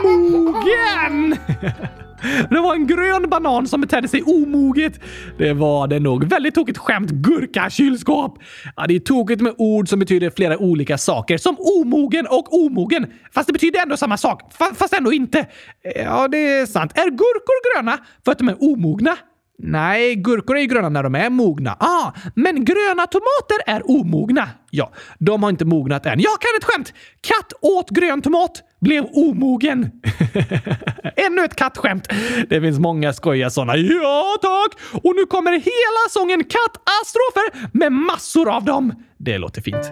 Omogen! 0.04 1.38
Det 2.50 2.60
var 2.60 2.76
en 2.76 2.88
grön 2.88 3.30
banan 3.30 3.68
som 3.68 3.82
betedde 3.82 4.08
sig 4.08 4.24
omoget. 4.24 5.00
Det 5.38 5.54
var 5.54 5.88
det 5.88 6.00
nog. 6.00 6.24
Väldigt 6.24 6.56
tokigt 6.56 6.78
skämt. 6.78 7.12
Gurka 7.12 7.70
kylskåp. 7.70 8.40
Ja, 8.76 8.88
det 8.88 8.96
är 8.96 9.00
tokigt 9.00 9.42
med 9.42 9.54
ord 9.58 9.90
som 9.90 10.00
betyder 10.00 10.30
flera 10.30 10.58
olika 10.58 10.98
saker. 10.98 11.38
Som 11.38 11.56
omogen 11.60 12.28
och 12.28 12.54
omogen. 12.54 13.08
Fast 13.34 13.48
det 13.48 13.54
betyder 13.54 13.82
ändå 13.82 13.98
samma 13.98 14.18
sak. 14.18 14.54
Fast 14.76 14.94
ändå 14.94 15.14
inte. 15.14 15.46
Ja, 15.96 16.28
det 16.28 16.38
är 16.38 16.66
sant. 16.66 16.92
Är 16.96 17.10
gurkor 17.10 17.76
gröna 17.76 17.98
för 18.26 18.32
att 18.32 18.38
de 18.38 18.50
är 18.50 18.64
omogna? 18.64 19.18
Nej, 19.64 20.16
gurkor 20.16 20.58
är 20.58 20.62
ju 20.62 20.68
gröna 20.68 20.90
när 20.90 21.04
de 21.04 21.16
är 21.16 21.30
mogna. 21.30 21.78
Ah, 21.80 22.12
men 22.36 22.66
gröna 22.66 23.08
tomater 23.08 23.58
är 23.66 23.90
omogna. 23.92 24.50
Ja, 24.70 24.92
de 25.20 25.44
har 25.44 25.50
inte 25.50 25.66
mognat 25.66 26.06
än. 26.06 26.20
Jag 26.20 26.42
kan 26.42 26.50
ett 26.58 26.64
skämt! 26.64 26.94
Katt 27.22 27.54
åt 27.62 27.90
grön 27.90 28.22
tomat, 28.22 28.64
blev 28.82 29.06
omogen. 29.14 29.80
Ännu 31.16 31.44
ett 31.46 31.56
kattskämt. 31.56 32.08
Det 32.50 32.62
finns 32.62 32.80
många 32.80 33.14
skojiga 33.14 33.50
sådana. 33.50 33.78
Ja, 33.78 34.38
tack! 34.42 35.02
Och 35.04 35.16
nu 35.16 35.26
kommer 35.26 35.52
hela 35.52 36.10
sången 36.10 36.44
Kattastrofer 36.44 37.78
med 37.78 37.92
massor 37.92 38.50
av 38.56 38.66
dem. 38.66 38.94
Det 39.18 39.38
låter 39.38 39.62
fint. 39.62 39.92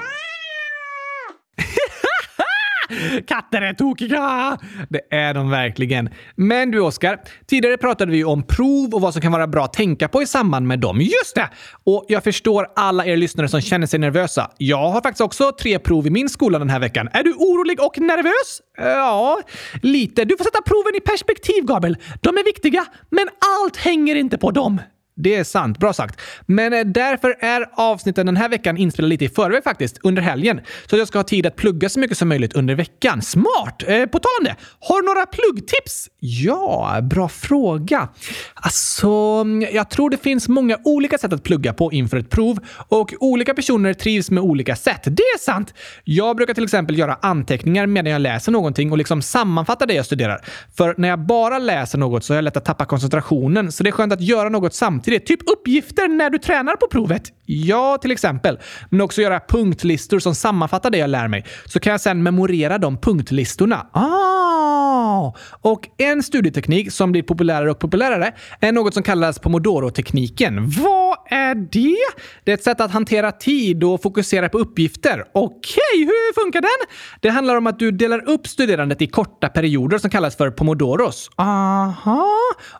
Katter 3.27 3.61
är 3.61 3.73
tokiga! 3.73 4.57
Det 4.89 5.15
är 5.15 5.33
de 5.33 5.49
verkligen. 5.49 6.09
Men 6.35 6.71
du 6.71 6.79
Oskar, 6.79 7.19
tidigare 7.47 7.77
pratade 7.77 8.11
vi 8.11 8.23
om 8.23 8.43
prov 8.43 8.93
och 8.93 9.01
vad 9.01 9.13
som 9.13 9.21
kan 9.21 9.31
vara 9.31 9.47
bra 9.47 9.65
att 9.65 9.73
tänka 9.73 10.07
på 10.07 10.21
i 10.21 10.25
samband 10.25 10.67
med 10.67 10.79
dem. 10.79 11.01
Just 11.01 11.35
det! 11.35 11.49
Och 11.83 12.05
jag 12.07 12.23
förstår 12.23 12.67
alla 12.75 13.05
er 13.05 13.17
lyssnare 13.17 13.47
som 13.47 13.61
känner 13.61 13.87
sig 13.87 13.99
nervösa. 13.99 14.51
Jag 14.57 14.89
har 14.89 15.01
faktiskt 15.01 15.21
också 15.21 15.51
tre 15.51 15.79
prov 15.79 16.07
i 16.07 16.09
min 16.09 16.29
skola 16.29 16.59
den 16.59 16.69
här 16.69 16.79
veckan. 16.79 17.09
Är 17.13 17.23
du 17.23 17.33
orolig 17.33 17.81
och 17.81 17.99
nervös? 17.99 18.61
Ja, 18.77 19.41
lite. 19.81 20.25
Du 20.25 20.37
får 20.37 20.43
sätta 20.43 20.61
proven 20.61 20.95
i 20.95 20.99
perspektiv, 20.99 21.63
Gabriel. 21.63 21.97
De 22.21 22.37
är 22.37 22.43
viktiga, 22.43 22.85
men 23.09 23.27
allt 23.61 23.77
hänger 23.77 24.15
inte 24.15 24.37
på 24.37 24.51
dem. 24.51 24.81
Det 25.21 25.35
är 25.35 25.43
sant. 25.43 25.79
Bra 25.79 25.93
sagt. 25.93 26.21
Men 26.45 26.73
eh, 26.73 26.85
därför 26.85 27.35
är 27.39 27.69
avsnitten 27.73 28.25
den 28.25 28.37
här 28.37 28.49
veckan 28.49 28.77
inspelade 28.77 29.09
lite 29.09 29.25
i 29.25 29.29
förväg 29.29 29.63
faktiskt, 29.63 29.97
under 30.03 30.21
helgen. 30.21 30.61
Så 30.87 30.95
att 30.95 30.99
jag 30.99 31.07
ska 31.07 31.19
ha 31.19 31.23
tid 31.23 31.45
att 31.45 31.55
plugga 31.55 31.89
så 31.89 31.99
mycket 31.99 32.17
som 32.17 32.29
möjligt 32.29 32.53
under 32.53 32.75
veckan. 32.75 33.21
Smart! 33.21 33.83
Eh, 33.87 34.05
på 34.05 34.19
tal 34.19 34.31
om 34.39 34.45
det, 34.45 34.55
har 34.79 35.01
du 35.01 35.07
några 35.07 35.25
pluggtips? 35.25 36.09
Ja, 36.19 36.99
bra 37.01 37.29
fråga. 37.29 38.09
Alltså, 38.53 39.09
mm, 39.41 39.69
jag 39.73 39.89
tror 39.89 40.09
det 40.09 40.17
finns 40.17 40.47
många 40.47 40.77
olika 40.83 41.17
sätt 41.17 41.33
att 41.33 41.43
plugga 41.43 41.73
på 41.73 41.91
inför 41.91 42.17
ett 42.17 42.29
prov 42.29 42.59
och 42.87 43.13
olika 43.19 43.53
personer 43.53 43.93
trivs 43.93 44.31
med 44.31 44.43
olika 44.43 44.75
sätt. 44.75 45.01
Det 45.03 45.23
är 45.23 45.39
sant! 45.39 45.73
Jag 46.03 46.35
brukar 46.35 46.53
till 46.53 46.63
exempel 46.63 46.97
göra 46.97 47.17
anteckningar 47.21 47.85
medan 47.85 48.11
jag 48.11 48.21
läser 48.21 48.51
någonting 48.51 48.91
och 48.91 48.97
liksom 48.97 49.21
sammanfatta 49.21 49.85
det 49.85 49.93
jag 49.93 50.05
studerar. 50.05 50.45
För 50.77 50.95
när 50.97 51.09
jag 51.09 51.19
bara 51.19 51.59
läser 51.59 51.97
något 51.97 52.23
så 52.23 52.33
är 52.33 52.37
jag 52.37 52.43
lätt 52.43 52.57
att 52.57 52.65
tappa 52.65 52.85
koncentrationen, 52.85 53.71
så 53.71 53.83
det 53.83 53.89
är 53.89 53.91
skönt 53.91 54.13
att 54.13 54.21
göra 54.21 54.49
något 54.49 54.73
samtidigt 54.73 55.10
samtidigt. 55.11 55.25
Typ 55.25 55.49
uppgifter 55.49 56.07
när 56.07 56.29
du 56.29 56.37
tränar 56.37 56.75
på 56.75 56.87
provet. 56.87 57.23
Ja, 57.45 57.97
till 57.97 58.11
exempel. 58.11 58.59
Men 58.89 59.01
också 59.01 59.21
göra 59.21 59.39
punktlistor 59.39 60.19
som 60.19 60.35
sammanfattar 60.35 60.89
det 60.89 60.97
jag 60.97 61.09
lär 61.09 61.27
mig. 61.27 61.45
Så 61.65 61.79
kan 61.79 61.91
jag 61.91 62.01
sedan 62.01 62.23
memorera 62.23 62.77
de 62.77 62.97
punktlistorna. 62.97 63.87
Ah! 63.93 65.33
Och 65.61 65.87
en 65.97 66.23
studieteknik 66.23 66.91
som 66.91 67.11
blir 67.11 67.23
populärare 67.23 67.71
och 67.71 67.79
populärare 67.79 68.33
är 68.61 68.71
något 68.71 68.93
som 68.93 69.03
kallas 69.03 69.39
pomodoro-tekniken. 69.39 70.69
Vad 70.69 71.17
är 71.29 71.55
det? 71.55 71.95
Det 72.43 72.51
är 72.51 72.53
ett 72.53 72.63
sätt 72.63 72.81
att 72.81 72.91
hantera 72.91 73.31
tid 73.31 73.83
och 73.83 74.01
fokusera 74.01 74.49
på 74.49 74.57
uppgifter. 74.57 75.23
Okej, 75.33 75.51
okay, 75.93 76.05
hur 76.05 76.43
funkar 76.43 76.61
den? 76.61 76.87
Det 77.21 77.29
handlar 77.29 77.55
om 77.55 77.67
att 77.67 77.79
du 77.79 77.91
delar 77.91 78.29
upp 78.29 78.47
studerandet 78.47 79.01
i 79.01 79.07
korta 79.07 79.49
perioder 79.49 79.97
som 79.97 80.09
kallas 80.09 80.35
för 80.35 80.51
pomodoros. 80.51 81.29
Aha! 81.35 82.27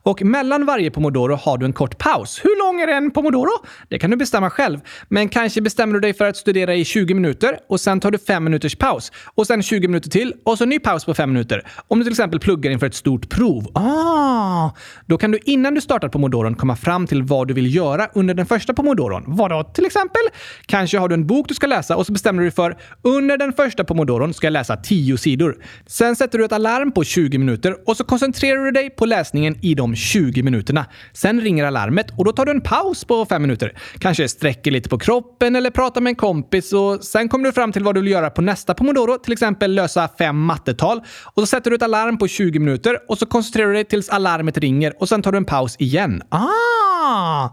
Och 0.03 0.23
mellan 0.23 0.65
varje 0.65 0.91
pomodoro 0.91 1.36
har 1.36 1.57
du 1.57 1.65
en 1.65 1.73
kort 1.73 1.97
paus. 1.97 2.11
Hur 2.12 2.66
lång 2.66 2.82
är 2.82 2.88
en 2.88 3.12
pomodoro? 3.12 3.66
Det 3.89 3.99
kan 3.99 4.12
du 4.12 4.18
bestämma 4.18 4.49
själv. 4.49 4.80
Men 5.09 5.30
kanske 5.30 5.62
bestämmer 5.62 5.93
du 5.93 5.99
dig 5.99 6.14
för 6.14 6.26
att 6.26 6.38
studera 6.38 6.76
i 6.76 6.86
20 6.86 7.14
minuter 7.14 7.57
och 7.70 7.80
sen 7.80 7.99
tar 7.99 8.12
du 8.12 8.18
5 8.18 8.43
minuters 8.43 8.76
paus 8.76 9.12
och 9.36 9.47
sen 9.47 9.64
20 9.64 9.88
minuter 9.88 10.09
till 10.09 10.34
och 10.45 10.57
så 10.57 10.66
ny 10.66 10.80
paus 10.80 11.05
på 11.05 11.14
5 11.14 11.34
minuter. 11.34 11.68
Om 11.88 11.99
du 11.99 12.03
till 12.03 12.14
exempel 12.14 12.39
pluggar 12.39 12.72
inför 12.72 12.88
ett 12.88 12.95
stort 12.95 13.30
prov. 13.30 13.68
Ah! 13.74 14.70
Då 15.05 15.18
kan 15.18 15.32
du 15.32 15.39
innan 15.45 15.74
du 15.74 15.82
startar 15.82 16.09
pomodoron 16.09 16.55
komma 16.55 16.76
fram 16.76 17.07
till 17.07 17.24
vad 17.24 17.47
du 17.47 17.53
vill 17.53 17.76
göra 17.76 18.07
under 18.14 18.34
den 18.34 18.45
första 18.45 18.74
pomodoron. 18.74 19.24
Vadå 19.28 19.64
till 19.64 19.86
exempel? 19.86 20.22
Kanske 20.66 20.97
har 20.97 21.09
du 21.09 21.16
en 21.16 21.28
bok 21.28 21.47
du 21.47 21.53
ska 21.53 21.68
läsa 21.68 21.95
och 21.95 22.05
så 22.05 22.12
bestämmer 22.12 22.41
du 22.41 22.45
dig 22.49 22.55
för 22.55 22.78
under 23.01 23.38
den 23.38 23.53
första 23.53 23.84
pomodoron 23.84 24.34
ska 24.34 24.47
jag 24.47 24.53
läsa 24.53 24.78
10 24.78 25.18
sidor. 25.18 25.57
Sen 25.88 26.16
sätter 26.16 26.38
du 26.38 26.45
ett 26.45 26.51
alarm 26.51 26.91
på 26.91 27.03
20 27.03 27.38
minuter 27.38 27.76
och 27.86 27.97
så 27.97 28.03
koncentrerar 28.03 28.66
du 28.66 28.72
dig 28.72 28.89
på 28.89 29.05
läsningen 29.05 29.57
i 29.62 29.76
de 29.76 29.95
20 29.95 30.43
minuterna. 30.43 30.86
Sen 31.14 31.41
ringer 31.41 31.66
alarmet 31.66 32.01
och 32.18 32.26
då 32.26 32.32
tar 32.32 32.45
du 32.45 32.52
en 32.52 32.62
paus 32.62 33.06
på 33.06 33.26
fem 33.26 33.41
minuter. 33.41 33.78
Kanske 33.99 34.28
sträcker 34.28 34.72
lite 34.72 34.89
på 34.89 34.97
kroppen 34.97 35.56
eller 35.56 35.70
pratar 35.70 36.02
med 36.02 36.12
en 36.12 36.16
kompis 36.16 36.74
och 36.74 37.04
sen 37.04 37.30
kommer 37.30 37.45
du 37.45 37.52
fram 37.52 37.72
till 37.72 37.84
vad 37.84 37.95
du 37.95 38.02
vill 38.02 38.12
göra 38.12 38.30
på 38.30 38.41
nästa 38.41 38.74
pomodoro, 38.74 39.18
till 39.18 39.34
exempel 39.34 39.76
lösa 39.76 40.10
fem 40.18 40.39
mattetal. 40.39 41.02
Och 41.34 41.41
så 41.41 41.47
sätter 41.47 41.70
du 41.70 41.76
ett 41.76 41.84
alarm 41.84 42.18
på 42.18 42.28
20 42.28 42.60
minuter 42.60 42.97
och 43.08 43.18
så 43.18 43.26
koncentrerar 43.26 43.68
du 43.68 43.74
dig 43.74 43.86
tills 43.86 44.10
alarmet 44.10 44.58
ringer 44.58 44.93
och 44.99 45.10
sen 45.10 45.22
tar 45.22 45.32
du 45.32 45.38
en 45.38 45.45
paus 45.45 45.76
igen. 45.80 46.24
Ah, 46.30 46.47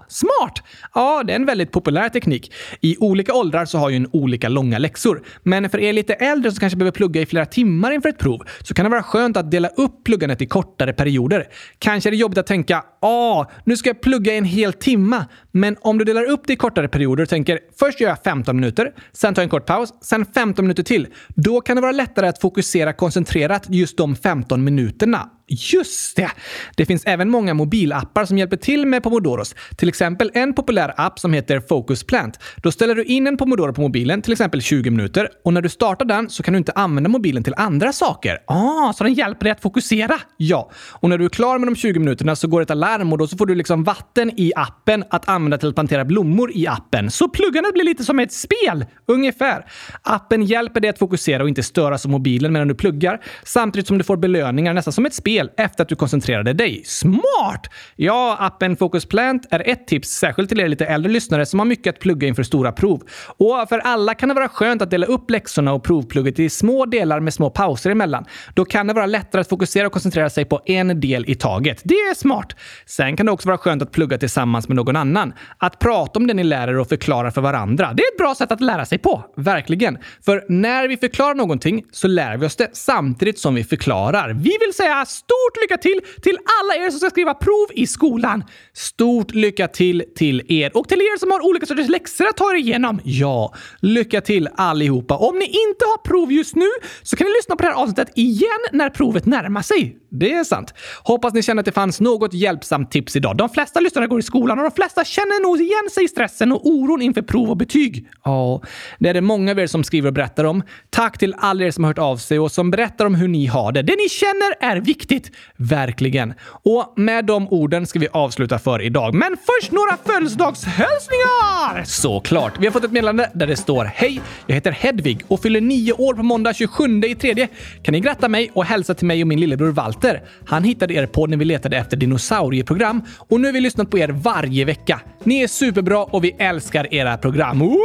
smart! 0.09 0.63
Ja, 0.95 1.23
det 1.27 1.33
är 1.33 1.37
en 1.37 1.47
väldigt 1.47 1.73
populär 1.73 2.09
teknik. 2.09 2.53
I 2.81 2.97
olika 2.99 3.35
åldrar 3.35 3.65
så 3.65 3.79
har 3.79 3.91
ju 3.91 3.97
en 3.97 4.09
olika 4.13 4.49
långa 4.49 4.79
läxor. 4.79 5.23
Men 5.43 5.71
för 5.71 5.79
er 5.81 5.93
lite 5.93 6.15
äldre 6.15 6.51
som 6.51 6.61
kanske 6.61 6.77
behöver 6.77 6.93
plugga 6.93 7.21
i 7.21 7.27
flera 7.27 7.47
timmar 7.47 7.93
inför 7.93 8.09
ett 8.09 8.19
prov 8.19 8.43
så 8.63 8.75
kan 8.75 8.85
det 8.85 8.91
vara 8.91 9.03
skönt 9.03 9.37
att 9.37 9.51
dela 9.51 9.69
upp 9.69 10.05
pluggandet 10.05 10.43
i 10.43 10.47
kortare 10.47 10.93
perioder. 10.93 11.47
Kanske 11.79 12.09
är 12.09 12.11
det 12.11 12.17
jobbigt 12.17 12.39
att 12.39 12.47
tänka 12.47 12.85
“Ah, 13.01 13.45
nu 13.65 13.77
ska 13.77 13.89
jag 13.89 14.01
plugga 14.01 14.35
i 14.35 14.39
en 14.39 14.45
hel 14.45 14.73
timma” 14.73 15.27
Men 15.59 15.77
om 15.81 15.99
du 15.99 16.05
delar 16.05 16.25
upp 16.25 16.47
det 16.47 16.53
i 16.53 16.57
kortare 16.57 16.89
perioder 16.89 17.23
och 17.23 17.29
tänker 17.29 17.59
först 17.79 18.01
gör 18.01 18.09
jag 18.09 18.23
15 18.23 18.57
minuter, 18.57 18.93
sen 19.13 19.35
tar 19.35 19.43
jag 19.43 19.45
en 19.45 19.51
kort 19.51 19.67
paus, 19.67 19.95
sen 20.01 20.27
15 20.35 20.65
minuter 20.65 20.83
till. 20.83 21.07
Då 21.29 21.61
kan 21.61 21.77
det 21.77 21.83
vara 21.83 21.93
lättare 21.93 22.29
att 22.29 22.41
fokusera 22.41 22.93
koncentrerat 22.93 23.67
just 23.69 23.97
de 23.97 24.17
15 24.17 24.65
minuterna. 24.65 25.31
Just 25.49 26.17
det! 26.17 26.31
Det 26.77 26.87
finns 26.87 27.03
även 27.07 27.31
många 27.31 27.55
mobilappar 27.55 28.25
som 28.25 28.39
hjälper 28.39 28.57
till 28.57 28.87
med 28.87 29.03
pomodoros. 29.03 29.55
Till 29.77 29.89
exempel 29.89 30.31
en 30.35 30.55
populär 30.55 30.95
app 30.97 31.19
som 31.19 31.33
heter 31.33 31.61
Focus 31.61 32.05
Plant. 32.05 32.39
Då 32.57 32.73
ställer 32.73 32.95
du 32.95 33.05
in 33.05 33.27
en 33.27 33.37
pomodoro 33.37 33.73
på 33.73 33.81
mobilen, 33.81 34.23
till 34.23 34.33
exempel 34.33 34.63
20 34.63 34.91
minuter. 34.91 35.29
Och 35.45 35.53
när 35.53 35.63
du 35.63 35.69
startar 35.69 36.05
den 36.05 36.31
så 36.31 36.43
kan 36.43 36.55
du 36.55 36.59
inte 36.59 36.73
använda 36.73 37.09
mobilen 37.09 37.45
till 37.45 37.55
andra 37.57 37.93
saker. 37.93 38.39
Ah, 38.47 38.93
så 38.93 39.05
den 39.05 39.15
hjälper 39.15 39.45
dig 39.45 39.53
att 39.53 39.63
fokusera? 39.63 40.19
Ja. 40.37 40.71
Och 40.93 41.09
när 41.09 41.19
du 41.19 41.25
är 41.25 41.29
klar 41.29 41.59
med 41.59 41.69
de 41.69 41.77
20 41.77 41.99
minuterna 41.99 42.37
så 42.37 42.49
går 42.49 42.63
ett 42.63 42.71
alarm 42.71 43.13
och 43.13 43.19
då 43.19 43.27
så 43.27 43.37
får 43.37 43.47
du 43.47 43.55
liksom 43.55 43.85
vatten 43.85 44.33
i 44.37 44.53
appen 44.57 45.05
att 45.11 45.29
använda 45.29 45.48
till 45.57 45.69
att 45.69 45.75
plantera 45.75 46.05
blommor 46.05 46.53
i 46.55 46.67
appen. 46.67 47.11
Så 47.11 47.29
pluggandet 47.29 47.75
blir 47.75 47.85
lite 47.85 48.05
som 48.05 48.19
ett 48.19 48.33
spel, 48.33 48.87
ungefär. 49.07 49.65
Appen 50.03 50.43
hjälper 50.43 50.81
dig 50.81 50.91
att 50.91 50.99
fokusera 50.99 51.43
och 51.43 51.49
inte 51.49 51.63
störas 51.63 52.05
av 52.05 52.11
mobilen 52.11 52.53
medan 52.53 52.69
du 52.69 52.75
pluggar, 52.75 53.21
samtidigt 53.45 53.87
som 53.87 53.99
du 53.99 54.05
får 54.05 54.17
belöningar 54.17 54.75
nästan 54.75 54.93
som 54.93 55.07
ett 55.07 55.15
spel 55.15 55.51
efter 55.57 55.83
att 55.83 55.89
du 55.89 55.97
koncentrerade 55.97 56.53
dig. 56.53 56.83
Smart! 56.85 57.71
Ja, 57.97 58.37
appen 58.41 58.77
Focus 58.77 59.07
Plant 59.07 59.47
är 59.51 59.69
ett 59.69 59.87
tips, 59.87 60.09
särskilt 60.09 60.49
till 60.49 60.61
er 60.61 60.69
lite 60.69 60.87
äldre 60.87 61.13
lyssnare 61.13 61.47
som 61.47 61.59
har 61.59 61.67
mycket 61.67 61.95
att 61.95 62.01
plugga 62.01 62.29
inför 62.29 62.43
stora 62.43 62.73
prov. 62.73 63.03
Och 63.37 63.69
för 63.69 63.79
alla 63.79 64.15
kan 64.15 64.29
det 64.29 64.35
vara 64.35 64.49
skönt 64.49 64.83
att 64.83 64.91
dela 64.91 65.07
upp 65.07 65.31
läxorna 65.31 65.73
och 65.73 65.83
provplugget 65.83 66.39
i 66.39 66.51
små 66.51 66.87
delar 66.87 67.21
med 67.21 67.35
små 67.35 67.51
pauser 67.51 67.91
emellan. 67.91 68.25
Då 68.55 68.65
kan 68.65 68.87
det 68.87 68.95
vara 68.95 69.07
lättare 69.07 69.41
att 69.41 69.49
fokusera 69.49 69.87
och 69.87 69.93
koncentrera 69.93 70.31
sig 70.31 70.45
på 70.45 70.61
en 70.67 71.01
del 71.01 71.25
i 71.29 71.35
taget. 71.35 71.81
Det 71.85 71.95
är 71.95 72.15
smart! 72.15 72.57
Sen 72.87 73.17
kan 73.17 73.27
det 73.27 73.33
också 73.33 73.49
vara 73.49 73.59
skönt 73.59 73.83
att 73.83 73.93
plugga 73.93 74.19
tillsammans 74.19 74.69
med 74.69 74.77
någon 74.77 74.97
annan. 74.97 75.28
Att 75.59 75.79
prata 75.79 76.19
om 76.19 76.27
det 76.27 76.35
ni 76.35 76.45
lär 76.45 76.69
er 76.69 76.79
och 76.79 76.89
förklara 76.89 77.31
för 77.31 77.41
varandra. 77.41 77.93
Det 77.95 78.03
är 78.03 78.13
ett 78.13 78.19
bra 78.19 78.35
sätt 78.35 78.53
att 78.53 78.61
lära 78.61 78.85
sig 78.87 78.99
på. 78.99 79.25
Verkligen. 79.37 79.99
För 80.25 80.45
när 80.49 80.89
vi 80.89 80.97
förklarar 80.97 81.35
någonting 81.35 81.85
så 81.93 82.09
lär 82.09 82.37
vi 82.37 82.47
oss 82.47 82.57
det 82.57 82.69
samtidigt 82.73 83.39
som 83.39 83.55
vi 83.55 83.65
förklarar. 83.65 84.33
Vi 84.33 84.57
vill 84.61 84.75
säga 84.75 85.05
Stort 85.07 85.63
lycka 85.63 85.77
till 85.77 86.01
till 86.23 86.39
alla 86.61 86.87
er 86.87 86.91
som 86.91 86.99
ska 87.01 87.11
skriva 87.11 87.35
prov 87.35 87.67
i 87.75 87.87
skolan! 87.87 88.45
Stort 88.73 89.35
lycka 89.35 89.69
till 89.69 90.05
till 90.17 90.43
er 90.49 90.77
och 90.77 90.89
till 90.89 91.01
er 91.01 91.19
som 91.19 91.31
har 91.31 91.47
olika 91.47 91.67
sorters 91.67 91.89
läxor 91.89 92.27
att 92.27 92.37
ta 92.37 92.51
er 92.51 92.57
igenom. 92.57 93.01
Ja, 93.05 93.55
lycka 93.81 94.21
till 94.21 94.49
allihopa. 94.57 95.17
Om 95.17 95.39
ni 95.39 95.45
inte 95.45 95.85
har 95.85 95.99
prov 95.99 96.33
just 96.33 96.57
nu 96.57 96.69
så 97.03 97.17
kan 97.17 97.27
ni 97.27 97.33
lyssna 97.33 97.57
på 97.57 97.63
det 97.63 97.69
här 97.69 97.83
avsnittet 97.83 98.13
igen 98.15 98.61
när 98.73 98.91
provet 98.91 99.27
närmar 99.27 99.63
sig. 99.63 99.99
Det 100.11 100.33
är 100.33 100.45
sant. 100.45 100.75
Hoppas 101.03 101.35
ni 101.35 101.43
känner 101.43 101.61
att 101.61 101.67
det 101.67 101.73
fanns 101.73 102.01
något 102.01 102.35
hjälpsamt 102.35 102.91
tips 102.91 103.17
idag. 103.17 103.37
De 103.37 103.49
flesta 103.49 103.81
lyssnare 103.81 104.07
går 104.07 104.19
i 104.19 104.23
skolan 104.23 104.59
och 104.59 104.65
de 104.65 104.71
flesta 104.71 105.05
känner 105.19 105.43
nog 105.43 105.61
igen 105.61 105.91
sig 105.91 106.05
i 106.05 106.09
stressen 106.09 106.53
och 106.53 106.67
oron 106.67 107.03
inför 107.03 107.23
prov 107.23 107.51
och 107.51 107.57
betyg. 107.57 108.09
Ja, 108.25 108.63
det 108.99 109.09
är 109.09 109.15
det 109.15 109.21
många 109.21 109.51
av 109.51 109.59
er 109.59 109.67
som 109.67 109.85
skriver 109.85 110.09
och 110.09 110.15
berättar 110.15 110.45
om. 110.45 110.63
Tack 110.91 111.19
till 111.19 111.35
alla 111.39 111.65
er 111.65 111.71
som 111.71 111.85
har 111.85 111.91
hört 111.91 111.99
av 111.99 112.17
sig 112.17 112.39
och 112.39 112.53
som 112.53 112.71
berättar 112.71 113.07
om 113.07 113.15
hur 113.15 113.29
ni 113.29 113.47
har 113.47 113.73
det. 113.73 113.83
Det 113.83 113.97
ni 113.97 114.09
känner 114.09 114.73
är 114.73 114.81
viktigt. 114.81 115.31
Verkligen. 115.57 116.35
Och 116.65 116.93
med 116.97 117.25
de 117.25 117.49
orden 117.49 117.87
ska 117.87 117.99
vi 117.99 118.09
avsluta 118.13 118.59
för 118.59 118.83
idag. 118.83 119.15
Men 119.15 119.37
först 119.47 119.73
några 119.73 119.97
födelsedagshälsningar! 120.05 121.85
Såklart. 121.85 122.53
Vi 122.59 122.67
har 122.67 122.73
fått 122.73 122.85
ett 122.85 122.93
meddelande 122.93 123.31
där 123.35 123.47
det 123.47 123.57
står 123.57 123.85
Hej! 123.85 124.21
Jag 124.47 124.55
heter 124.55 124.71
Hedvig 124.71 125.25
och 125.29 125.41
fyller 125.43 125.61
nio 125.61 125.93
år 125.93 126.15
på 126.15 126.23
måndag 126.23 126.55
27 126.55 127.01
i 127.07 127.15
tredje. 127.15 127.49
Kan 127.83 127.93
ni 127.93 128.01
gratta 128.01 128.29
mig 128.29 128.51
och 128.55 128.65
hälsa 128.65 128.95
till 128.95 129.07
mig 129.07 129.23
och 129.23 129.29
min 129.29 129.41
lillebror 129.41 129.73
Walter? 129.73 130.23
Han 130.47 130.65
hittade 130.65 130.95
er 130.95 131.07
på 131.07 131.27
när 131.27 131.37
vi 131.37 131.45
letade 131.45 131.77
efter 131.77 131.97
dinosaurieprogram 131.97 133.03
och 133.19 133.41
nu 133.41 133.49
har 133.49 133.53
vi 133.53 133.61
lyssnat 133.61 133.91
på 133.91 133.99
er 133.99 134.09
varje 134.09 134.65
vecka. 134.65 135.01
Ni 135.25 135.43
är 135.43 135.49
superbra 135.49 136.05
och 136.05 136.25
vi 136.25 136.37
älskar 136.39 136.95
era 136.95 137.17
program. 137.17 137.59
Woho! 137.59 137.79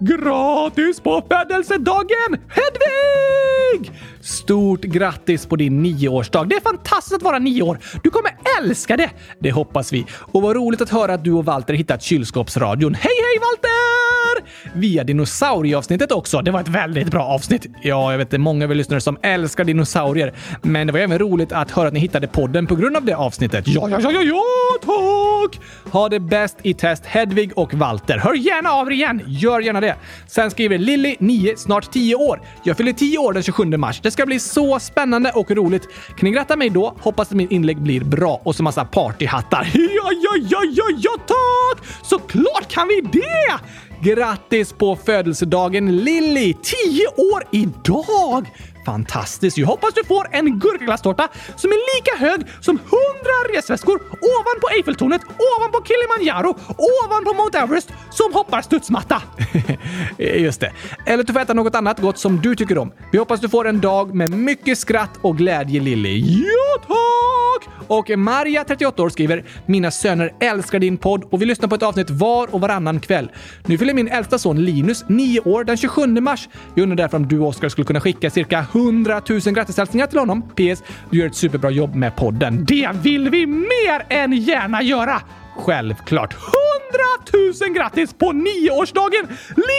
Gratis 0.00 1.00
på 1.00 1.22
födelsedagen 1.28 2.38
Hedvig! 2.48 3.92
Stort 4.20 4.80
grattis 4.80 5.46
på 5.46 5.56
din 5.56 5.82
nioårsdag. 5.82 6.44
Det 6.44 6.56
är 6.56 6.60
fantastiskt 6.60 7.14
att 7.14 7.22
vara 7.22 7.38
nio 7.38 7.62
år. 7.62 7.78
Du 8.02 8.10
kommer 8.10 8.36
älska 8.60 8.96
det! 8.96 9.10
Det 9.38 9.50
hoppas 9.50 9.92
vi. 9.92 10.06
Och 10.32 10.42
vad 10.42 10.56
roligt 10.56 10.80
att 10.80 10.90
höra 10.90 11.14
att 11.14 11.24
du 11.24 11.32
och 11.32 11.44
Walter 11.44 11.74
hittat 11.74 12.02
kylskåpsradion. 12.02 12.94
Hej, 12.94 13.12
hej 13.14 13.40
Walter! 13.40 14.15
Via 14.74 15.04
dinosaurieavsnittet 15.04 16.12
också. 16.12 16.42
Det 16.42 16.50
var 16.50 16.60
ett 16.60 16.68
väldigt 16.68 17.10
bra 17.10 17.24
avsnitt. 17.24 17.66
Ja, 17.82 18.10
jag 18.10 18.18
vet 18.18 18.30
det 18.30 18.36
är 18.36 18.38
många 18.38 18.64
av 18.64 18.70
er 18.70 18.74
lyssnare 18.74 19.00
som 19.00 19.18
älskar 19.22 19.64
dinosaurier. 19.64 20.32
Men 20.62 20.86
det 20.86 20.92
var 20.92 21.00
även 21.00 21.18
roligt 21.18 21.52
att 21.52 21.70
höra 21.70 21.88
att 21.88 21.94
ni 21.94 22.00
hittade 22.00 22.26
podden 22.26 22.66
på 22.66 22.76
grund 22.76 22.96
av 22.96 23.04
det 23.04 23.16
avsnittet. 23.16 23.68
Ja, 23.68 23.88
ja, 23.90 24.00
ja, 24.00 24.10
ja, 24.12 24.22
ja, 24.22 24.42
tack! 24.80 25.60
Ha 25.92 26.08
det 26.08 26.20
bäst 26.20 26.56
i 26.62 26.74
test 26.74 27.06
Hedvig 27.06 27.52
och 27.58 27.74
Walter. 27.74 28.18
Hör 28.18 28.34
gärna 28.34 28.70
av 28.70 28.86
er 28.86 28.90
igen. 28.90 29.22
Gör 29.26 29.60
gärna 29.60 29.80
det. 29.80 29.96
Sen 30.26 30.50
skriver 30.50 30.78
Lilly, 30.78 31.16
9, 31.18 31.56
snart 31.56 31.92
10 31.92 32.14
år. 32.14 32.40
Jag 32.62 32.76
fyller 32.76 32.92
10 32.92 33.18
år 33.18 33.32
den 33.32 33.42
27 33.42 33.64
mars. 33.64 34.00
Det 34.02 34.10
ska 34.10 34.26
bli 34.26 34.38
så 34.40 34.78
spännande 34.78 35.30
och 35.30 35.50
roligt. 35.50 35.88
Kan 36.08 36.28
ni 36.28 36.30
gratta 36.30 36.56
mig 36.56 36.70
då? 36.70 36.96
Hoppas 37.00 37.28
att 37.28 37.34
mitt 37.34 37.50
inlägg 37.50 37.82
blir 37.82 38.00
bra 38.04 38.40
och 38.44 38.56
så 38.56 38.62
massa 38.62 38.84
partyhattar. 38.84 39.68
Ja, 39.96 40.12
ja, 40.22 40.30
ja, 40.50 40.60
ja, 40.76 40.84
ja, 40.98 41.10
tack! 41.26 41.86
Såklart 42.02 42.68
kan 42.68 42.88
vi 42.88 43.00
det! 43.00 43.58
Grattis 44.06 44.72
på 44.72 44.96
födelsedagen 44.96 45.96
Lilly! 45.96 46.54
10 46.54 47.06
år 47.06 47.42
idag! 47.52 48.46
Fantastiskt! 48.86 49.58
Jag 49.58 49.66
hoppas 49.66 49.94
du 49.94 50.04
får 50.04 50.26
en 50.32 50.58
gurkaglasstårta 50.58 51.28
som 51.56 51.70
är 51.70 51.96
lika 51.96 52.26
hög 52.26 52.40
som 52.60 52.76
100 52.76 52.88
resväskor 53.54 54.00
ovanpå 54.02 54.68
Eiffeltornet, 54.76 55.20
ovanpå 55.24 55.78
Kilimanjaro, 55.84 56.48
ovanpå 57.04 57.34
Mount 57.34 57.58
Everest 57.58 57.88
som 58.10 58.32
hoppar 58.32 58.62
studsmatta. 58.62 59.22
Just 60.18 60.60
det. 60.60 60.72
Eller 61.06 61.24
du 61.24 61.32
får 61.32 61.40
äta 61.40 61.54
något 61.54 61.74
annat 61.74 62.00
gott 62.00 62.18
som 62.18 62.40
du 62.40 62.54
tycker 62.54 62.78
om. 62.78 62.92
Vi 63.12 63.18
hoppas 63.18 63.40
du 63.40 63.48
får 63.48 63.68
en 63.68 63.80
dag 63.80 64.14
med 64.14 64.30
mycket 64.30 64.78
skratt 64.78 65.18
och 65.22 65.38
glädje, 65.38 65.80
Lilly. 65.80 66.18
Ja, 66.18 66.82
tack! 66.86 67.36
Och 67.88 68.10
Maria, 68.18 68.64
38 68.64 69.02
år, 69.02 69.08
skriver 69.08 69.44
“Mina 69.66 69.90
söner 69.90 70.32
älskar 70.40 70.78
din 70.78 70.98
podd 70.98 71.24
och 71.30 71.42
vi 71.42 71.46
lyssnar 71.46 71.68
på 71.68 71.74
ett 71.74 71.82
avsnitt 71.82 72.10
var 72.10 72.54
och 72.54 72.60
varannan 72.60 73.00
kväll. 73.00 73.30
Nu 73.66 73.78
fyller 73.78 73.94
min 73.94 74.08
äldsta 74.08 74.38
son 74.38 74.64
Linus 74.64 75.04
9 75.08 75.40
år 75.40 75.64
den 75.64 75.76
27 75.76 76.06
mars. 76.06 76.48
Jag 76.74 76.82
undrar 76.82 76.96
därför 76.96 77.16
om 77.16 77.28
du, 77.28 77.38
Oskar, 77.38 77.68
skulle 77.68 77.84
kunna 77.84 78.00
skicka 78.00 78.30
cirka 78.30 78.66
100 78.76 79.22
000 79.28 79.40
grattishälsningar 79.40 80.06
till 80.06 80.18
honom. 80.18 80.42
PS. 80.42 80.82
Du 81.10 81.18
gör 81.18 81.26
ett 81.26 81.34
superbra 81.34 81.70
jobb 81.70 81.94
med 81.94 82.16
podden. 82.16 82.64
Det 82.64 82.90
vill 83.02 83.30
vi 83.30 83.46
mer 83.46 84.06
än 84.08 84.32
gärna 84.32 84.82
göra! 84.82 85.22
Självklart. 85.56 86.34
100 86.34 86.44
000 87.66 87.74
grattis 87.76 88.14
på 88.14 88.32
nioårsdagen 88.32 89.28
Linus! 89.56 89.76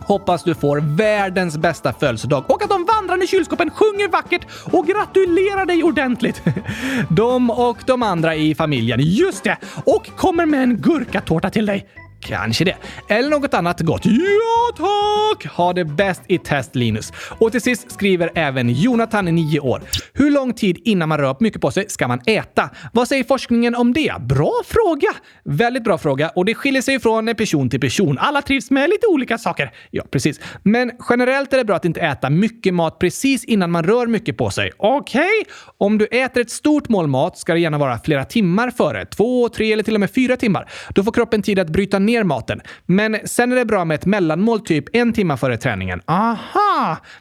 Hoppas 0.00 0.44
du 0.44 0.54
får 0.54 0.96
världens 0.96 1.58
bästa 1.58 1.92
födelsedag 1.92 2.44
och 2.48 2.62
att 2.62 2.70
de 2.70 2.84
vandrande 2.84 3.26
kylskåpen 3.26 3.70
sjunger 3.70 4.08
vackert 4.08 4.46
och 4.72 4.86
gratulerar 4.86 5.66
dig 5.66 5.82
ordentligt. 5.82 6.42
De 7.10 7.50
och 7.50 7.78
de 7.86 8.02
andra 8.02 8.34
i 8.34 8.54
familjen, 8.54 9.00
just 9.00 9.44
det! 9.44 9.56
Och 9.84 10.10
kommer 10.16 10.46
med 10.46 10.62
en 10.62 10.76
gurkatårta 10.76 11.50
till 11.50 11.66
dig. 11.66 11.86
Kanske 12.20 12.64
det. 12.64 12.76
Eller 13.08 13.30
något 13.30 13.54
annat 13.54 13.80
gott. 13.80 14.02
Ja, 14.04 14.76
tack! 14.76 15.46
Ha 15.52 15.72
det 15.72 15.84
bäst 15.84 16.22
i 16.26 16.38
test, 16.38 16.74
Linus. 16.74 17.12
Och 17.38 17.52
till 17.52 17.60
sist 17.60 17.90
skriver 17.92 18.30
även 18.34 18.68
Jonathan, 18.68 19.24
9 19.24 19.60
år. 19.60 19.82
Hur 20.12 20.30
lång 20.30 20.52
tid 20.52 20.78
innan 20.84 21.08
man 21.08 21.18
rör 21.18 21.36
mycket 21.40 21.60
på 21.60 21.70
sig 21.70 21.84
ska 21.88 22.08
man 22.08 22.20
äta? 22.26 22.70
Vad 22.92 23.08
säger 23.08 23.24
forskningen 23.24 23.74
om 23.74 23.92
det? 23.92 24.14
Bra 24.20 24.52
fråga! 24.66 25.08
Väldigt 25.44 25.84
bra 25.84 25.98
fråga 25.98 26.28
och 26.28 26.44
det 26.44 26.54
skiljer 26.54 26.82
sig 26.82 27.00
från 27.00 27.34
person 27.34 27.70
till 27.70 27.80
person. 27.80 28.18
Alla 28.18 28.42
trivs 28.42 28.70
med 28.70 28.90
lite 28.90 29.06
olika 29.06 29.38
saker. 29.38 29.70
Ja, 29.90 30.04
precis. 30.10 30.40
Men 30.62 30.90
generellt 31.10 31.52
är 31.52 31.56
det 31.56 31.64
bra 31.64 31.76
att 31.76 31.84
inte 31.84 32.00
äta 32.00 32.30
mycket 32.30 32.74
mat 32.74 32.98
precis 32.98 33.44
innan 33.44 33.70
man 33.70 33.84
rör 33.84 34.06
mycket 34.06 34.36
på 34.36 34.50
sig. 34.50 34.72
Okej? 34.76 35.20
Okay. 35.20 35.52
Om 35.78 35.98
du 35.98 36.06
äter 36.06 36.40
ett 36.40 36.50
stort 36.50 36.88
mål 36.88 37.06
mat 37.06 37.38
ska 37.38 37.54
det 37.54 37.60
gärna 37.60 37.78
vara 37.78 37.98
flera 37.98 38.24
timmar 38.24 38.70
före. 38.70 39.06
Två, 39.06 39.48
tre 39.48 39.72
eller 39.72 39.82
till 39.82 39.94
och 39.94 40.00
med 40.00 40.10
fyra 40.10 40.36
timmar. 40.36 40.70
Då 40.94 41.04
får 41.04 41.12
kroppen 41.12 41.42
tid 41.42 41.58
att 41.58 41.68
bryta 41.68 41.98
ner 42.08 42.24
maten. 42.24 42.60
Men 42.86 43.16
sen 43.24 43.52
är 43.52 43.56
det 43.56 43.64
bra 43.64 43.84
med 43.84 43.94
ett 43.94 44.06
mellanmål 44.06 44.60
typ 44.60 44.96
en 44.96 45.12
timme 45.12 45.36
före 45.36 45.56
träningen. 45.56 46.00
Aha! 46.06 46.67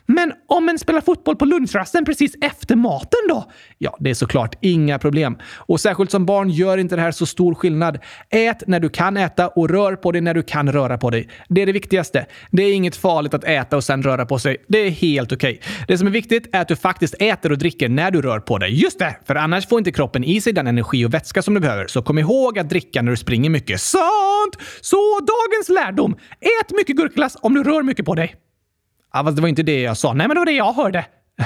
Men 0.05 0.34
om 0.47 0.70
en 0.70 0.80
spelar 0.80 1.01
fotboll 1.01 1.36
på 1.36 1.45
lunchrasten 1.45 2.05
precis 2.05 2.36
efter 2.41 2.76
maten 2.76 3.20
då? 3.30 3.51
Ja, 3.78 3.97
det 3.99 4.10
är 4.10 4.14
såklart 4.14 4.55
inga 4.62 4.99
problem. 4.99 5.38
Och 5.55 5.80
särskilt 5.80 6.12
som 6.12 6.26
barn 6.26 6.49
gör 6.49 6.78
inte 6.78 6.95
det 6.95 7.01
här 7.01 7.12
så 7.12 7.26
stor 7.26 7.55
skillnad. 7.55 7.99
Ät 8.30 8.68
när 8.68 8.80
du 8.80 8.89
kan 8.89 9.18
äta 9.18 9.47
och 9.47 9.70
rör 9.70 9.95
på 9.95 10.12
dig 10.12 10.22
när 10.22 10.34
du 10.34 10.43
kan 10.43 10.72
röra 10.72 10.97
på 10.97 11.10
dig. 11.10 11.30
Det 11.49 11.62
är 11.62 11.66
det 11.66 11.72
viktigaste. 11.72 12.26
Det 12.51 12.64
är 12.64 12.74
inget 12.74 12.95
farligt 12.95 13.34
att 13.34 13.43
äta 13.43 13.78
och 13.78 13.84
sen 13.84 14.03
röra 14.03 14.26
på 14.26 14.39
sig. 14.39 14.58
Det 14.68 14.78
är 14.78 14.89
helt 14.89 15.32
okej. 15.32 15.53
Okay. 15.53 15.86
Det 15.88 15.97
som 15.97 16.08
är 16.08 16.12
viktigt 16.12 16.55
är 16.55 16.62
att 16.62 16.68
du 16.68 16.76
faktiskt 16.76 17.16
äter 17.20 17.51
och 17.51 17.58
dricker 17.58 17.89
när 17.89 18.12
du 18.12 18.22
rör 18.22 18.39
på 18.39 18.58
dig. 18.58 18.82
Just 18.82 18.99
det! 18.99 19.18
För 19.28 19.36
annars 19.36 19.68
får 19.68 19.80
inte 19.80 19.91
kroppen 19.91 20.24
i 20.24 20.41
sig 20.41 20.53
den 20.53 20.68
energi 20.68 21.05
och 21.05 21.14
vätska 21.14 21.41
som 21.41 21.53
du 21.53 21.60
behöver. 21.60 21.88
Så 21.88 22.01
kom 22.01 22.18
ihåg 22.18 22.60
att 22.60 22.70
dricka 22.70 23.01
när 23.01 23.12
du 23.12 23.18
springer 23.18 23.49
mycket. 23.49 23.82
Sant! 23.82 24.58
Så 24.82 25.20
dagens 25.20 25.70
lärdom. 25.70 26.18
Ät 26.39 26.72
mycket 26.78 26.95
gurkglass 26.95 27.38
om 27.41 27.53
du 27.53 27.64
rör 27.64 27.84
mycket 27.84 28.05
på 28.05 28.16
dig. 28.16 28.36
Ja, 29.18 29.24
fast 29.24 29.36
det 29.36 29.41
var 29.41 29.49
inte 29.49 29.63
det 29.63 29.82
jag 29.82 29.97
sa. 29.97 30.13
Nej, 30.13 30.28
men 30.28 30.36
det 30.36 30.39
var 30.39 30.45
det 30.45 30.51
jag 30.51 30.74
hörde. 30.74 31.05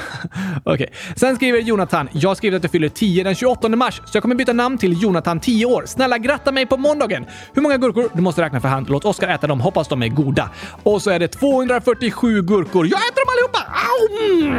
Okej. 0.64 0.74
Okay. 0.74 0.88
Sen 1.16 1.36
skriver 1.36 1.60
Jonathan. 1.60 2.10
Jag 2.12 2.38
skriver 2.38 2.58
att 2.58 2.64
jag 2.64 2.72
fyller 2.72 2.90
10 2.90 3.24
den 3.24 3.36
28 3.36 3.70
mars, 3.70 4.02
så 4.06 4.16
jag 4.16 4.22
kommer 4.22 4.36
byta 4.36 4.54
namn 4.54 4.78
till 4.78 5.02
Jonathan 5.02 5.40
10 5.40 5.66
år. 5.66 5.84
Snälla 5.86 6.18
gratta 6.18 6.52
mig 6.52 6.66
på 6.66 6.78
måndagen! 6.78 7.26
Hur 7.54 7.62
många 7.62 7.78
gurkor? 7.78 8.10
Du 8.14 8.22
måste 8.22 8.42
räkna 8.42 8.62
för 8.62 8.68
hand. 8.68 8.90
Låt 8.90 9.06
Oskar 9.06 9.28
äta 9.28 9.48
dem. 9.48 9.62
Hoppas 9.62 9.88
de 9.88 10.04
är 10.04 10.08
goda. 10.08 10.50
Och 10.84 11.02
så 11.02 11.10
är 11.10 11.20
det 11.20 11.28
247 11.28 12.42
gurkor. 12.42 12.88
Jag 12.88 13.00
äter 13.00 13.26
dem 13.26 13.34
allihopa! 13.34 13.60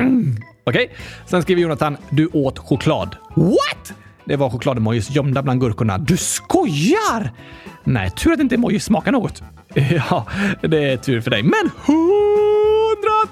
Mm. 0.01 0.37
Okej. 0.65 0.85
Okay. 0.85 0.97
Sen 1.27 1.43
skriver 1.43 1.63
Jonathan. 1.63 1.97
Du 2.11 2.27
åt 2.33 2.59
choklad. 2.59 3.17
What? 3.35 3.93
Det 4.25 4.37
var 4.37 4.51
choklademojis 4.51 5.11
gömda 5.11 5.43
bland 5.43 5.61
gurkorna. 5.61 5.99
Du 5.99 6.17
skojar! 6.17 7.31
Nej, 7.85 8.11
tur 8.11 8.33
att 8.33 8.41
inte 8.41 8.55
emojis 8.55 8.85
smakar 8.85 9.13
något. 9.13 9.43
Ja, 9.75 10.27
det 10.61 10.93
är 10.93 10.97
tur 10.97 11.21
för 11.21 11.31
dig. 11.31 11.43
Men 11.43 11.71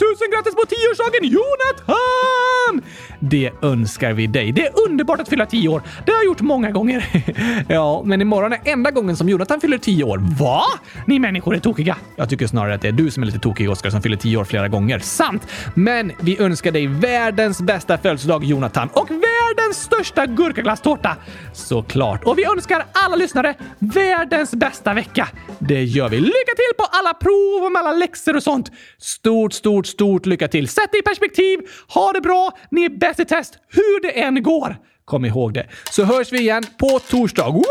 Tusen 0.00 0.30
grattis 0.30 0.54
på 0.54 0.66
tioårsdagen 0.66 1.24
Jonathan! 1.36 2.90
Det 3.20 3.50
önskar 3.62 4.12
vi 4.12 4.26
dig. 4.26 4.52
Det 4.52 4.66
är 4.66 4.72
underbart 4.88 5.20
att 5.20 5.28
fylla 5.28 5.46
tio 5.46 5.68
år. 5.68 5.82
Det 6.06 6.12
har 6.12 6.18
jag 6.18 6.24
gjort 6.24 6.40
många 6.40 6.70
gånger. 6.70 7.24
ja, 7.68 8.02
men 8.04 8.20
imorgon 8.20 8.52
är 8.52 8.60
enda 8.64 8.90
gången 8.90 9.16
som 9.16 9.28
Jonathan 9.28 9.60
fyller 9.60 9.78
tio 9.78 10.04
år. 10.04 10.18
Va? 10.38 10.62
Ni 11.06 11.18
människor 11.18 11.54
är 11.54 11.58
tokiga. 11.58 11.96
Jag 12.16 12.28
tycker 12.28 12.46
snarare 12.46 12.74
att 12.74 12.82
det 12.82 12.88
är 12.88 12.92
du 12.92 13.10
som 13.10 13.22
är 13.22 13.26
lite 13.26 13.38
tokig, 13.38 13.70
Oskar, 13.70 13.90
som 13.90 14.02
fyller 14.02 14.16
tio 14.16 14.36
år 14.36 14.44
flera 14.44 14.68
gånger. 14.68 14.98
Sant! 14.98 15.46
Men 15.74 16.12
vi 16.20 16.40
önskar 16.40 16.72
dig 16.72 16.86
världens 16.86 17.60
bästa 17.60 17.98
födelsedag, 17.98 18.44
Jonathan, 18.44 18.88
och 18.92 19.10
världens 19.10 19.39
största 19.74 20.26
gurkaglasstårta. 20.26 21.16
Såklart. 21.52 22.24
Och 22.24 22.38
vi 22.38 22.44
önskar 22.44 22.86
alla 22.92 23.16
lyssnare 23.16 23.54
världens 23.78 24.54
bästa 24.54 24.94
vecka. 24.94 25.28
Det 25.58 25.84
gör 25.84 26.08
vi. 26.08 26.20
Lycka 26.20 26.54
till 26.56 26.76
på 26.78 26.84
alla 26.90 27.14
prov 27.14 27.64
och 27.64 27.72
med 27.72 27.80
alla 27.80 27.92
läxor 27.92 28.36
och 28.36 28.42
sånt. 28.42 28.70
Stort, 28.98 29.52
stort, 29.52 29.86
stort 29.86 30.26
lycka 30.26 30.48
till. 30.48 30.68
Sätt 30.68 30.88
det 30.92 30.98
i 30.98 31.02
perspektiv. 31.02 31.58
Ha 31.88 32.12
det 32.12 32.20
bra. 32.20 32.58
Ni 32.70 32.84
är 32.84 32.88
bäst 32.98 33.20
i 33.20 33.24
test 33.24 33.58
hur 33.68 34.02
det 34.02 34.20
än 34.20 34.42
går. 34.42 34.76
Kom 35.04 35.24
ihåg 35.24 35.54
det. 35.54 35.66
Så 35.90 36.04
hörs 36.04 36.32
vi 36.32 36.38
igen 36.38 36.62
på 36.78 36.98
torsdag. 36.98 37.48
Woho! 37.48 37.64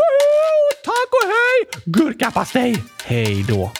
Tack 0.84 1.08
och 1.10 1.28
hej! 1.28 1.82
Gurkapastej! 1.84 2.82
Hej 3.04 3.44
då! 3.48 3.70